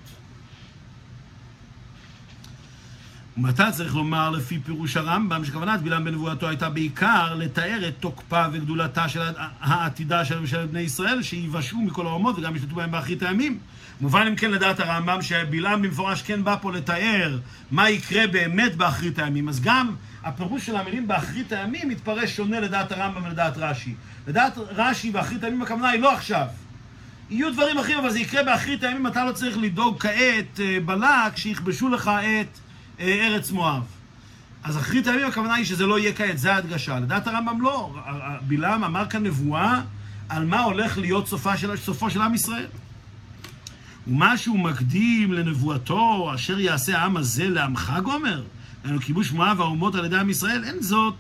ומתי 3.38 3.64
צריך 3.72 3.96
לומר 3.96 4.30
לפי 4.30 4.60
פירוש 4.60 4.98
הרמב"ם 4.98 5.46
שכוונת 5.46 5.82
בלעם 5.82 6.04
בנבואתו 6.04 6.50
הייתה 6.50 6.70
בעיקר 6.70 7.36
לתאר 7.36 7.88
את 7.88 7.94
תוקפה 8.00 8.46
וגדולתה 8.52 9.10
של 9.10 9.22
העתידה 9.60 10.26
של 10.26 10.40
ממשלת 10.40 10.70
בני 10.70 10.80
ישראל 10.80 11.24
שיבשעו 11.24 11.82
מכל 11.82 12.08
האומות 12.08 12.38
וגם 12.38 12.56
ישלטו 12.56 12.76
בהם 12.76 12.92
באחרית 12.92 13.24
הימים. 13.24 13.60
מובן 14.02 14.28
אם 14.28 14.36
כן 14.36 14.52
לדעת 14.52 14.80
הרמב"ם 14.80 15.22
שבלעם 15.22 15.82
במפורש 15.82 16.22
כן 16.22 16.44
בא 16.44 16.56
פה 16.62 16.72
לתאר 16.72 17.40
מה 17.72 17.90
יקרה 17.90 18.28
באמת 18.28 18.76
באחרית 18.76 19.20
הימים. 19.20 19.50
אז 19.50 19.62
גם 19.62 19.96
הפירוש 20.24 20.66
של 20.66 20.76
המילים 20.76 21.08
באחרית 21.08 21.52
הימים 21.52 21.90
מתפרש 21.90 22.36
שונה 22.36 22.60
לדעת 22.60 22.92
הרמב"ם 22.92 23.24
ולדעת 23.26 23.54
רש"י. 23.58 23.96
לדעת 24.28 24.58
רש"י 24.58 25.12
באחרית 25.12 25.44
הימים 25.44 25.62
הכוונה 25.62 25.90
היא 25.90 26.02
לא 26.02 26.14
עכשיו. 26.14 26.46
יהיו 27.30 27.54
דברים 27.54 27.78
אחרים 27.78 27.98
אבל 27.98 28.10
זה 28.10 28.20
יקרה 28.20 28.44
באחרית 28.44 28.84
הימים 28.84 29.08
אתה 29.08 29.26
לא 29.26 29.32
צריך 29.32 29.58
לדאוג 29.58 30.00
כעת 30.00 30.60
אה, 30.60 30.78
בלק 30.86 31.38
שיכבשו 31.38 31.90
לך 31.90 32.08
את 32.08 32.60
אה, 33.00 33.28
ארץ 33.28 33.52
מואב. 33.52 33.84
אז 34.64 34.78
אחרית 34.78 35.08
הימים 35.08 35.28
הכוונה 35.28 35.54
היא 35.54 35.66
שזה 35.66 35.86
לא 35.86 36.00
יהיה 36.00 36.14
כעת, 36.14 36.38
זה 36.38 36.54
ההדגשה. 36.54 37.00
לדעת 37.00 37.28
הרמב"ם 37.28 37.62
לא, 37.62 37.96
בלעם 38.42 38.84
אמר 38.84 39.10
כאן 39.10 39.24
נבואה 39.24 39.82
על 40.30 40.46
מה 40.46 40.60
הולך 40.60 40.98
להיות 40.98 41.28
סופה 41.28 41.58
של, 41.58 41.78
סופו 41.78 42.10
של 42.10 42.22
עם 42.22 42.34
ישראל. 42.34 42.66
ומה 44.12 44.38
שהוא 44.38 44.60
מקדים 44.60 45.34
לנבואתו, 45.34 46.32
אשר 46.36 46.60
יעשה 46.60 46.98
העם 46.98 47.18
הזה 47.18 47.50
לעמך 47.50 47.94
גומר, 48.04 48.44
היינו 48.84 49.00
כיבוש 49.02 49.32
מואב 49.32 49.60
והאומות 49.60 49.96
על 49.96 50.06
ידי 50.06 50.18
עם 50.18 50.30
ישראל, 50.30 50.64
אין 50.64 50.82
זאת 50.82 51.16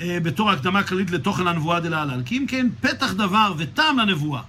אה, 0.00 0.18
בתור 0.22 0.50
הקדמה 0.50 0.82
כללית 0.82 1.10
לתוכן 1.10 1.46
הנבואה 1.46 1.80
דלהלן. 1.80 2.22
כי 2.22 2.38
אם 2.38 2.44
כן, 2.48 2.66
פתח 2.80 3.12
דבר 3.12 3.54
וטעם 3.58 3.98
לנבואה. 3.98 4.42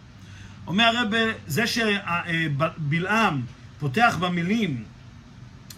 אומר 0.67 0.83
הרב, 0.83 1.13
זה 1.47 1.63
שבלעם 1.67 3.41
פותח 3.79 4.17
במילים 4.19 4.83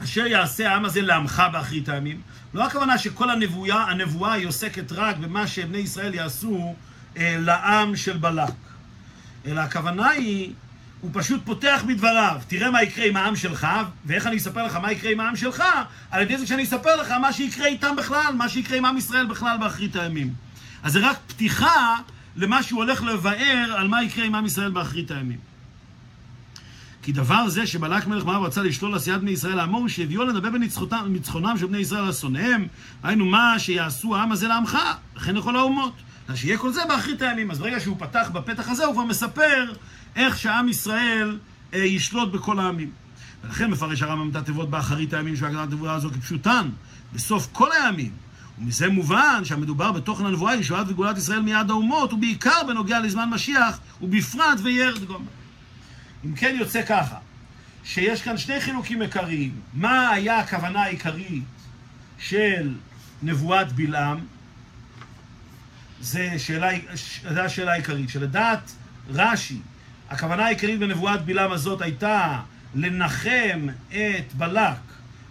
אשר 0.03 0.25
יעשה 0.25 0.71
העם 0.71 0.85
הזה 0.85 1.01
לעמך 1.01 1.43
באחרית 1.51 1.89
הימים. 1.89 2.21
לא 2.53 2.67
הכוונה 2.67 2.97
שכל 2.97 3.29
הנבואה, 3.29 3.83
הנבואה 3.91 4.33
היא 4.33 4.47
עוסקת 4.47 4.91
רק 4.91 5.17
במה 5.17 5.47
שבני 5.47 5.77
ישראל 5.77 6.13
יעשו 6.13 6.75
אה, 7.17 7.37
לעם 7.39 7.95
של 7.95 8.17
בלק. 8.17 8.53
אלא 9.45 9.61
הכוונה 9.61 10.09
היא, 10.09 10.53
הוא 11.01 11.11
פשוט 11.13 11.41
פותח 11.45 11.83
בדבריו, 11.87 12.37
תראה 12.47 12.71
מה 12.71 12.83
יקרה 12.83 13.05
עם 13.05 13.17
העם 13.17 13.35
שלך, 13.35 13.67
ואיך 14.05 14.27
אני 14.27 14.37
אספר 14.37 14.65
לך 14.65 14.75
מה 14.75 14.91
יקרה 14.91 15.11
עם 15.11 15.19
העם 15.19 15.35
שלך, 15.35 15.63
על 16.11 16.21
ידי 16.21 16.37
זה 16.37 16.47
שאני 16.47 16.63
אספר 16.63 16.95
לך 16.95 17.11
מה 17.11 17.33
שיקרה 17.33 17.67
איתם 17.67 17.95
בכלל, 17.95 18.33
מה 18.37 18.49
שיקרה 18.49 18.77
עם 18.77 18.85
עם 18.85 18.97
ישראל 18.97 19.25
בכלל 19.25 19.57
באחרית 19.59 19.95
הימים. 19.95 20.33
אז 20.83 20.93
זה 20.93 21.09
רק 21.09 21.17
פתיחה 21.27 21.95
למה 22.35 22.63
שהוא 22.63 22.83
הולך 22.83 23.03
לבאר 23.03 23.75
על 23.77 23.87
מה 23.87 24.03
יקרה 24.03 24.25
עם 24.25 24.35
עם 24.35 24.45
ישראל 24.45 24.71
באחרית 24.71 25.11
הימים. 25.11 25.37
כי 27.01 27.11
דבר 27.11 27.49
זה 27.49 27.67
שבלק 27.67 28.07
מלך 28.07 28.25
מואב 28.25 28.43
רצה 28.43 28.63
לשלול 28.63 28.95
עשיית 28.95 29.21
בני 29.21 29.31
ישראל 29.31 29.55
לעמו, 29.55 29.89
שהביאו 29.89 30.23
לנבא 30.23 30.49
בניצחונם 30.49 31.57
של 31.57 31.65
בני 31.65 31.77
ישראל 31.77 32.03
על 32.03 32.13
שונאיהם, 32.13 32.67
היינו 33.03 33.25
מה 33.25 33.59
שיעשו 33.59 34.15
העם 34.15 34.31
הזה 34.31 34.47
לעמך, 34.47 34.77
וכן 35.15 35.35
לכל 35.35 35.55
האומות. 35.55 35.93
אז 36.27 36.37
שיהיה 36.37 36.57
כל 36.57 36.71
זה 36.71 36.81
באחרית 36.87 37.21
הימים. 37.21 37.51
אז 37.51 37.59
ברגע 37.59 37.79
שהוא 37.79 37.95
פתח 37.99 38.29
בפתח 38.33 38.69
הזה, 38.69 38.85
הוא 38.85 38.93
כבר 38.93 39.03
מספר 39.03 39.73
איך 40.15 40.39
שעם 40.39 40.69
ישראל 40.69 41.39
אה, 41.73 41.79
ישלוט 41.79 42.31
בכל 42.31 42.59
העמים. 42.59 42.91
ולכן 43.43 43.71
מפרש 43.71 44.01
הרמב"ם 44.01 44.29
את 44.29 44.35
התיבות 44.35 44.69
באחרית 44.69 45.13
הימים 45.13 45.35
של 45.35 45.45
הגדרת 45.45 45.71
הנבואה 45.71 45.93
הזו 45.93 46.09
כפשוטן, 46.11 46.69
בסוף 47.13 47.47
כל 47.51 47.69
הימים. 47.71 48.11
ומזה 48.59 48.89
מובן 48.89 49.41
שהמדובר 49.45 49.91
בתוכן 49.91 50.25
הנבואה, 50.25 50.55
ישועת 50.55 50.89
וגאולת 50.89 51.17
ישראל 51.17 51.41
מיד 51.41 51.69
האומות, 51.69 52.13
ובעיקר 52.13 52.63
בנוגע 52.67 52.99
לזמן 52.99 53.29
משיח, 53.29 53.79
ובפרט 54.01 54.59
וירד 54.63 55.03
גומר. 55.03 55.29
אם 56.25 56.35
כן 56.35 56.55
יוצא 56.59 56.81
ככה, 56.85 57.15
שיש 57.83 58.21
כאן 58.21 58.37
שני 58.37 58.61
חילוקים 58.61 59.01
עיקריים. 59.01 59.51
מה 59.73 60.09
היה 60.09 60.39
הכוונה 60.39 60.83
העיקרית 60.83 61.43
של 62.19 62.73
נבואת 63.23 63.71
בלעם? 63.71 64.19
זו 66.01 66.19
השאלה 67.25 67.71
העיקרית. 67.71 68.09
שלדעת 68.09 68.71
רש"י, 69.09 69.57
הכוונה 70.09 70.45
העיקרית 70.45 70.79
בנבואת 70.79 71.25
בלעם 71.25 71.51
הזאת 71.51 71.81
הייתה 71.81 72.39
לנחם 72.75 73.67
את 73.89 74.33
בלק 74.33 74.77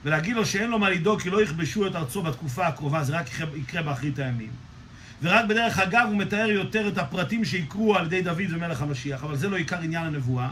ולהגיד 0.05 0.37
לו 0.37 0.47
שאין 0.47 0.71
לו 0.71 0.79
מה 0.79 0.91
לדאוג 0.91 1.23
כי 1.23 1.31
לא 1.31 1.43
יכבשו 1.43 1.87
את 1.87 1.97
ארצו 1.97 2.23
בתקופה 2.23 2.67
הקרובה, 2.67 3.05
זה 3.05 3.19
רק 3.19 3.27
יקרה 3.57 3.83
באחרית 3.83 4.19
הימים. 4.19 4.51
ורק 5.23 5.45
בדרך 5.45 5.79
אגב 5.79 6.07
הוא 6.09 6.17
מתאר 6.17 6.51
יותר 6.51 6.89
את 6.89 6.99
הפרטים 6.99 7.45
שיקרו 7.45 7.97
על 7.97 8.07
ידי 8.07 8.23
דוד 8.23 8.45
ומלך 8.51 8.83
המשיח, 8.83 9.25
אבל 9.25 9.37
זה 9.37 9.49
לא 9.49 9.57
עיקר 9.57 9.81
עניין 9.81 10.07
הנבואה. 10.07 10.49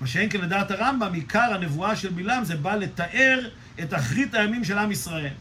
מה 0.00 0.06
שאין 0.06 0.30
כן 0.30 0.40
לדעת 0.40 0.70
הרמב"ם, 0.70 1.12
עיקר 1.12 1.54
הנבואה 1.54 1.96
של 1.96 2.08
בלעם 2.08 2.44
זה 2.44 2.56
בא 2.56 2.74
לתאר 2.74 3.48
את 3.82 3.94
אחרית 3.94 4.34
הימים 4.34 4.64
של 4.64 4.78
עם 4.78 4.90
ישראל. 4.90 5.32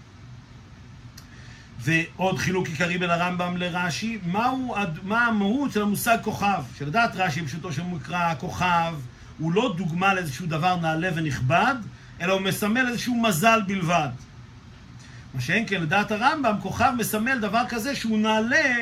ועוד 1.86 2.38
חילוק 2.38 2.67
עיקרי 2.67 2.98
בין 2.98 3.10
הרמב"ם 3.10 3.58
לרש"י, 3.58 4.19
מהו, 4.26 4.76
מה 5.04 5.26
המהות 5.26 5.71
של 5.71 5.82
המושג 5.82 6.17
כוכב? 6.21 6.63
שלדעת 6.78 7.12
רש"י, 7.15 7.45
פשוטו 7.45 7.71
של 7.71 7.84
מקרא, 7.84 8.34
כוכב 8.36 8.95
הוא 9.38 9.54
לא 9.54 9.74
דוגמה 9.78 10.13
לאיזשהו 10.13 10.45
דבר 10.45 10.76
נעלה 10.76 11.10
ונכבד, 11.15 11.76
אלא 12.21 12.34
הוא 12.34 12.41
מסמל 12.41 12.88
איזשהו 12.88 13.15
מזל 13.15 13.62
בלבד. 13.67 14.10
מה 15.34 15.41
שאין 15.41 15.63
כן 15.67 15.82
לדעת 15.82 16.12
הרמב"ם, 16.12 16.56
כוכב 16.62 16.93
מסמל 16.98 17.40
דבר 17.40 17.62
כזה 17.69 17.96
שהוא 17.96 18.19
נעלה 18.19 18.75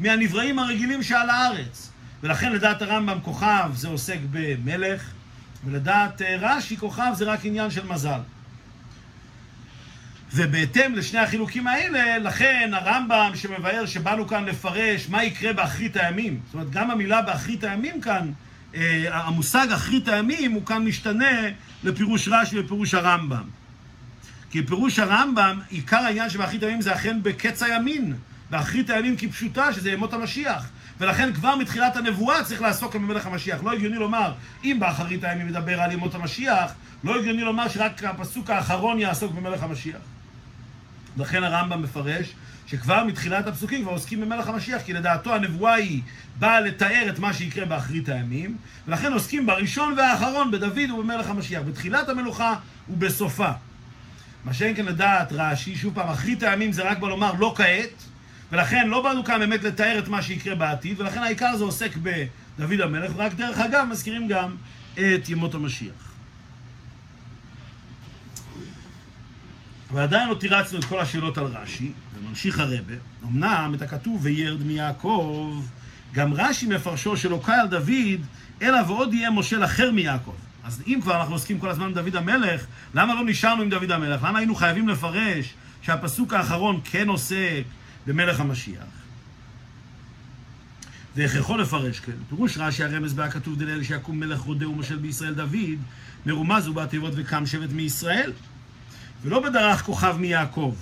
מהנבראים 0.00 0.58
הרגילים 0.58 1.02
שעל 1.02 1.30
הארץ. 1.30 1.90
ולכן 2.22 2.52
לדעת 2.52 2.82
הרמב"ם 2.82 3.18
כוכב 3.22 3.70
זה 3.74 3.88
עוסק 3.88 4.18
במלך, 4.30 5.10
ולדעת 5.64 6.22
אה, 6.22 6.36
רש"י, 6.40 6.76
כוכב 6.76 7.12
זה 7.14 7.24
רק 7.24 7.40
עניין 7.44 7.70
של 7.70 7.86
מזל. 7.86 8.20
ובהתאם 10.34 10.94
לשני 10.94 11.20
החילוקים 11.20 11.66
האלה, 11.66 12.18
לכן 12.18 12.70
הרמב"ם 12.74 13.32
שמבאר 13.34 13.86
שבאנו 13.86 14.28
כאן 14.28 14.44
לפרש 14.44 15.08
מה 15.08 15.24
יקרה 15.24 15.52
באחרית 15.52 15.96
הימים, 15.96 16.40
זאת 16.46 16.54
אומרת, 16.54 16.70
גם 16.70 16.90
המילה 16.90 17.22
באחרית 17.22 17.64
הימים 17.64 18.00
כאן, 18.00 18.30
אה, 18.74 19.04
המושג 19.12 19.66
אחרית 19.74 20.08
הימים 20.08 20.52
הוא 20.52 20.66
כאן 20.66 20.84
משתנה 20.84 21.40
לפירוש 21.84 22.28
רש"י 22.28 22.60
ופירוש 22.60 22.94
הרמב"ם. 22.94 23.42
כי 24.50 24.66
פירוש 24.66 24.98
הרמב"ם, 24.98 25.60
עיקר 25.70 25.96
העניין 25.96 26.30
שבאחרית 26.30 26.62
הימים 26.62 26.80
זה 26.80 26.94
אכן 26.94 27.22
בקץ 27.22 27.62
הימין, 27.62 28.14
באחרית 28.50 28.90
הימים 28.90 29.16
כפשוטה, 29.16 29.72
שזה 29.72 29.90
ימות 29.90 30.12
המשיח. 30.12 30.70
ולכן 31.00 31.32
כבר 31.32 31.56
מתחילת 31.56 31.96
הנבואה 31.96 32.44
צריך 32.44 32.62
לעסוק 32.62 32.94
במלך 32.94 33.26
המשיח. 33.26 33.62
לא 33.62 33.72
הגיוני 33.72 33.96
לומר, 33.96 34.32
אם 34.64 34.76
באחרית 34.80 35.24
הימים 35.24 35.46
מדבר 35.46 35.80
על 35.80 35.92
ימות 35.92 36.14
המשיח, 36.14 36.72
לא 37.04 37.18
הגיוני 37.18 37.42
לומר 37.42 37.68
שרק 37.68 38.04
הפסוק 38.04 38.50
האחרון 38.50 38.98
יעסוק 38.98 39.32
במלך 39.32 39.62
המשיח. 39.62 40.00
לכן 41.16 41.44
הרמב"ם 41.44 41.82
מפרש 41.82 42.34
שכבר 42.66 43.04
מתחילת 43.04 43.46
הפסוקים 43.46 43.82
כבר 43.82 43.92
עוסקים 43.92 44.20
במלך 44.20 44.48
המשיח, 44.48 44.82
כי 44.82 44.92
לדעתו 44.92 45.34
הנבואה 45.34 45.74
היא 45.74 46.02
באה 46.38 46.60
לתאר 46.60 47.06
את 47.08 47.18
מה 47.18 47.32
שיקרה 47.32 47.64
באחרית 47.64 48.08
הימים, 48.08 48.56
ולכן 48.88 49.12
עוסקים 49.12 49.46
בראשון 49.46 49.94
והאחרון, 49.96 50.50
בדוד 50.50 50.90
ובמלך 50.90 51.30
המשיח, 51.30 51.62
בתחילת 51.62 52.08
המלוכה 52.08 52.54
ובסופה. 52.88 53.50
מה 54.44 54.54
שאין 54.54 54.76
כן 54.76 54.84
לדעת 54.84 55.32
רש"י, 55.32 55.76
שוב 55.76 55.94
פעם, 55.94 56.08
אחרית 56.08 56.42
הימים 56.42 56.72
זה 56.72 56.82
רק 56.82 56.98
בא 56.98 57.08
לומר 57.08 57.32
לא 57.32 57.54
כעת, 57.56 58.02
ולכן 58.52 58.88
לא 58.88 59.02
באנו 59.02 59.24
כאן 59.24 59.38
באמת 59.38 59.62
לתאר 59.62 59.98
את 59.98 60.08
מה 60.08 60.22
שיקרה 60.22 60.54
בעתיד, 60.54 61.00
ולכן 61.00 61.22
העיקר 61.22 61.56
זה 61.56 61.64
עוסק 61.64 61.90
בדוד 61.96 62.80
המלך, 62.80 63.12
ורק 63.16 63.34
דרך 63.34 63.58
אגב 63.58 63.86
מזכירים 63.90 64.28
גם 64.28 64.56
את 64.92 65.28
ימות 65.28 65.54
המשיח. 65.54 66.09
ועדיין 69.92 70.28
לא 70.28 70.34
תירצנו 70.34 70.78
את 70.78 70.84
כל 70.84 71.00
השאלות 71.00 71.38
על 71.38 71.44
רש"י, 71.44 71.92
וממשיך 72.14 72.58
הרבה. 72.58 72.94
אמנם 73.24 73.72
את 73.74 73.82
הכתוב 73.82 74.20
וירד 74.22 74.62
מיעקב, 74.62 75.62
גם 76.12 76.34
רש"י 76.34 76.66
מפרשו 76.66 77.16
שלא 77.16 77.40
קאי 77.44 77.54
על 77.54 77.68
דוד, 77.68 78.20
אלא 78.62 78.78
ועוד 78.86 79.14
יהיה 79.14 79.30
מושל 79.30 79.64
אחר 79.64 79.90
מיעקב. 79.90 80.34
אז 80.64 80.82
אם 80.86 80.98
כבר 81.02 81.20
אנחנו 81.20 81.34
עוסקים 81.34 81.58
כל 81.58 81.68
הזמן 81.68 81.94
בדוד 81.94 82.16
המלך, 82.16 82.66
למה 82.94 83.14
לא 83.14 83.24
נשארנו 83.24 83.62
עם 83.62 83.70
דוד 83.70 83.90
המלך? 83.90 84.22
למה 84.24 84.38
היינו 84.38 84.54
חייבים 84.54 84.88
לפרש 84.88 85.54
שהפסוק 85.82 86.34
האחרון 86.34 86.80
כן 86.84 87.08
עוסק 87.08 87.62
במלך 88.06 88.40
המשיח? 88.40 88.84
יכול 91.16 91.60
לפרש 91.60 92.00
כן? 92.00 92.12
פירוש 92.28 92.58
רש"י 92.58 92.84
הרמז 92.84 93.12
בה 93.12 93.30
כתוב 93.30 93.58
דליל 93.58 93.82
שיקום 93.82 94.20
מלך 94.20 94.40
רודה 94.40 94.68
ומושל 94.68 94.96
בישראל 94.96 95.34
דוד, 95.34 95.78
מרומז 96.26 96.66
הוא 96.66 96.74
בתיבות 96.74 97.12
וקם 97.16 97.46
שבט 97.46 97.70
מישראל. 97.70 98.32
ולא 99.22 99.40
בדרך 99.40 99.82
כוכב 99.82 100.16
מיעקב. 100.18 100.74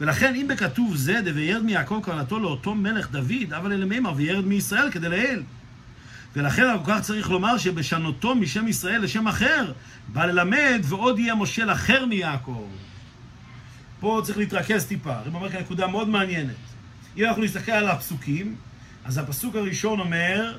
ולכן 0.00 0.34
אם 0.34 0.46
בכתוב 0.48 0.96
זה 0.96 1.20
דווירד 1.24 1.62
מיעקב 1.62 2.00
כוונתו 2.04 2.38
לאותו 2.38 2.74
מלך 2.74 3.10
דוד, 3.10 3.52
אבל 3.56 3.72
אלה 3.72 3.84
מימר 3.84 4.12
וירד 4.16 4.44
מישראל 4.44 4.90
כדי 4.90 5.08
לאל. 5.08 5.42
ולכן 6.36 6.62
כל 6.84 6.92
כך 6.92 7.00
צריך 7.00 7.30
לומר 7.30 7.58
שבשנותו 7.58 8.34
משם 8.34 8.68
ישראל 8.68 9.02
לשם 9.02 9.28
אחר, 9.28 9.72
בא 10.08 10.24
ללמד 10.24 10.80
ועוד 10.82 11.18
יהיה 11.18 11.34
מושל 11.34 11.72
אחר 11.72 12.06
מיעקב. 12.06 12.68
פה 14.00 14.20
צריך 14.24 14.38
להתרכז 14.38 14.86
טיפה, 14.86 15.14
הרב 15.14 15.34
אומר 15.34 15.50
כאן 15.50 15.60
נקודה 15.60 15.86
מאוד 15.86 16.08
מעניינת. 16.08 16.54
אם 17.16 17.24
אנחנו 17.24 17.42
נסתכל 17.42 17.72
על 17.72 17.88
הפסוקים, 17.88 18.56
אז 19.04 19.18
הפסוק 19.18 19.56
הראשון 19.56 20.00
אומר, 20.00 20.58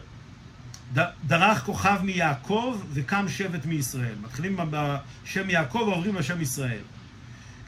דרך 1.27 1.63
כוכב 1.63 1.99
מיעקב 2.03 2.81
וקם 2.93 3.25
שבט 3.29 3.65
מישראל. 3.65 4.15
מתחילים 4.21 4.59
בשם 4.69 5.49
יעקב 5.49 5.75
ועוברים 5.87 6.15
לשם 6.15 6.41
ישראל. 6.41 6.81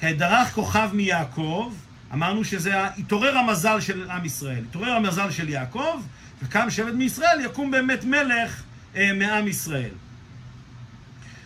דרך 0.04 0.54
כוכב 0.54 0.89
מיעקב, 0.93 1.74
אמרנו 2.14 2.43
שזה 2.43 2.88
התעורר 2.88 3.38
המזל 3.38 3.80
של 3.80 4.10
עם 4.12 4.26
ישראל. 4.26 4.64
התעורר 4.70 4.91
המזל 4.91 5.32
של 5.32 5.50
יעקב, 5.50 6.02
וקם 6.43 6.70
שבט 6.70 6.93
מישראל, 6.93 7.41
יקום 7.45 7.72
באמת 7.72 8.04
מלך 8.04 8.64
אה, 8.95 9.14
מעם 9.14 9.47
ישראל. 9.47 9.91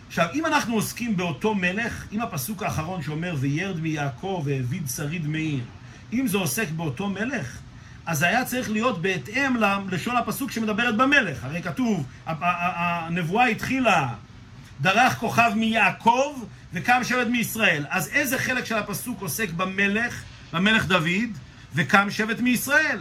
עכשיו, 0.08 0.28
אם 0.34 0.46
אנחנו 0.46 0.76
עוסקים 0.76 1.18
באותו 1.18 1.56
מלך, 1.56 2.06
אם 2.12 2.22
הפסוק 2.22 2.64
האחרון 2.64 3.02
שאומר 3.02 3.36
וירד 3.40 3.80
מיעקב 3.80 4.42
והביד 4.46 4.88
שריד 4.96 5.28
מאיר, 5.28 5.64
אם 6.14 6.28
זה 6.28 6.38
עוסק 6.38 6.70
באותו 6.70 7.10
מלך, 7.10 7.58
אז 8.06 8.24
היה 8.24 8.46
צריך 8.46 8.70
להיות 8.72 9.02
בהתאם 9.02 9.56
ללשון 9.56 10.18
הפסוק 10.18 10.52
שמדברת 10.52 10.98
במלך. 10.98 11.44
הרי 11.44 11.62
כתוב, 11.62 12.06
הנבואה 12.26 13.46
התחילה, 13.46 14.10
דרך 14.82 15.18
כוכב 15.18 15.52
מיעקב 15.56 16.44
וקם 16.74 17.04
שבט 17.04 17.28
מישראל. 17.28 17.86
אז 17.90 18.08
איזה 18.08 18.40
חלק 18.40 18.66
של 18.66 18.76
הפסוק 18.76 19.22
עוסק 19.22 19.50
במלך, 19.50 20.24
במלך 20.54 20.86
דוד, 20.86 21.38
וקם 21.76 22.12
שבט 22.12 22.40
מישראל? 22.40 23.00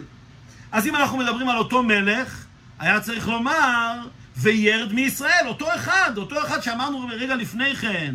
אז 0.73 0.87
אם 0.87 0.97
אנחנו 0.97 1.19
מדברים 1.19 1.49
על 1.49 1.57
אותו 1.57 1.83
מלך, 1.83 2.45
היה 2.79 3.01
צריך 3.01 3.29
לומר, 3.29 4.07
וירד 4.37 4.93
מישראל, 4.93 5.45
אותו 5.47 5.75
אחד, 5.75 6.13
אותו 6.17 6.47
אחד 6.47 6.61
שאמרנו 6.61 7.09
רגע 7.09 7.37
לפני 7.37 7.77
כן, 7.77 8.15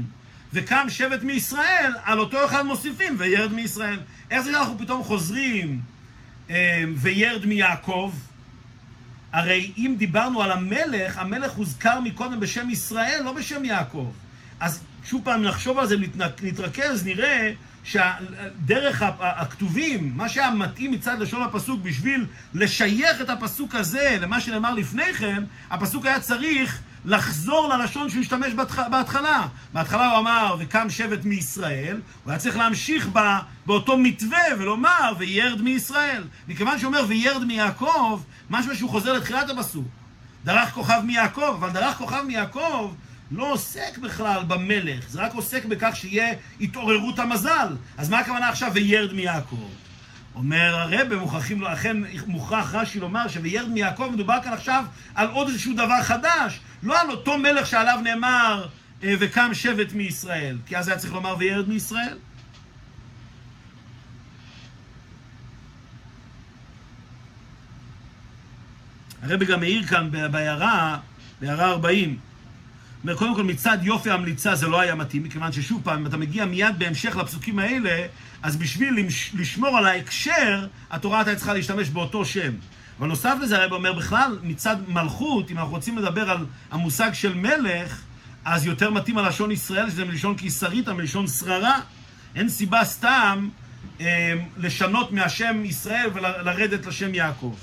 וקם 0.53 0.85
שבט 0.89 1.23
מישראל, 1.23 1.93
על 2.03 2.19
אותו 2.19 2.45
אחד 2.45 2.65
מוסיפים, 2.65 3.15
וירד 3.17 3.53
מישראל. 3.53 3.99
איך 4.31 4.41
זה 4.41 4.59
אנחנו 4.59 4.77
פתאום 4.77 5.03
חוזרים, 5.03 5.81
אה, 6.49 6.83
וירד 6.95 7.45
מיעקב? 7.45 8.13
הרי 9.33 9.71
אם 9.77 9.95
דיברנו 9.97 10.41
על 10.41 10.51
המלך, 10.51 11.17
המלך 11.17 11.51
הוזכר 11.51 11.99
מקודם 11.99 12.39
בשם 12.39 12.69
ישראל, 12.69 13.21
לא 13.25 13.31
בשם 13.31 13.65
יעקב. 13.65 14.11
אז 14.59 14.83
שוב 15.05 15.21
פעם 15.23 15.41
נחשוב 15.41 15.79
על 15.79 15.87
זה, 15.87 15.95
נתרכז, 16.43 17.05
נראה 17.05 17.51
שדרך 17.83 19.03
הכתובים, 19.19 20.11
מה 20.15 20.29
שהיה 20.29 20.51
מתאים 20.51 20.91
מצד 20.91 21.19
לשון 21.19 21.41
הפסוק 21.43 21.81
בשביל 21.81 22.25
לשייך 22.53 23.21
את 23.21 23.29
הפסוק 23.29 23.75
הזה 23.75 24.17
למה 24.21 24.41
שנאמר 24.41 24.73
לפני 24.73 25.13
כן, 25.13 25.43
הפסוק 25.69 26.05
היה 26.05 26.19
צריך 26.19 26.79
לחזור 27.05 27.67
ללשון 27.67 28.09
שהוא 28.09 28.21
השתמש 28.21 28.53
בהתחלה. 28.89 29.47
בהתחלה 29.73 30.11
הוא 30.11 30.19
אמר, 30.19 30.55
וקם 30.59 30.89
שבט 30.89 31.25
מישראל, 31.25 32.01
הוא 32.23 32.31
היה 32.31 32.39
צריך 32.39 32.57
להמשיך 32.57 33.07
בא, 33.07 33.39
באותו 33.65 33.97
מתווה 33.97 34.43
ולומר, 34.57 35.13
וירד 35.17 35.61
מישראל. 35.61 36.23
מכיוון 36.47 36.79
שהוא 36.79 36.87
אומר, 36.87 37.05
וירד 37.07 37.43
מיעקב, 37.43 38.21
משהו 38.49 38.75
שהוא 38.75 38.89
חוזר 38.89 39.13
לתחילת 39.13 39.49
הפסוק. 39.49 39.87
דרך 40.45 40.69
כוכב 40.69 41.01
מיעקב, 41.05 41.55
אבל 41.59 41.69
דרך 41.69 41.97
כוכב 41.97 42.23
מיעקב 42.27 42.93
לא 43.31 43.51
עוסק 43.51 43.97
בכלל 43.97 44.43
במלך, 44.47 45.09
זה 45.09 45.21
רק 45.21 45.33
עוסק 45.33 45.65
בכך 45.65 45.95
שיהיה 45.95 46.33
התעוררות 46.61 47.19
המזל. 47.19 47.75
אז 47.97 48.09
מה 48.09 48.19
הכוונה 48.19 48.49
עכשיו 48.49 48.71
וירד 48.73 49.13
מיעקב? 49.13 49.69
אומר 50.35 50.75
הרב, 50.75 51.13
מוכרחים 51.15 51.63
אכן 51.63 51.97
מוכרח 52.27 52.75
רש"י 52.75 52.99
לומר 52.99 53.27
ש"וירד 53.27 53.69
מיעקב" 53.69 54.09
מדובר 54.13 54.37
כאן 54.43 54.53
עכשיו 54.53 54.85
על 55.15 55.27
עוד 55.27 55.47
איזשהו 55.47 55.73
דבר 55.73 56.03
חדש, 56.03 56.59
לא 56.83 57.01
על 57.01 57.09
אותו 57.09 57.37
מלך 57.37 57.67
שעליו 57.67 57.99
נאמר 58.03 58.67
אה, 59.03 59.13
וקם 59.19 59.49
שבט 59.53 59.93
מישראל, 59.93 60.57
כי 60.65 60.77
אז 60.77 60.87
היה 60.87 60.97
צריך 60.97 61.13
לומר 61.13 61.35
וירד 61.39 61.69
מישראל. 61.69 62.17
הרב 69.21 69.43
גם 69.43 69.61
העיר 69.61 69.83
כאן 69.83 70.11
בהערה, 70.31 70.97
בהערה 71.41 71.69
40, 71.69 72.09
אומר, 72.09 72.26
קודם 73.15 73.35
כל 73.35 73.43
מצד 73.43 73.77
יופי 73.81 74.11
המליצה 74.11 74.55
זה 74.55 74.67
לא 74.67 74.79
היה 74.79 74.95
מתאים, 74.95 75.23
מכיוון 75.23 75.51
ששוב 75.51 75.81
פעם, 75.83 75.99
אם 75.99 76.05
אתה 76.05 76.17
מגיע 76.17 76.45
מיד 76.45 76.79
בהמשך 76.79 77.15
לפסוקים 77.15 77.59
האלה, 77.59 78.05
אז 78.43 78.55
בשביל 78.55 79.07
לשמור 79.33 79.77
על 79.77 79.85
ההקשר, 79.85 80.67
התורה 80.91 81.17
הייתה 81.17 81.35
צריכה 81.35 81.53
להשתמש 81.53 81.89
באותו 81.89 82.25
שם. 82.25 82.51
אבל 82.99 83.07
נוסף 83.07 83.35
לזה, 83.41 83.57
הרב 83.57 83.71
אומר 83.71 83.93
בכלל, 83.93 84.39
מצד 84.43 84.75
מלכות, 84.87 85.51
אם 85.51 85.57
אנחנו 85.57 85.71
רוצים 85.71 85.97
לדבר 85.97 86.31
על 86.31 86.45
המושג 86.71 87.13
של 87.13 87.33
מלך, 87.33 88.01
אז 88.45 88.65
יותר 88.65 88.91
מתאים 88.91 89.17
הלשון 89.17 89.51
ישראל, 89.51 89.89
שזה 89.89 90.05
מלשון 90.05 90.35
קיסרית, 90.35 90.89
מלשון 90.89 91.27
שררה. 91.27 91.79
אין 92.35 92.49
סיבה 92.49 92.83
סתם 92.83 93.49
אה, 94.01 94.33
לשנות 94.57 95.11
מהשם 95.11 95.65
ישראל 95.65 96.09
ולרדת 96.13 96.85
לשם 96.85 97.15
יעקב. 97.15 97.55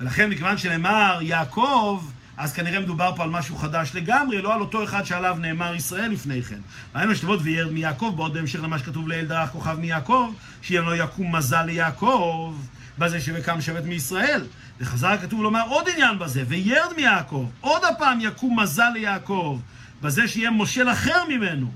ולכן, 0.00 0.30
מכיוון 0.30 0.58
שנאמר 0.58 1.18
יעקב, 1.22 2.04
אז 2.36 2.52
כנראה 2.52 2.80
מדובר 2.80 3.12
פה 3.16 3.22
על 3.22 3.30
משהו 3.30 3.56
חדש 3.56 3.90
לגמרי, 3.94 4.42
לא 4.42 4.54
על 4.54 4.60
אותו 4.60 4.84
אחד 4.84 5.04
שעליו 5.04 5.36
נאמר 5.40 5.74
ישראל 5.74 6.10
לפני 6.10 6.42
כן. 6.42 6.58
ראינו 6.94 7.14
שתבוא 7.14 7.36
וירד 7.42 7.72
מיעקב, 7.72 8.12
בעוד 8.16 8.34
בהמשך 8.34 8.62
למה 8.62 8.78
שכתוב 8.78 9.08
לאל 9.08 9.24
דרך 9.24 9.50
כוכב 9.50 9.78
מיעקב, 9.78 10.32
שיהיה 10.62 10.80
לו 10.80 10.94
יקום 10.94 11.36
מזל 11.36 11.62
ליעקב, 11.62 12.54
בזה 12.98 13.20
שבקם 13.20 13.60
שבט 13.60 13.84
מישראל. 13.84 14.46
וחזר 14.80 15.16
כתוב 15.18 15.42
לומר 15.42 15.62
עוד 15.68 15.88
עניין 15.88 16.18
בזה, 16.18 16.44
וירד 16.48 16.92
מיעקב, 16.96 17.46
עוד 17.60 17.82
הפעם 17.84 18.18
יקום 18.20 18.60
מזל 18.60 18.90
ליעקב, 18.94 19.60
בזה 20.02 20.28
שיהיה 20.28 20.50
מושל 20.50 20.90
אחר 20.90 21.24
ממנו. 21.28 21.70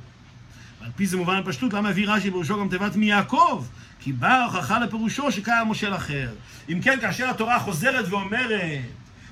ועל 0.80 0.90
פי 0.96 1.06
זה 1.06 1.16
מובן 1.16 1.40
בפשטות, 1.40 1.72
למה 1.72 1.88
הביא 1.88 2.08
רש"י 2.08 2.30
בראשו 2.30 2.60
גם 2.60 2.68
תיבת 2.68 2.96
מיעקב? 2.96 3.66
כי 4.00 4.12
באה 4.12 4.42
ההוכחה 4.42 4.78
לפירושו 4.78 5.32
שקיים 5.32 5.66
מושל 5.66 5.94
אחר. 5.94 6.28
אם 6.68 6.80
כן, 6.82 6.98
כאשר 7.00 7.30
התורה 7.30 7.58
חוזרת 7.58 8.08
ואומרת 8.08 8.80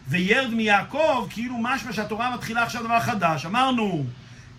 וירד 0.09 0.55
מיעקב, 0.55 1.27
כאילו 1.31 1.59
משמע 1.59 1.93
שהתורה 1.93 2.35
מתחילה 2.35 2.63
עכשיו 2.63 2.83
דבר 2.83 3.01
חדש. 3.01 3.47
אמרנו, 3.47 4.05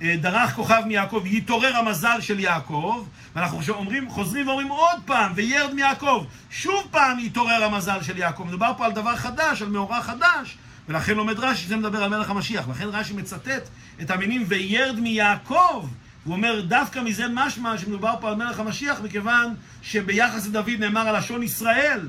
אה, 0.01 0.15
דרך 0.21 0.55
כוכב 0.55 0.81
מיעקב, 0.87 1.23
יתעורר 1.25 1.75
המזל 1.75 2.21
של 2.21 2.39
יעקב, 2.39 3.05
ואנחנו 3.35 3.59
אומרים, 3.69 4.09
חוזרים 4.09 4.47
ואומרים 4.47 4.67
עוד 4.67 4.99
פעם, 5.05 5.31
וירד 5.35 5.73
מיעקב, 5.73 6.25
שוב 6.49 6.87
פעם 6.91 7.19
יתעורר 7.19 7.63
המזל 7.63 8.01
של 8.01 8.17
יעקב. 8.17 8.43
מדובר 8.43 8.71
פה 8.77 8.85
על 8.85 8.91
דבר 8.91 9.15
חדש, 9.15 9.61
על 9.61 9.67
מאורע 9.67 10.01
חדש, 10.01 10.57
ולכן 10.89 11.15
לומד 11.15 11.39
רש"י 11.39 11.63
שזה 11.63 11.75
מדבר 11.75 12.03
על 12.03 12.09
מלך 12.09 12.29
המשיח. 12.29 12.69
לכן 12.69 12.87
רש"י 12.91 13.13
מצטט 13.13 13.69
את 14.01 14.11
המינים 14.11 14.43
וירד 14.47 14.99
מיעקב. 14.99 15.87
הוא 16.23 16.33
אומר, 16.33 16.61
דווקא 16.61 16.99
מזה 16.99 17.25
משמע 17.33 17.77
שמדובר 17.77 18.13
פה 18.21 18.29
על 18.29 18.35
מלך 18.35 18.59
המשיח, 18.59 19.01
מכיוון 19.01 19.53
שביחס 19.81 20.47
לדוד 20.47 20.69
נאמר 20.79 21.07
על 21.07 21.17
לשון 21.17 21.43
ישראל. 21.43 21.99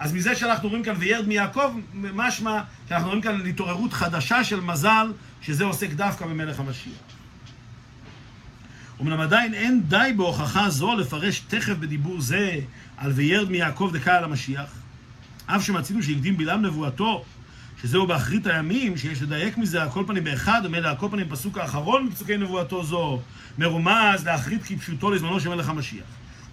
אז 0.00 0.12
מזה 0.12 0.34
שאנחנו 0.34 0.68
רואים 0.68 0.82
כאן 0.84 0.94
וירד 0.98 1.28
מיעקב, 1.28 1.72
משמע 1.94 2.62
שאנחנו 2.88 3.06
רואים 3.06 3.22
כאן 3.22 3.46
התעוררות 3.46 3.92
חדשה 3.92 4.44
של 4.44 4.60
מזל, 4.60 5.12
שזה 5.42 5.64
עוסק 5.64 5.90
דווקא 5.90 6.26
במלך 6.26 6.60
המשיח. 6.60 6.92
אמנם 9.00 9.20
עדיין 9.20 9.54
אין 9.54 9.82
די 9.88 10.12
בהוכחה 10.16 10.70
זו 10.70 10.96
לפרש 10.96 11.40
תכף 11.40 11.72
בדיבור 11.72 12.20
זה 12.20 12.58
על 12.96 13.12
וירד 13.12 13.50
מיעקב 13.50 13.90
דקה 13.92 14.16
על 14.16 14.24
המשיח, 14.24 14.70
אף 15.46 15.64
שמצינו 15.64 16.02
שהקדים 16.02 16.36
בלעם 16.36 16.62
נבואתו, 16.62 17.24
שזהו 17.82 18.06
באחרית 18.06 18.46
הימים, 18.46 18.96
שיש 18.96 19.22
לדייק 19.22 19.58
מזה 19.58 19.82
על 19.82 19.90
כל 19.90 20.04
פנים 20.06 20.24
באחד, 20.24 20.62
ומילא 20.64 20.88
על 20.88 20.96
כל 20.96 21.08
פנים 21.10 21.28
פסוק 21.28 21.58
האחרון 21.58 22.06
מפסוקי 22.06 22.36
נבואתו 22.36 22.84
זו, 22.84 23.20
מרומז 23.58 24.26
לאחרית 24.26 24.62
כפשוטו 24.62 25.10
לזמנו 25.10 25.40
של 25.40 25.48
מלך 25.48 25.68
המשיח. 25.68 26.04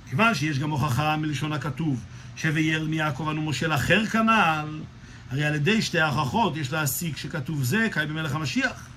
כיוון 0.09 0.35
שיש 0.35 0.59
גם 0.59 0.69
הוכחה 0.69 1.17
מלשון 1.17 1.53
הכתוב, 1.53 2.03
שווירד 2.37 2.87
מיעקב 2.87 3.29
אנו 3.29 3.41
מושל 3.41 3.73
אחר 3.73 4.05
כנ"ל, 4.05 4.79
הרי 5.29 5.45
על 5.45 5.55
ידי 5.55 5.81
שתי 5.81 5.99
ההוכחות 5.99 6.57
יש 6.57 6.71
להסיק 6.71 7.17
שכתוב 7.17 7.63
זה 7.63 7.87
קאי 7.91 8.05
במלך 8.05 8.35
המשיח. 8.35 8.87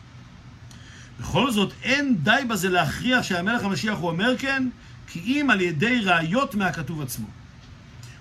בכל 1.20 1.51
זאת, 1.51 1.72
אין 1.82 2.16
די 2.22 2.43
בזה 2.49 2.68
להכריח 2.68 3.22
שהמלך 3.22 3.64
המשיח 3.64 3.99
הוא 3.99 4.11
אומר 4.11 4.38
כן, 4.38 4.68
כי 5.07 5.20
אם 5.20 5.51
על 5.51 5.61
ידי 5.61 6.01
ראיות 6.05 6.55
מהכתוב 6.55 7.03
עצמו. 7.03 7.26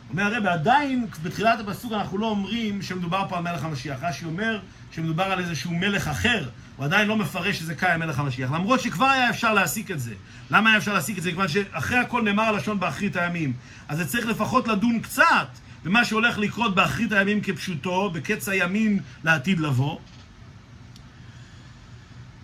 אומר 0.09 0.23
הרב, 0.23 0.45
עדיין 0.45 1.07
בתחילת 1.23 1.59
הפסוק 1.59 1.93
אנחנו 1.93 2.17
לא 2.17 2.25
אומרים 2.25 2.81
שמדובר 2.81 3.25
פה 3.29 3.37
על 3.37 3.43
מלך 3.43 3.63
המשיח. 3.63 3.99
רש"י 4.01 4.25
אומר 4.25 4.59
שמדובר 4.91 5.23
על 5.23 5.39
איזשהו 5.39 5.73
מלך 5.73 6.07
אחר, 6.07 6.49
הוא 6.75 6.85
עדיין 6.85 7.07
לא 7.07 7.15
מפרש 7.15 7.59
שזה 7.59 7.75
קאי 7.75 7.91
המלך 7.91 8.19
המשיח. 8.19 8.51
למרות 8.51 8.79
שכבר 8.79 9.05
היה 9.05 9.29
אפשר 9.29 9.53
להסיק 9.53 9.91
את 9.91 9.99
זה. 9.99 10.13
למה 10.51 10.69
היה 10.69 10.77
אפשר 10.77 10.93
להסיק 10.93 11.17
את 11.17 11.23
זה? 11.23 11.29
כיוון 11.29 11.47
שאחרי 11.47 11.97
הכל 11.97 12.21
נאמר 12.21 12.43
הלשון 12.43 12.79
באחרית 12.79 13.15
הימים. 13.15 13.53
אז 13.87 13.97
זה 13.97 14.05
צריך 14.05 14.25
לפחות 14.25 14.67
לדון 14.67 14.99
קצת 14.99 15.47
במה 15.83 16.05
שהולך 16.05 16.37
לקרות 16.37 16.75
באחרית 16.75 17.11
הימים 17.11 17.41
כפשוטו, 17.41 18.09
בקץ 18.09 18.49
הימים 18.49 18.99
לעתיד 19.23 19.59
לבוא. 19.59 19.97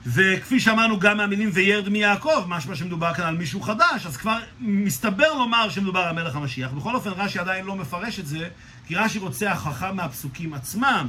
וכפי 0.05 0.59
שאמרנו 0.59 0.99
גם 0.99 1.17
מהמילים 1.17 1.49
וירד 1.53 1.89
מיעקב, 1.89 2.45
משמע 2.47 2.75
שמדובר 2.75 3.13
כאן 3.13 3.25
על 3.25 3.37
מישהו 3.37 3.61
חדש, 3.61 4.05
אז 4.05 4.17
כבר 4.17 4.37
מסתבר 4.59 5.33
לומר 5.33 5.69
שמדובר 5.69 5.99
על 5.99 6.15
מלך 6.15 6.35
המשיח. 6.35 6.71
בכל 6.71 6.95
אופן, 6.95 7.09
רש"י 7.09 7.39
עדיין 7.39 7.65
לא 7.65 7.75
מפרש 7.75 8.19
את 8.19 8.27
זה, 8.27 8.47
כי 8.87 8.95
רש"י 8.95 9.19
רוצה 9.19 9.51
הכרחה 9.51 9.91
מהפסוקים 9.91 10.53
עצמם. 10.53 11.07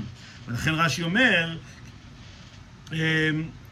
ולכן 0.49 0.75
רש"י 0.75 1.03
אומר, 1.03 1.57
אמ, 2.93 2.99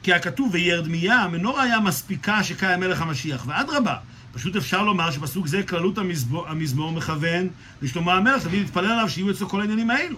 כי 0.02 0.12
הכתוב 0.12 0.50
וירד 0.52 0.88
מים 0.88 1.34
אינו 1.34 1.54
ראיה 1.54 1.80
מספיקה 1.80 2.42
שקיים 2.42 2.80
מלך 2.80 3.02
המשיח, 3.02 3.44
ואדרבה, 3.46 3.96
פשוט 4.32 4.56
אפשר 4.56 4.82
לומר 4.82 5.10
שפסוק 5.10 5.46
זה 5.46 5.62
כללות 5.62 5.98
המזמור, 5.98 6.48
המזמור 6.48 6.92
מכוון 6.92 7.48
לשלמה 7.82 8.14
המלך, 8.14 8.42
תמיד 8.42 8.60
להתפלל 8.60 8.92
עליו 8.92 9.10
שיהיו 9.10 9.30
אצלו 9.30 9.48
כל 9.48 9.60
העניינים 9.60 9.90
האלו. 9.90 10.16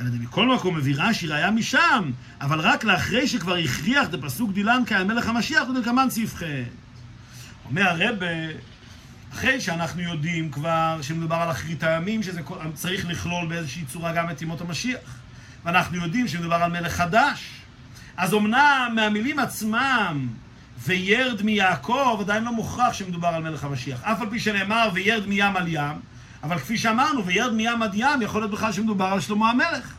אלא 0.00 0.08
מכל 0.20 0.54
מקום 0.54 0.76
מביא 0.76 0.94
רש"י 0.98 1.26
ראיה 1.26 1.50
משם, 1.50 2.10
אבל 2.40 2.60
רק 2.60 2.84
לאחרי 2.84 3.28
שכבר 3.28 3.56
הכריח 3.56 4.08
את 4.08 4.14
הפסוק 4.14 4.52
דילן 4.52 4.82
קיים 4.86 5.08
מלך 5.08 5.28
המשיח, 5.28 5.62
הוא 5.66 5.78
נקמן 5.78 6.10
סעיף 6.10 6.34
אומר 7.64 7.88
הרב, 7.88 8.16
אחרי 9.32 9.60
שאנחנו 9.60 10.02
יודעים 10.02 10.50
כבר 10.50 10.98
שמדובר 11.02 11.36
על 11.36 11.50
אחרית 11.50 11.82
הימים, 11.82 12.22
שזה 12.22 12.40
צריך 12.74 13.06
לכלול 13.06 13.46
באיזושהי 13.46 13.84
צורה 13.84 14.12
גם 14.12 14.30
את 14.30 14.42
ימות 14.42 14.60
המשיח, 14.60 15.00
ואנחנו 15.64 15.96
יודעים 15.96 16.28
שמדובר 16.28 16.56
על 16.56 16.70
מלך 16.70 16.92
חדש, 16.92 17.50
אז 18.16 18.34
אמנם 18.34 18.92
מהמילים 18.94 19.38
עצמם 19.38 20.28
וירד 20.86 21.42
מיעקב, 21.42 22.18
עדיין 22.20 22.44
לא 22.44 22.52
מוכרח 22.52 22.92
שמדובר 22.92 23.28
על 23.28 23.42
מלך 23.42 23.64
המשיח. 23.64 24.02
אף 24.02 24.20
על 24.20 24.30
פי 24.30 24.40
שנאמר 24.40 24.88
וירד 24.94 25.26
מים 25.26 25.56
על 25.56 25.68
ים, 25.68 25.96
אבל 26.42 26.58
כפי 26.58 26.78
שאמרנו, 26.78 27.26
וירד 27.26 27.52
מים 27.52 27.82
עד 27.82 27.94
ים, 27.94 28.22
יכול 28.22 28.40
להיות 28.40 28.50
בכלל 28.50 28.72
שמדובר 28.72 29.04
על 29.04 29.20
שלמה 29.20 29.50
המלך. 29.50 29.94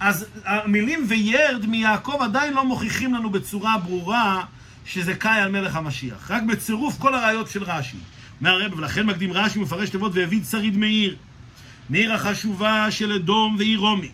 אז 0.00 0.26
המילים 0.44 1.04
וירד 1.08 1.66
מיעקב 1.66 2.18
עדיין 2.20 2.54
לא 2.54 2.64
מוכיחים 2.64 3.14
לנו 3.14 3.30
בצורה 3.30 3.78
ברורה 3.78 4.44
שזה 4.86 5.14
קאי 5.14 5.40
על 5.40 5.52
מלך 5.52 5.76
המשיח. 5.76 6.30
רק 6.30 6.42
בצירוף 6.42 6.98
כל 6.98 7.14
הראיות 7.14 7.50
של 7.50 7.62
רש"י. 7.62 7.96
אומר 8.40 8.50
הרב, 8.50 8.78
ולכן 8.78 9.06
מקדים 9.06 9.32
רש"י 9.32 9.58
מפרש 9.58 9.90
תיבות 9.90 10.12
והביא 10.14 10.44
שריד 10.44 10.76
מאיר. 10.76 11.16
מעיר 11.90 12.12
החשובה 12.12 12.90
של 12.90 13.12
אדום 13.12 13.56
ועיר 13.58 13.78
רומי. 13.78 14.10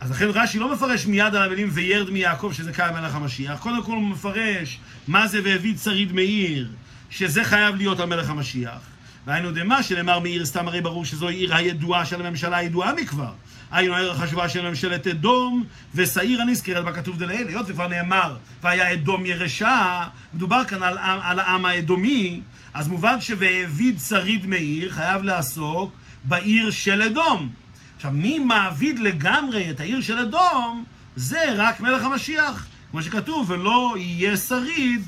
אז 0.00 0.10
לכן 0.10 0.26
רש"י 0.28 0.58
לא 0.58 0.72
מפרש 0.72 1.06
מיד 1.06 1.34
על 1.34 1.42
המילים 1.42 1.68
וירד 1.72 2.10
מיעקב 2.10 2.52
שזה 2.54 2.72
קאי 2.72 2.92
מלך 2.92 3.14
המשיח. 3.14 3.60
קודם 3.60 3.82
כל 3.82 3.92
הוא 3.92 4.08
מפרש 4.08 4.78
מה 5.08 5.26
זה 5.26 5.40
והביא 5.44 5.76
שריד 5.76 6.12
מאיר, 6.12 6.68
שזה 7.10 7.44
חייב 7.44 7.76
להיות 7.76 8.00
על 8.00 8.06
מלך 8.06 8.30
המשיח. 8.30 8.80
והיינו 9.28 9.50
דמה 9.52 9.82
שנאמר 9.82 10.18
מעיר 10.18 10.44
סתם 10.44 10.68
הרי 10.68 10.80
ברור 10.80 11.04
שזו 11.04 11.28
עיר 11.28 11.54
הידועה 11.54 12.06
של 12.06 12.26
הממשלה 12.26 12.56
הידועה 12.56 12.92
מכבר. 12.92 13.32
היינו 13.70 13.94
העיר 13.94 14.12
החשובה 14.12 14.48
של 14.48 14.68
ממשלת 14.68 15.06
אדום 15.06 15.64
ושעיר 15.94 16.40
הנזכרת 16.40 16.84
בכתוב 16.84 17.18
דלאל. 17.18 17.48
היות 17.48 17.66
וכבר 17.68 17.88
נאמר 17.88 18.36
והיה 18.62 18.92
אדום 18.92 19.26
ירשה, 19.26 20.04
מדובר 20.34 20.64
כאן 20.64 20.82
על, 20.82 20.98
על 21.22 21.38
העם 21.38 21.64
האדומי, 21.64 22.40
אז 22.74 22.88
מובן 22.88 23.20
ש"והעביד 23.20 24.00
שריד 24.08 24.46
מעיר" 24.46 24.90
חייב 24.90 25.22
לעסוק 25.22 25.92
בעיר 26.24 26.70
של 26.70 27.02
אדום. 27.02 27.48
עכשיו, 27.96 28.10
מי 28.10 28.38
מעביד 28.38 28.98
לגמרי 28.98 29.70
את 29.70 29.80
העיר 29.80 30.00
של 30.00 30.18
אדום, 30.18 30.84
זה 31.16 31.44
רק 31.56 31.80
מלך 31.80 32.04
המשיח. 32.04 32.66
כמו 32.90 33.02
שכתוב, 33.02 33.50
ולא 33.50 33.94
יהיה 33.98 34.36
שריד, 34.36 35.02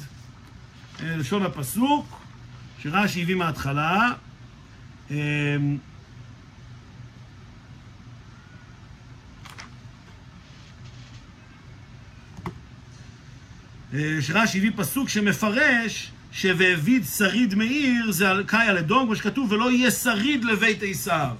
אה, 1.03 1.17
לשון 1.17 1.43
הפסוק, 1.43 2.20
שרש"י 2.83 3.23
הביא 3.23 3.35
מההתחלה, 3.35 4.13
אמ, 5.11 5.17
אה, 13.95 14.17
שרש"י 14.21 14.59
הביא 14.59 14.71
פסוק 14.77 15.09
שמפרש 15.09 16.11
ש"והביד 16.33 17.05
שריד 17.05 17.55
מעיר" 17.55 18.13
זה 18.13 18.31
על 18.31 18.45
קאי 18.47 18.69
על 18.69 18.79
אדום, 18.79 19.07
כמו 19.07 19.17
שכתוב, 19.17 19.53
ולא 19.53 19.71
יהיה 19.71 19.91
שריד 19.91 20.45
לבית 20.45 20.79
עשיו. 20.83 21.37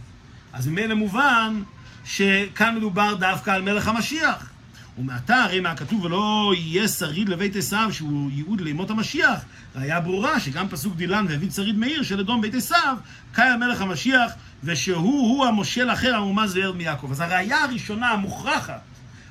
אז 0.53 0.67
ממילא 0.67 0.95
מובן 0.95 1.63
שכאן 2.05 2.77
מדובר 2.77 3.15
דווקא 3.15 3.51
על 3.51 3.63
מלך 3.63 3.89
המשיח. 3.89 4.50
ומעתה 4.99 5.45
הרי 5.45 5.61
מהכתוב 5.61 6.05
ולא 6.05 6.53
יהיה 6.57 6.89
שריד 6.89 7.29
לבית 7.29 7.57
עשיו 7.57 7.89
שהוא 7.93 8.31
ייעוד 8.31 8.61
לימות 8.61 8.91
המשיח, 8.91 9.45
ראיה 9.77 10.01
ברורה 10.01 10.41
שגם 10.41 10.69
פסוק 10.69 10.97
דילן 10.97 11.27
והביא 11.29 11.51
שריד 11.51 11.79
מאיר 11.79 12.03
של 12.03 12.21
אדום 12.21 12.41
בית 12.41 12.55
עשיו, 12.55 12.97
קאי 13.33 13.49
המלך 13.49 13.81
המשיח 13.81 14.33
ושהוא 14.65 15.03
הוא 15.03 15.47
המושל 15.47 15.91
אחר 15.91 16.15
המומז 16.15 16.57
וירד 16.57 16.77
מיעקב. 16.77 17.11
אז 17.11 17.21
הראיה 17.21 17.65
הראשונה 17.65 18.09
המוכרחת, 18.09 18.81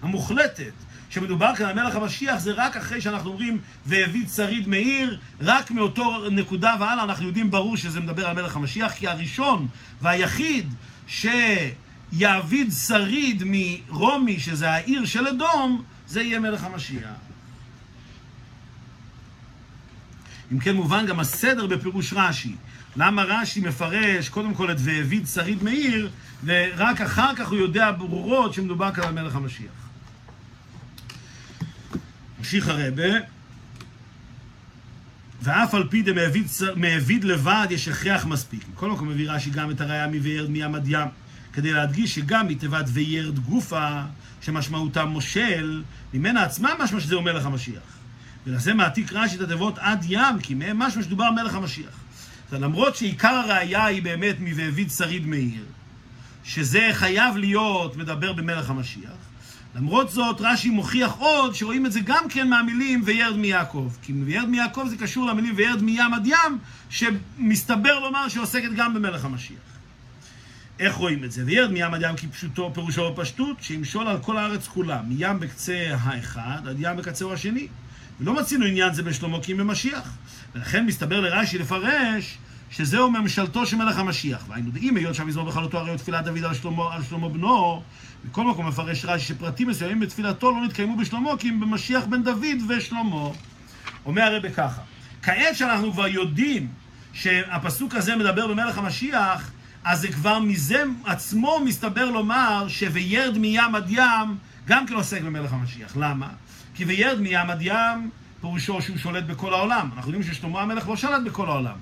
המוחלטת, 0.02 0.74
שמדובר 1.10 1.56
כאן 1.56 1.66
על 1.66 1.76
מלך 1.76 1.96
המשיח 1.96 2.40
זה 2.40 2.52
רק 2.52 2.78
אחרי 2.78 3.02
שאנחנו 3.02 3.30
אומרים 3.30 3.60
והביא 3.86 4.28
שריד 4.28 4.68
מאיר, 4.68 5.20
רק 5.42 5.72
מאותו 5.72 6.30
נקודה 6.32 6.76
והלאה 6.80 7.04
אנחנו 7.04 7.28
יודעים 7.28 7.52
ברור 7.52 7.78
שזה 7.78 8.00
מדבר 8.00 8.28
על 8.28 8.36
מלך 8.36 8.56
המשיח, 8.56 8.94
כי 8.94 9.08
הראשון 9.08 9.68
והיחיד 10.02 10.74
ש... 11.08 11.26
יעביד 12.12 12.72
שריד 12.88 13.44
מרומי, 13.46 14.40
שזה 14.40 14.72
העיר 14.72 15.06
של 15.06 15.28
אדום, 15.28 15.84
זה 16.08 16.22
יהיה 16.22 16.40
מלך 16.40 16.64
המשיח. 16.64 17.10
אם 20.52 20.60
כן 20.60 20.76
מובן 20.76 21.06
גם 21.06 21.20
הסדר 21.20 21.68
בפירוש 21.68 22.14
רש"י. 22.14 22.56
למה 22.96 23.24
רש"י 23.24 23.60
מפרש 23.60 24.30
קודם 24.30 24.54
כל 24.54 24.72
את 24.72 24.78
והעביד 24.80 25.28
שריד 25.28 25.64
מאיר, 25.64 26.10
ורק 26.44 27.02
אחר 27.02 27.36
כך 27.36 27.48
הוא 27.48 27.58
יודע 27.58 27.92
ברורות 27.92 28.54
שמדובר 28.54 28.92
כאן 28.92 29.04
על 29.04 29.14
מלך 29.14 29.36
המשיח. 29.36 29.90
ממשיך 32.38 32.68
הרבה, 32.68 33.04
ואף 35.42 35.74
על 35.74 35.88
פי 35.90 36.02
דמעביד 36.02 37.24
לבד 37.24 37.68
יש 37.70 37.88
הכרח 37.88 38.26
מספיק. 38.26 38.64
מכל 38.74 38.92
מקום 38.92 39.10
מביא 39.10 39.32
רש"י 39.32 39.50
גם 39.50 39.72
את 39.72 39.82
הראייה 39.82 40.08
מבירד 40.08 40.50
מים 40.50 40.76
עד 40.76 40.88
ים. 40.88 41.08
כדי 41.54 41.72
להדגיש 41.72 42.16
שגם 42.16 42.48
מתיבת 42.48 42.86
וירד 42.88 43.40
גופה, 43.40 44.02
שמשמעותה 44.42 45.06
מושל, 45.06 45.84
ממנה 46.14 46.44
עצמה 46.44 46.72
משמע 46.80 47.00
שזה 47.00 47.16
אומר 47.16 47.34
מלך 47.34 47.46
המשיח. 47.46 48.00
ולזה 48.48 48.74
מעתיק 48.74 49.14
רש"י 49.14 49.36
את 49.36 49.42
התיבות 49.42 49.78
עד 49.78 50.06
ים, 50.10 50.40
כי 50.44 50.54
מהם 50.54 50.80
משמע 50.80 51.04
שדובר 51.04 51.32
מלך 51.32 51.56
המשיח. 51.56 52.00
למרות 52.52 52.96
שעיקר 52.96 53.34
הראייה 53.34 53.86
היא 53.86 54.04
באמת 54.04 54.36
מ"ואביד 54.40 54.90
שריד 54.92 55.26
מאיר", 55.26 55.66
שזה 56.44 56.90
חייב 56.94 57.38
להיות 57.38 57.96
מדבר 57.96 58.34
במלך 58.34 58.70
המשיח, 58.70 59.12
למרות 59.76 60.12
זאת 60.12 60.38
רש"י 60.40 60.70
מוכיח 60.70 61.12
עוד 61.12 61.56
שרואים 61.56 61.86
את 61.86 61.92
זה 61.92 62.00
גם 62.00 62.30
כן 62.30 62.50
מהמילים 62.50 63.02
וירד 63.06 63.38
מיעקב. 63.38 63.92
כי 64.02 64.14
וירד 64.14 64.50
מיעקב 64.50 64.86
זה 64.90 64.98
קשור 64.98 65.26
למילים 65.26 65.54
וירד 65.58 65.82
מים 65.82 66.14
עד 66.14 66.28
ים, 66.28 66.58
שמסתבר 66.90 68.00
לומר 68.00 68.28
שעוסקת 68.28 68.70
גם 68.76 68.94
במלך 68.94 69.26
המשיח. 69.26 69.69
איך 70.80 70.96
רואים 70.96 71.24
את 71.24 71.32
זה? 71.32 71.44
וירד 71.46 71.72
מים 71.72 71.94
עד 71.94 72.02
ים 72.02 72.16
כפשוטו, 72.16 72.72
פירושו 72.74 73.12
בפשטות, 73.12 73.58
שימשול 73.62 74.08
על 74.08 74.18
כל 74.20 74.38
הארץ 74.38 74.68
כולה, 74.68 75.02
מים 75.02 75.40
בקצה 75.40 75.88
האחד 76.00 76.68
עד 76.68 76.76
ים 76.80 76.98
בקצהו 76.98 77.34
השני. 77.34 77.68
ולא 78.20 78.34
מצינו 78.34 78.66
עניין 78.66 78.94
זה 78.94 79.04
בשלמה 79.04 79.38
כי 79.42 79.54
במשיח. 79.54 80.18
ולכן 80.56 80.86
מסתבר 80.86 81.20
לרש"י 81.20 81.58
לפרש 81.58 82.38
שזהו 82.72 83.12
ממשלתו 83.12 83.66
של 83.66 83.78
מלך 83.78 83.98
המשיח. 83.98 84.46
והיינו 84.48 84.72
דעים, 84.72 84.98
היות 84.98 85.16
שהמזמור 85.16 85.46
בכללותו 85.46 85.78
הרי 85.78 85.90
הוא 85.90 85.98
תפילת 85.98 86.26
דוד 86.26 86.44
על 86.44 86.54
שלמה, 86.54 86.96
על 86.96 87.04
שלמה 87.04 87.30
בנו, 87.30 87.84
בכל 88.26 88.44
מקום 88.44 88.68
מפרש 88.68 89.06
רש"י 89.06 89.26
שפרטים 89.26 89.68
מסוימים 89.68 90.00
בתפילתו 90.00 90.52
לא 90.52 90.66
נתקיימו 90.66 90.98
בשלמה 90.98 91.38
כי 91.40 91.50
אם 91.50 91.60
במשיח 91.60 92.06
בן 92.06 92.24
דוד 92.24 92.58
ושלמה. 92.70 93.30
אומר 94.06 94.22
הרב 94.22 94.50
ככה, 94.50 94.82
כעת 95.22 95.56
שאנחנו 95.56 95.92
כבר 95.92 96.08
יודעים 96.08 96.68
שהפסוק 97.14 97.96
הזה 97.96 98.16
מדבר 98.16 98.48
במלך 98.48 98.78
המשיח, 98.78 99.52
אז 99.90 100.02
זה 100.02 100.08
כבר 100.08 100.40
מזה 100.40 100.84
עצמו 101.06 101.60
מסתבר 101.66 102.12
לומר 102.12 102.66
ש"וירד 102.68 103.38
מים 103.38 103.76
עד 103.76 103.90
ים" 103.90 104.38
גם 104.66 104.88
כן 104.88 104.94
עוסק 104.94 105.22
במלך 105.22 105.54
המשיח. 105.54 105.98
למה? 105.98 106.28
כי 106.76 106.86
"וירד 106.86 107.20
מים 107.22 107.50
עד 107.50 107.62
ים" 107.62 108.10
פירושו 108.42 108.82
שהוא 108.82 108.98
שולט 108.98 109.24
בכל 109.24 109.54
העולם. 109.54 109.90
אנחנו 109.96 110.12
יודעים 110.12 110.34
ששלמה 110.34 110.62
המלך 110.62 110.88
לא 110.88 110.96
שלט 110.96 111.22
בכל 111.26 111.46
העולם. 111.50 111.76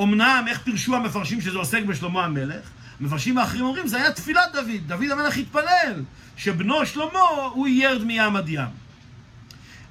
אמנם, 0.00 0.44
איך 0.48 0.60
פירשו 0.60 0.96
המפרשים 0.96 1.40
שזה 1.40 1.58
עוסק 1.58 1.82
בשלמה 1.82 2.24
המלך? 2.24 2.70
המפרשים 3.00 3.38
האחרים 3.38 3.64
אומרים, 3.64 3.86
זה 3.86 3.96
היה 3.96 4.12
תפילת 4.12 4.52
דוד. 4.52 4.80
דוד 4.86 5.10
המלך 5.10 5.36
התפלל 5.36 6.02
שבנו 6.36 6.86
שלמה 6.86 7.20
הוא 7.52 7.68
ירד 7.68 8.04
מים 8.04 8.36
עד 8.36 8.48
ים. 8.48 8.68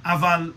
אבל, 0.05 0.51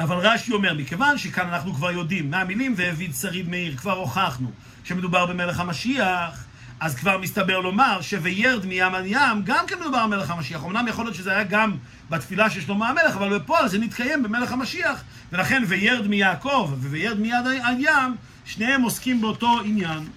אבל 0.00 0.16
רש"י 0.16 0.52
אומר, 0.52 0.74
מכיוון 0.74 1.18
שכאן 1.18 1.48
אנחנו 1.48 1.74
כבר 1.74 1.90
יודעים 1.90 2.30
מהמילים 2.30 2.74
והביא 2.76 3.12
שריד 3.12 3.48
מאיר, 3.48 3.76
כבר 3.76 3.92
הוכחנו 3.92 4.50
שמדובר 4.84 5.26
במלך 5.26 5.60
המשיח, 5.60 6.44
אז 6.80 6.94
כבר 6.94 7.18
מסתבר 7.18 7.58
לומר 7.58 8.00
ש"וירד 8.00 8.66
מים 8.66 8.94
עד 8.94 9.04
ים" 9.06 9.42
גם 9.44 9.64
כן 9.66 9.80
מדובר 9.80 10.06
במלך 10.06 10.30
המשיח. 10.30 10.64
אמנם 10.64 10.88
יכול 10.88 11.04
להיות 11.04 11.16
שזה 11.16 11.30
היה 11.32 11.44
גם 11.44 11.76
בתפילה 12.10 12.50
של 12.50 12.60
שלמה 12.60 12.88
המלך, 12.88 13.16
אבל 13.16 13.38
בפועל 13.38 13.68
זה 13.68 13.78
מתקיים 13.78 14.22
במלך 14.22 14.52
המשיח. 14.52 15.02
ולכן 15.32 15.62
"וירד 15.68 16.06
מיעקב" 16.06 16.74
ו"וירד 16.80 17.20
מיד 17.20 17.46
עד 17.62 17.76
ים" 17.78 18.16
שניהם 18.44 18.82
עוסקים 18.82 19.20
באותו 19.20 19.60
עניין. 19.64 20.08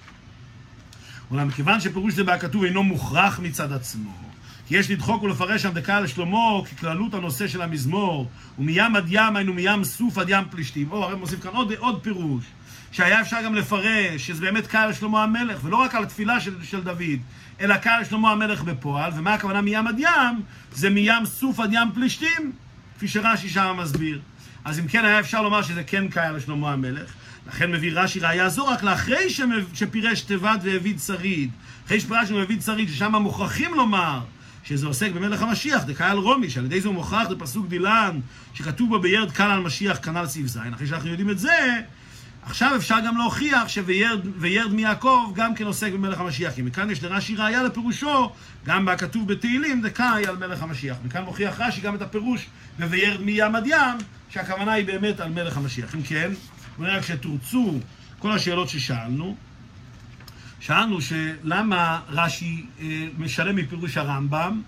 אולם 1.31 1.47
מכיוון 1.47 1.79
שפירוש 1.79 2.13
זה 2.13 2.23
בהכתוב 2.23 2.63
אינו 2.63 2.83
מוכרח 2.83 3.39
מצד 3.39 3.71
עצמו, 3.71 4.11
יש 4.73 4.91
לדחוק 4.91 5.23
ולפרש 5.23 5.61
שם 5.61 5.73
דקה 5.73 5.99
לשלמה 5.99 6.61
ככללות 6.71 7.13
הנושא 7.13 7.47
של 7.47 7.61
המזמור, 7.61 8.29
ומים 8.59 8.95
עד 8.95 9.05
ים 9.09 9.35
היינו 9.35 9.53
מים 9.53 9.83
סוף 9.83 10.17
עד 10.17 10.29
ים 10.29 10.43
פלישתים. 10.49 10.91
או, 10.91 11.03
הרי 11.03 11.15
מוסיף 11.15 11.43
כאן 11.43 11.51
עוד, 11.51 11.73
עוד 11.77 12.03
פירוש, 12.03 12.43
שהיה 12.91 13.21
אפשר 13.21 13.37
גם 13.45 13.55
לפרש 13.55 14.27
שזה 14.27 14.41
באמת 14.41 14.67
קהל 14.67 14.89
לשלמה 14.89 15.23
המלך, 15.23 15.59
ולא 15.63 15.75
רק 15.77 15.95
על 15.95 16.03
התפילה 16.03 16.39
של, 16.39 16.63
של 16.63 16.81
דוד, 16.81 17.19
אלא 17.61 17.77
קהל 17.77 18.01
לשלמה 18.01 18.31
המלך 18.31 18.63
בפועל, 18.63 19.11
ומה 19.15 19.33
הכוונה 19.33 19.61
מים 19.61 19.87
עד 19.87 19.99
ים? 19.99 20.41
זה 20.71 20.89
מים 20.89 21.25
סוף 21.25 21.59
עד 21.59 21.73
ים 21.73 21.91
פלישתים, 21.93 22.51
כפי 22.95 23.07
שרש"י 23.07 23.49
שם 23.49 23.75
מסביר. 23.79 24.21
אז 24.65 24.79
אם 24.79 24.87
כן 24.87 25.05
היה 25.05 25.19
אפשר 25.19 25.41
לומר 25.41 25.61
שזה 25.61 25.83
כן 25.83 26.07
קהל 26.07 26.35
לשלמה 26.35 26.73
המלך. 26.73 27.13
לכן 27.47 27.71
מביא 27.71 27.91
רש"י 27.93 28.19
ראיה 28.19 28.49
זו 28.49 28.67
רק 28.67 28.83
לאחרי 28.83 29.29
שפירש 29.73 30.21
תיבת 30.21 30.59
והביא 30.63 30.97
שריד. 30.97 31.51
אחרי 31.85 31.99
שפירש 31.99 32.31
והביא 32.31 32.61
שריד, 32.61 32.89
ששם 32.89 33.15
מוכרחים 33.15 33.73
לומר 33.73 34.19
שזה 34.63 34.87
עוסק 34.87 35.11
במלך 35.11 35.41
המשיח, 35.41 35.83
דקהל 35.83 36.17
רומי, 36.17 36.49
שעל 36.49 36.65
ידי 36.65 36.81
זה 36.81 36.87
הוא 36.87 36.95
מוכרח 36.95 37.27
בפסוק 37.27 37.67
דילן, 37.67 38.19
שכתוב 38.53 38.89
בו 38.89 38.99
בירד 38.99 39.31
קל 39.31 39.51
על 39.51 39.59
משיח 39.59 39.97
כנ"ל 40.03 40.25
סעיף 40.25 40.47
ז', 40.47 40.57
אחרי 40.75 40.87
שאנחנו 40.87 41.09
יודעים 41.09 41.29
את 41.29 41.39
זה, 41.39 41.81
עכשיו 42.45 42.75
אפשר 42.75 42.95
גם 43.05 43.17
להוכיח 43.17 43.67
ש"וירד 43.67 44.73
מיעקב" 44.73 45.31
גם 45.35 45.55
כן 45.55 45.65
עוסק 45.65 45.91
במלך 45.93 46.19
המשיח. 46.19 46.53
כי 46.53 46.61
מכאן 46.61 46.89
יש 46.89 47.03
לרש"י 47.03 47.35
ראיה 47.35 47.63
לפירושו, 47.63 48.31
גם 48.65 48.85
בכתוב 48.85 49.27
בתהילים, 49.27 49.81
דקאי 49.81 50.27
על 50.27 50.37
מלך 50.37 50.63
המשיח. 50.63 50.97
מכאן 51.05 51.23
מוכיח 51.23 51.59
רש"י 51.59 51.81
גם 51.81 51.95
את 51.95 52.01
הפירוש 52.01 52.47
ב"וירד 52.79 53.21
מים 53.21 53.55
עד 53.55 53.67
ים", 53.67 53.97
שהכוונה 54.29 54.71
היא 54.73 54.85
באמת 54.85 55.19
על 55.19 55.29
מלך 55.29 55.57
המשיח. 55.57 55.95
אם 55.95 56.01
כן, 56.01 56.31
רק 56.79 57.01
שתרצו 57.01 57.79
כל 58.19 58.31
השאלות 58.31 58.69
ששאלנו, 58.69 59.35
שאלנו 60.65 60.97
שלמה 61.01 61.99
רש"י 62.09 62.65
אה, 62.79 63.07
משלם 63.17 63.55
מפירוש 63.55 63.97
הרמב"ם, 63.97 64.61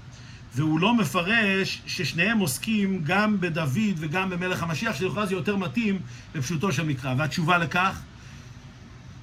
והוא 0.56 0.80
לא 0.80 0.94
מפרש 0.94 1.82
ששניהם 1.88 2.40
עוסקים 2.40 3.02
גם 3.04 3.40
בדוד 3.40 3.96
וגם 3.98 4.30
במלך 4.30 4.64
המשיח, 4.64 4.96
שלכאורה 4.96 5.26
זה 5.26 5.36
יותר 5.36 5.56
מתאים 5.56 6.00
לפשוטו 6.36 6.72
של 6.72 6.86
מקרא. 6.86 7.14
והתשובה 7.18 7.58
לכך, 7.58 8.00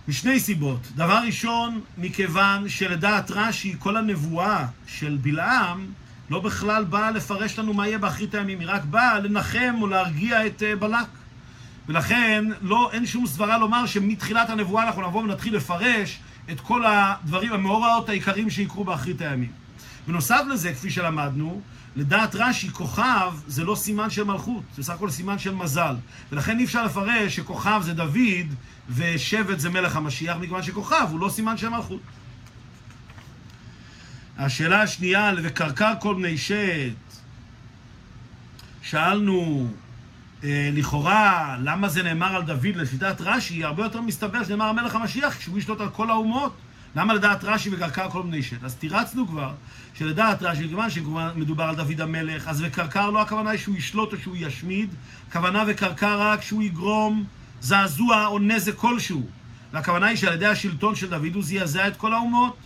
משני 0.08 0.40
סיבות. 0.40 0.80
דבר 0.94 1.20
ראשון, 1.26 1.80
מכיוון 1.98 2.68
שלדעת 2.68 3.30
רש"י, 3.30 3.76
כל 3.78 3.96
הנבואה 3.96 4.66
של 4.86 5.18
בלעם 5.22 5.86
לא 6.30 6.40
בכלל 6.40 6.84
באה 6.84 7.10
לפרש 7.10 7.58
לנו 7.58 7.74
מה 7.74 7.86
יהיה 7.86 7.98
באחרית 7.98 8.34
הימים, 8.34 8.60
היא 8.60 8.68
רק 8.70 8.84
באה 8.84 9.18
לנחם 9.18 9.74
או 9.80 9.86
להרגיע 9.86 10.46
את 10.46 10.62
אה, 10.62 10.76
בלק. 10.76 11.08
ולכן 11.88 12.44
לא, 12.62 12.90
אין 12.92 13.06
שום 13.06 13.26
סברה 13.26 13.58
לומר 13.58 13.86
שמתחילת 13.86 14.50
הנבואה 14.50 14.86
אנחנו 14.86 15.08
נבוא 15.08 15.22
ונתחיל 15.22 15.56
לפרש 15.56 16.18
את 16.50 16.60
כל 16.60 16.82
הדברים, 16.86 17.52
המאורעות 17.52 18.08
העיקריים 18.08 18.50
שיקרו 18.50 18.84
באחרית 18.84 19.20
הימים. 19.20 19.52
בנוסף 20.06 20.40
לזה, 20.50 20.72
כפי 20.72 20.90
שלמדנו, 20.90 21.60
לדעת 21.96 22.34
רש"י, 22.34 22.70
כוכב 22.70 23.32
זה 23.46 23.64
לא 23.64 23.74
סימן 23.74 24.10
של 24.10 24.24
מלכות, 24.24 24.62
זה 24.74 24.82
בסך 24.82 24.94
הכל 24.94 25.10
סימן 25.10 25.38
של 25.38 25.54
מזל. 25.54 25.94
ולכן 26.32 26.58
אי 26.58 26.64
אפשר 26.64 26.84
לפרש 26.84 27.36
שכוכב 27.36 27.80
זה 27.84 27.94
דוד 27.94 28.54
ושבט 28.88 29.58
זה 29.58 29.70
מלך 29.70 29.96
המשיח, 29.96 30.36
מכיוון 30.36 30.62
שכוכב 30.62 31.06
הוא 31.10 31.20
לא 31.20 31.28
סימן 31.28 31.56
של 31.56 31.68
מלכות. 31.68 32.00
השאלה 34.38 34.82
השנייה, 34.82 35.32
וקרקר 35.42 35.92
כל 36.00 36.14
בני 36.14 36.38
שת, 36.38 36.92
שאלנו 38.82 39.68
לכאורה, 40.44 41.56
למה 41.60 41.88
זה 41.88 42.02
נאמר 42.02 42.36
על 42.36 42.42
דוד 42.42 42.76
לשיטת 42.76 43.20
רש"י, 43.20 43.64
הרבה 43.64 43.82
יותר 43.82 44.00
מסתבר 44.00 44.44
שנאמר 44.44 44.64
על 44.64 44.74
מלך 44.74 44.94
המשיח, 44.94 45.36
כשהוא 45.36 45.58
ישלוט 45.58 45.80
על 45.80 45.88
כל 45.88 46.10
האומות. 46.10 46.52
למה 46.96 47.14
לדעת 47.14 47.44
רש"י 47.44 47.70
וקרקר 47.72 48.10
כל 48.10 48.22
בני 48.22 48.42
שת? 48.42 48.64
אז 48.64 48.74
תירצנו 48.74 49.28
כבר 49.28 49.52
שלדעת 49.94 50.42
רש"י, 50.42 50.68
כיוון 50.68 50.90
שמדובר 50.90 51.64
על 51.64 51.74
דוד 51.74 52.00
המלך, 52.00 52.48
אז 52.48 52.62
וקרקר 52.66 53.10
לא 53.10 53.22
הכוונה 53.22 53.50
היא 53.50 53.58
שהוא 53.58 53.76
ישלוט 53.76 54.12
או 54.12 54.18
שהוא 54.18 54.36
ישמיד, 54.38 54.94
הכוונה 55.28 55.64
וקרקר 55.66 56.20
רק 56.20 56.42
שהוא 56.42 56.62
יגרום 56.62 57.24
זעזוע 57.60 58.26
או 58.26 58.38
נזק 58.38 58.74
כלשהו. 58.74 59.26
והכוונה 59.72 60.06
היא 60.06 60.16
שעל 60.16 60.34
ידי 60.34 60.46
השלטון 60.46 60.94
של 60.94 61.08
דוד 61.10 61.34
הוא 61.34 61.42
זעזע 61.42 61.88
את 61.88 61.96
כל 61.96 62.12
האומות. 62.12 62.56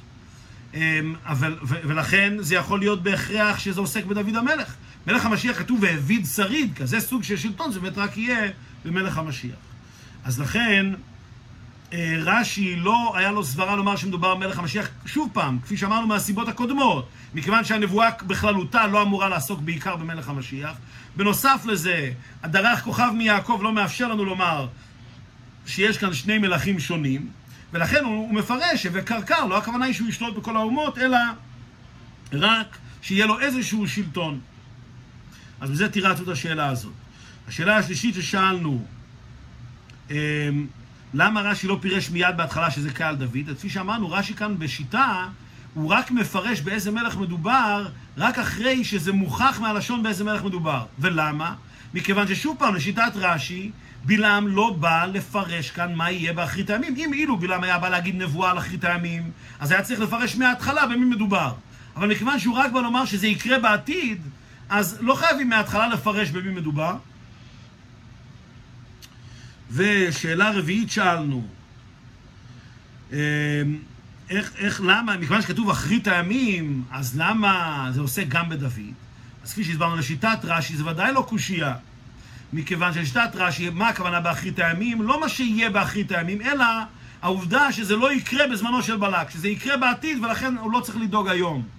אמ, 0.75 1.15
אבל, 1.25 1.57
ולכן 1.63 2.35
זה 2.39 2.55
יכול 2.55 2.79
להיות 2.79 3.03
בהכרח 3.03 3.59
שזה 3.59 3.81
עוסק 3.81 4.05
בדוד 4.05 4.37
המלך. 4.37 4.75
מלך 5.07 5.27
המשיח 5.27 5.59
כתוב 5.59 5.79
והביד 5.83 6.27
שריד, 6.27 6.75
כזה 6.77 7.01
סוג 7.01 7.23
של 7.23 7.37
שלטון, 7.37 7.73
זה 7.73 7.81
באמת 7.81 7.99
רק 7.99 8.17
יהיה 8.17 8.51
במלך 8.85 9.19
המשיח. 9.19 9.57
אז 10.25 10.41
לכן, 10.41 10.87
אה, 11.93 12.17
רש"י 12.21 12.77
לא 12.77 13.13
היה 13.17 13.33
לו 13.33 13.45
סברה 13.45 13.77
לומר 13.77 13.97
שמדובר 13.97 14.35
במלך 14.35 14.59
המשיח, 14.59 14.89
שוב 15.07 15.31
פעם, 15.33 15.59
כפי 15.61 15.77
שאמרנו 15.77 16.07
מהסיבות 16.07 16.49
הקודמות, 16.49 17.09
מכיוון 17.35 17.65
שהנבואה 17.65 18.11
בכללותה 18.27 18.87
לא 18.87 19.03
אמורה 19.03 19.29
לעסוק 19.29 19.61
בעיקר 19.61 19.97
במלך 19.97 20.29
המשיח. 20.29 20.77
בנוסף 21.17 21.63
לזה, 21.67 22.13
הדרך 22.43 22.83
כוכב 22.83 23.11
מיעקב 23.15 23.61
לא 23.63 23.73
מאפשר 23.73 24.09
לנו 24.09 24.25
לומר 24.25 24.67
שיש 25.67 25.99
כאן 25.99 26.15
שני 26.15 26.39
מלכים 26.39 26.81
שונים, 26.81 27.29
ולכן 27.73 28.05
הוא, 28.05 28.15
הוא 28.15 28.35
מפרש 28.35 28.83
שבקרקר, 28.83 29.45
לא 29.45 29.59
הכוונה 29.59 29.85
היא 29.85 29.95
שהוא 29.95 30.09
ישלוט 30.09 30.37
בכל 30.37 30.57
האומות, 30.57 30.99
אלא 30.99 31.19
רק 32.33 32.79
שיהיה 33.03 33.27
לו 33.27 33.41
איזשהו 33.41 33.89
שלטון. 33.89 34.41
אז 35.61 35.71
בזה 35.71 35.89
תירצנו 35.89 36.25
את 36.25 36.29
השאלה 36.29 36.69
הזאת. 36.69 36.93
השאלה 37.49 37.77
השלישית 37.77 38.15
ששאלנו, 38.15 38.85
אמ, 40.11 40.17
למה 41.15 41.41
רש"י 41.41 41.67
לא 41.67 41.79
פירש 41.81 42.11
מיד 42.11 42.37
בהתחלה 42.37 42.71
שזה 42.71 42.91
קהל 42.91 43.17
דוד? 43.17 43.49
אז 43.51 43.57
כפי 43.57 43.71
שאמרנו, 43.71 44.11
רש"י 44.11 44.35
כאן 44.35 44.59
בשיטה, 44.59 45.27
הוא 45.75 45.91
רק 45.91 46.11
מפרש 46.11 46.61
באיזה 46.61 46.91
מלך 46.91 47.17
מדובר, 47.17 47.87
רק 48.17 48.39
אחרי 48.39 48.85
שזה 48.85 49.13
מוכח 49.13 49.59
מהלשון 49.61 50.03
באיזה 50.03 50.25
מלך 50.25 50.45
מדובר. 50.45 50.85
ולמה? 50.99 51.55
מכיוון 51.95 52.27
ששוב 52.29 52.57
פעם, 52.59 52.75
לשיטת 52.75 53.13
רש"י, 53.15 53.71
בלעם 54.05 54.49
לא 54.49 54.77
בא 54.81 55.05
לפרש 55.05 55.71
כאן 55.71 55.95
מה 55.95 56.11
יהיה 56.11 56.33
באחרית 56.33 56.71
הימים. 56.71 56.95
אם 56.97 57.13
אילו 57.13 57.37
בלעם 57.37 57.63
היה 57.63 57.79
בא 57.79 57.89
להגיד 57.89 58.23
נבואה 58.23 58.51
על 58.51 58.59
אחרית 58.59 58.85
הימים, 58.85 59.31
אז 59.61 59.71
היה 59.71 59.83
צריך 59.83 60.01
לפרש 60.01 60.37
מההתחלה 60.37 60.87
במי 60.87 61.05
מדובר. 61.05 61.53
אבל 61.97 62.09
מכיוון 62.09 62.39
שהוא 62.39 62.55
רק 62.55 62.73
בא 62.73 62.81
לומר 62.81 63.05
שזה 63.05 63.27
יקרה 63.27 63.59
בעתיד, 63.59 64.23
אז 64.69 64.99
לא 65.01 65.15
חייבים 65.15 65.49
מההתחלה 65.49 65.89
לפרש 65.89 66.31
במי 66.31 66.51
מדובר. 66.51 66.97
ושאלה 69.71 70.51
רביעית 70.51 70.91
שאלנו, 70.91 71.47
אמ, 73.13 73.17
איך, 74.31 74.53
איך, 74.57 74.81
למה, 74.85 75.17
מכיוון 75.17 75.43
שכתוב 75.43 75.71
אחרית 75.71 76.09
הימים, 76.09 76.85
אז 76.91 77.19
למה 77.19 77.89
זה 77.93 78.01
עוסק 78.01 78.29
גם 78.29 78.49
בדוד? 78.49 78.73
אז 79.45 79.53
כפי 79.53 79.65
שהסברנו 79.65 79.97
לשיטת 79.97 80.39
רש"י, 80.45 80.77
זה 80.77 80.87
ודאי 80.87 81.13
לא 81.13 81.27
קושייה. 81.29 81.75
מכיוון 82.53 82.95
שלשיטת 82.95 83.31
רש"י, 83.35 83.71
מה 83.71 83.89
הכוונה 83.89 84.21
באחרית 84.21 84.59
הימים? 84.59 85.03
לא 85.03 85.21
מה 85.21 85.29
שיהיה 85.29 85.71
באחרית 85.71 86.13
הימים, 86.13 86.43
אלא 86.43 86.65
העובדה 87.23 87.73
שזה 87.73 87.97
לא 87.97 88.13
יקרה 88.13 88.47
בזמנו 88.47 88.83
של 88.83 88.97
בלק, 88.97 89.31
שזה 89.31 89.49
יקרה 89.49 89.77
בעתיד 89.77 90.25
ולכן 90.25 90.57
הוא 90.57 90.73
לא 90.73 90.81
צריך 90.81 90.99
לדאוג 90.99 91.29
היום. 91.29 91.76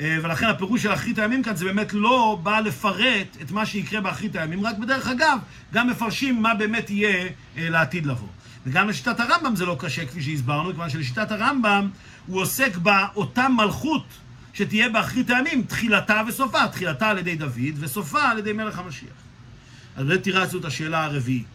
אה, 0.00 0.18
ולכן 0.22 0.46
הפירוש 0.46 0.82
של 0.82 0.92
אחרית 0.94 1.18
הימים 1.18 1.42
כאן 1.42 1.56
זה 1.56 1.64
באמת 1.64 1.92
לא 1.92 2.38
בא 2.42 2.60
לפרט 2.60 3.36
את 3.42 3.50
מה 3.50 3.66
שיקרה 3.66 4.00
באחרית 4.00 4.36
הימים, 4.36 4.66
רק 4.66 4.78
בדרך 4.78 5.08
אגב, 5.08 5.38
גם 5.72 5.90
מפרשים 5.90 6.42
מה 6.42 6.54
באמת 6.54 6.90
יהיה 6.90 7.28
אה, 7.56 7.68
לעתיד 7.68 8.06
לבוא. 8.06 8.28
וגם 8.66 8.88
לשיטת 8.88 9.20
הרמב"ם 9.20 9.56
זה 9.56 9.66
לא 9.66 9.76
קשה 9.80 10.06
כפי 10.06 10.22
שהסברנו, 10.22 10.70
כיוון 10.70 10.90
שלשיטת 10.90 11.30
הרמב"ם 11.30 11.88
הוא 12.26 12.40
עוסק 12.40 12.76
באותה 12.76 13.48
מלכות 13.48 14.06
שתהיה 14.54 14.88
באחרית 14.88 15.30
הימים, 15.30 15.62
תחילתה 15.62 16.22
וסופה, 16.28 16.68
תחילתה 16.68 17.08
על 17.08 17.18
ידי 17.18 17.36
דוד 17.36 17.74
וסופה 17.78 18.22
על 18.22 18.38
ידי 18.38 18.52
מלך 18.52 18.78
המשיח. 18.78 19.10
אז 19.96 20.06
באמת 20.06 20.22
תירצנו 20.22 20.60
את 20.60 20.64
השאלה 20.64 21.04
הרביעית. 21.04 21.46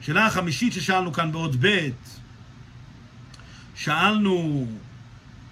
שאלה 0.00 0.26
החמישית 0.26 0.72
ששאלנו 0.72 1.12
כאן 1.12 1.32
בעוד 1.32 1.56
ב', 1.60 1.88
שאלנו 3.74 4.66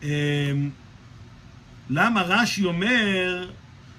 אה, 0.02 0.09
למה 1.91 2.22
רש"י 2.22 2.64
אומר 2.64 3.49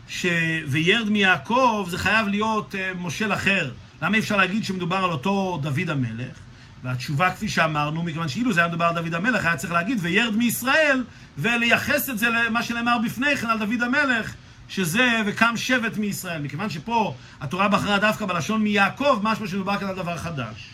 ש"וירד 0.07 1.09
מיעקב" 1.09 1.87
זה 1.89 1.97
חייב 1.97 2.27
להיות 2.27 2.75
אה, 2.75 2.91
מושל 2.97 3.33
אחר. 3.33 3.71
למה 4.01 4.15
אי 4.15 4.21
אפשר 4.21 4.37
להגיד 4.37 4.63
שמדובר 4.63 4.97
על 4.97 5.11
אותו 5.11 5.59
דוד 5.61 5.89
המלך? 5.89 6.37
והתשובה 6.83 7.31
כפי 7.31 7.49
שאמרנו, 7.49 8.03
מכיוון 8.03 8.27
שאילו 8.27 8.53
זה 8.53 8.59
היה 8.59 8.69
מדובר 8.69 8.85
על 8.85 8.95
דוד 8.95 9.13
המלך, 9.13 9.45
היה 9.45 9.57
צריך 9.57 9.73
להגיד 9.73 9.97
וירד 10.01 10.35
מישראל, 10.35 11.03
ולייחס 11.37 12.09
את 12.09 12.19
זה 12.19 12.29
למה 12.29 12.63
שנאמר 12.63 12.97
בפני 13.05 13.37
כן 13.37 13.47
על 13.47 13.59
דוד 13.59 13.81
המלך, 13.81 14.33
שזה 14.69 15.21
וקם 15.25 15.53
שבט 15.57 15.97
מישראל. 15.97 16.41
מכיוון 16.41 16.69
שפה 16.69 17.15
התורה 17.41 17.67
בחרה 17.67 17.99
דווקא 17.99 18.25
בלשון 18.25 18.63
מיעקב, 18.63 19.19
משמע 19.23 19.47
שמדובר 19.47 19.77
כאן 19.77 19.87
על 19.87 19.95
דבר 19.95 20.17
חדש. 20.17 20.69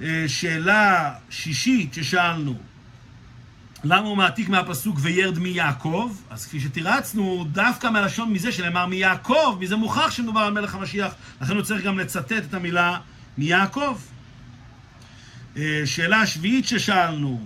אה, 0.00 0.24
שאלה 0.26 1.12
שישית 1.30 1.94
ששאלנו, 1.94 2.58
למה 3.84 4.08
הוא 4.08 4.16
מעתיק 4.16 4.48
מהפסוק 4.48 4.98
וירד 5.00 5.38
מיעקב? 5.38 6.12
אז 6.30 6.46
כפי 6.46 6.60
שתירצנו, 6.60 7.44
דווקא 7.52 7.86
מהלשון 7.86 8.32
מזה 8.32 8.52
שנאמר 8.52 8.86
מיעקב, 8.86 9.58
מזה 9.60 9.76
מוכח 9.76 10.10
שמדובר 10.10 10.40
על 10.40 10.52
מלך 10.52 10.74
המשיח, 10.74 11.14
לכן 11.40 11.54
הוא 11.54 11.62
צריך 11.62 11.84
גם 11.84 11.98
לצטט 11.98 12.32
את 12.32 12.54
המילה 12.54 12.98
מיעקב. 13.38 13.98
אה, 15.56 15.82
שאלה 15.84 16.26
שביעית 16.26 16.66
ששאלנו, 16.68 17.40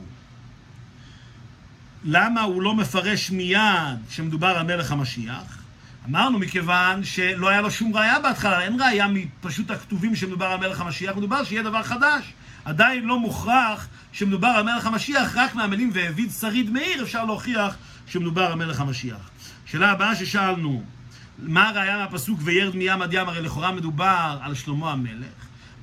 למה 2.04 2.42
הוא 2.42 2.62
לא 2.62 2.74
מפרש 2.74 3.30
מיד 3.30 3.98
שמדובר 4.10 4.48
על 4.48 4.66
מלך 4.66 4.92
המשיח? 4.92 5.58
אמרנו 6.08 6.38
מכיוון 6.38 7.04
שלא 7.04 7.48
היה 7.48 7.60
לו 7.60 7.70
שום 7.70 7.96
ראייה 7.96 8.20
בהתחלה, 8.20 8.60
אין 8.60 8.80
ראייה 8.80 9.06
מפשוט 9.08 9.70
הכתובים 9.70 10.16
שמדובר 10.16 10.46
על 10.46 10.58
מלך 10.58 10.80
המשיח, 10.80 11.16
מדובר 11.16 11.44
שיהיה 11.44 11.62
דבר 11.62 11.82
חדש. 11.82 12.32
עדיין 12.64 13.04
לא 13.04 13.18
מוכרח 13.18 13.88
שמדובר 14.12 14.48
על 14.48 14.62
מלך 14.62 14.86
המשיח, 14.86 15.36
רק 15.36 15.54
מהמילים 15.54 15.90
והביד 15.92 16.30
שריד 16.30 16.70
מאיר 16.70 17.02
אפשר 17.02 17.24
להוכיח 17.24 17.76
שמדובר 18.06 18.44
על 18.44 18.54
מלך 18.54 18.80
המשיח. 18.80 19.30
שאלה 19.66 19.90
הבאה 19.90 20.16
ששאלנו, 20.16 20.82
מה 21.38 21.68
הראייה 21.68 21.98
מהפסוק 21.98 22.40
וירד 22.42 22.76
מים 22.76 23.02
עד 23.02 23.12
ים? 23.12 23.28
הרי 23.28 23.42
לכאורה 23.42 23.72
מדובר 23.72 24.38
על 24.42 24.54
שלמה 24.54 24.92
המלך. 24.92 25.26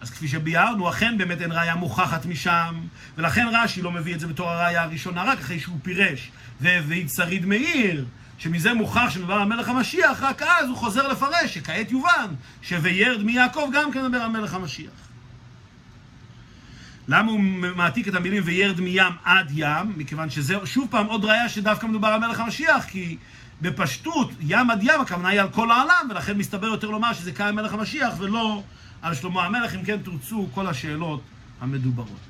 אז 0.01 0.09
כפי 0.09 0.27
שביארנו, 0.27 0.89
אכן 0.89 1.17
באמת 1.17 1.41
אין 1.41 1.51
ראייה 1.51 1.75
מוכחת 1.75 2.25
משם, 2.25 2.75
ולכן 3.17 3.47
רש"י 3.51 3.81
לא 3.81 3.91
מביא 3.91 4.15
את 4.15 4.19
זה 4.19 4.27
בתור 4.27 4.49
הראייה 4.49 4.83
הראשונה, 4.83 5.23
רק 5.23 5.39
אחרי 5.39 5.59
שהוא 5.59 5.79
פירש 5.83 6.31
והביד 6.61 7.09
שריד 7.09 7.45
מאיר, 7.45 8.05
שמזה 8.37 8.73
מוכח 8.73 9.09
שמדובר 9.09 9.33
על 9.33 9.47
מלך 9.47 9.69
המשיח, 9.69 10.21
רק 10.21 10.41
אז 10.41 10.67
הוא 10.69 10.77
חוזר 10.77 11.07
לפרש, 11.07 11.53
שכעת 11.53 11.91
יובן, 11.91 12.33
ש"וירד 12.61 13.23
מיעקב" 13.23 13.69
גם 13.73 13.91
כן 13.91 14.05
מדבר 14.05 14.21
על 14.21 14.29
מלך 14.29 14.53
המשיח. 14.53 15.08
למה 17.11 17.31
הוא 17.31 17.39
מעתיק 17.75 18.07
את 18.07 18.15
המילים 18.15 18.43
וירד 18.45 18.81
מים 18.81 19.13
עד 19.23 19.51
ים? 19.55 19.93
מכיוון 19.97 20.29
שזה 20.29 20.55
שוב 20.65 20.87
פעם 20.91 21.05
עוד 21.05 21.25
ראיה 21.25 21.49
שדווקא 21.49 21.87
מדובר 21.87 22.07
על 22.07 22.19
מלך 22.19 22.39
המשיח, 22.39 22.85
כי 22.85 23.17
בפשטות, 23.61 24.31
ים 24.41 24.69
עד 24.69 24.83
ים, 24.83 25.01
הכוונה 25.01 25.29
היא 25.29 25.41
על 25.41 25.49
כל 25.49 25.71
העולם, 25.71 26.07
ולכן 26.09 26.37
מסתבר 26.37 26.67
יותר 26.67 26.89
לומר 26.89 27.13
שזה 27.13 27.31
קיים 27.31 27.55
מלך 27.55 27.73
המשיח 27.73 28.13
ולא 28.17 28.63
על 29.01 29.15
שלמה 29.15 29.45
המלך, 29.45 29.75
אם 29.75 29.83
כן 29.83 29.97
תרצו 30.03 30.47
כל 30.53 30.67
השאלות 30.67 31.21
המדוברות. 31.61 32.28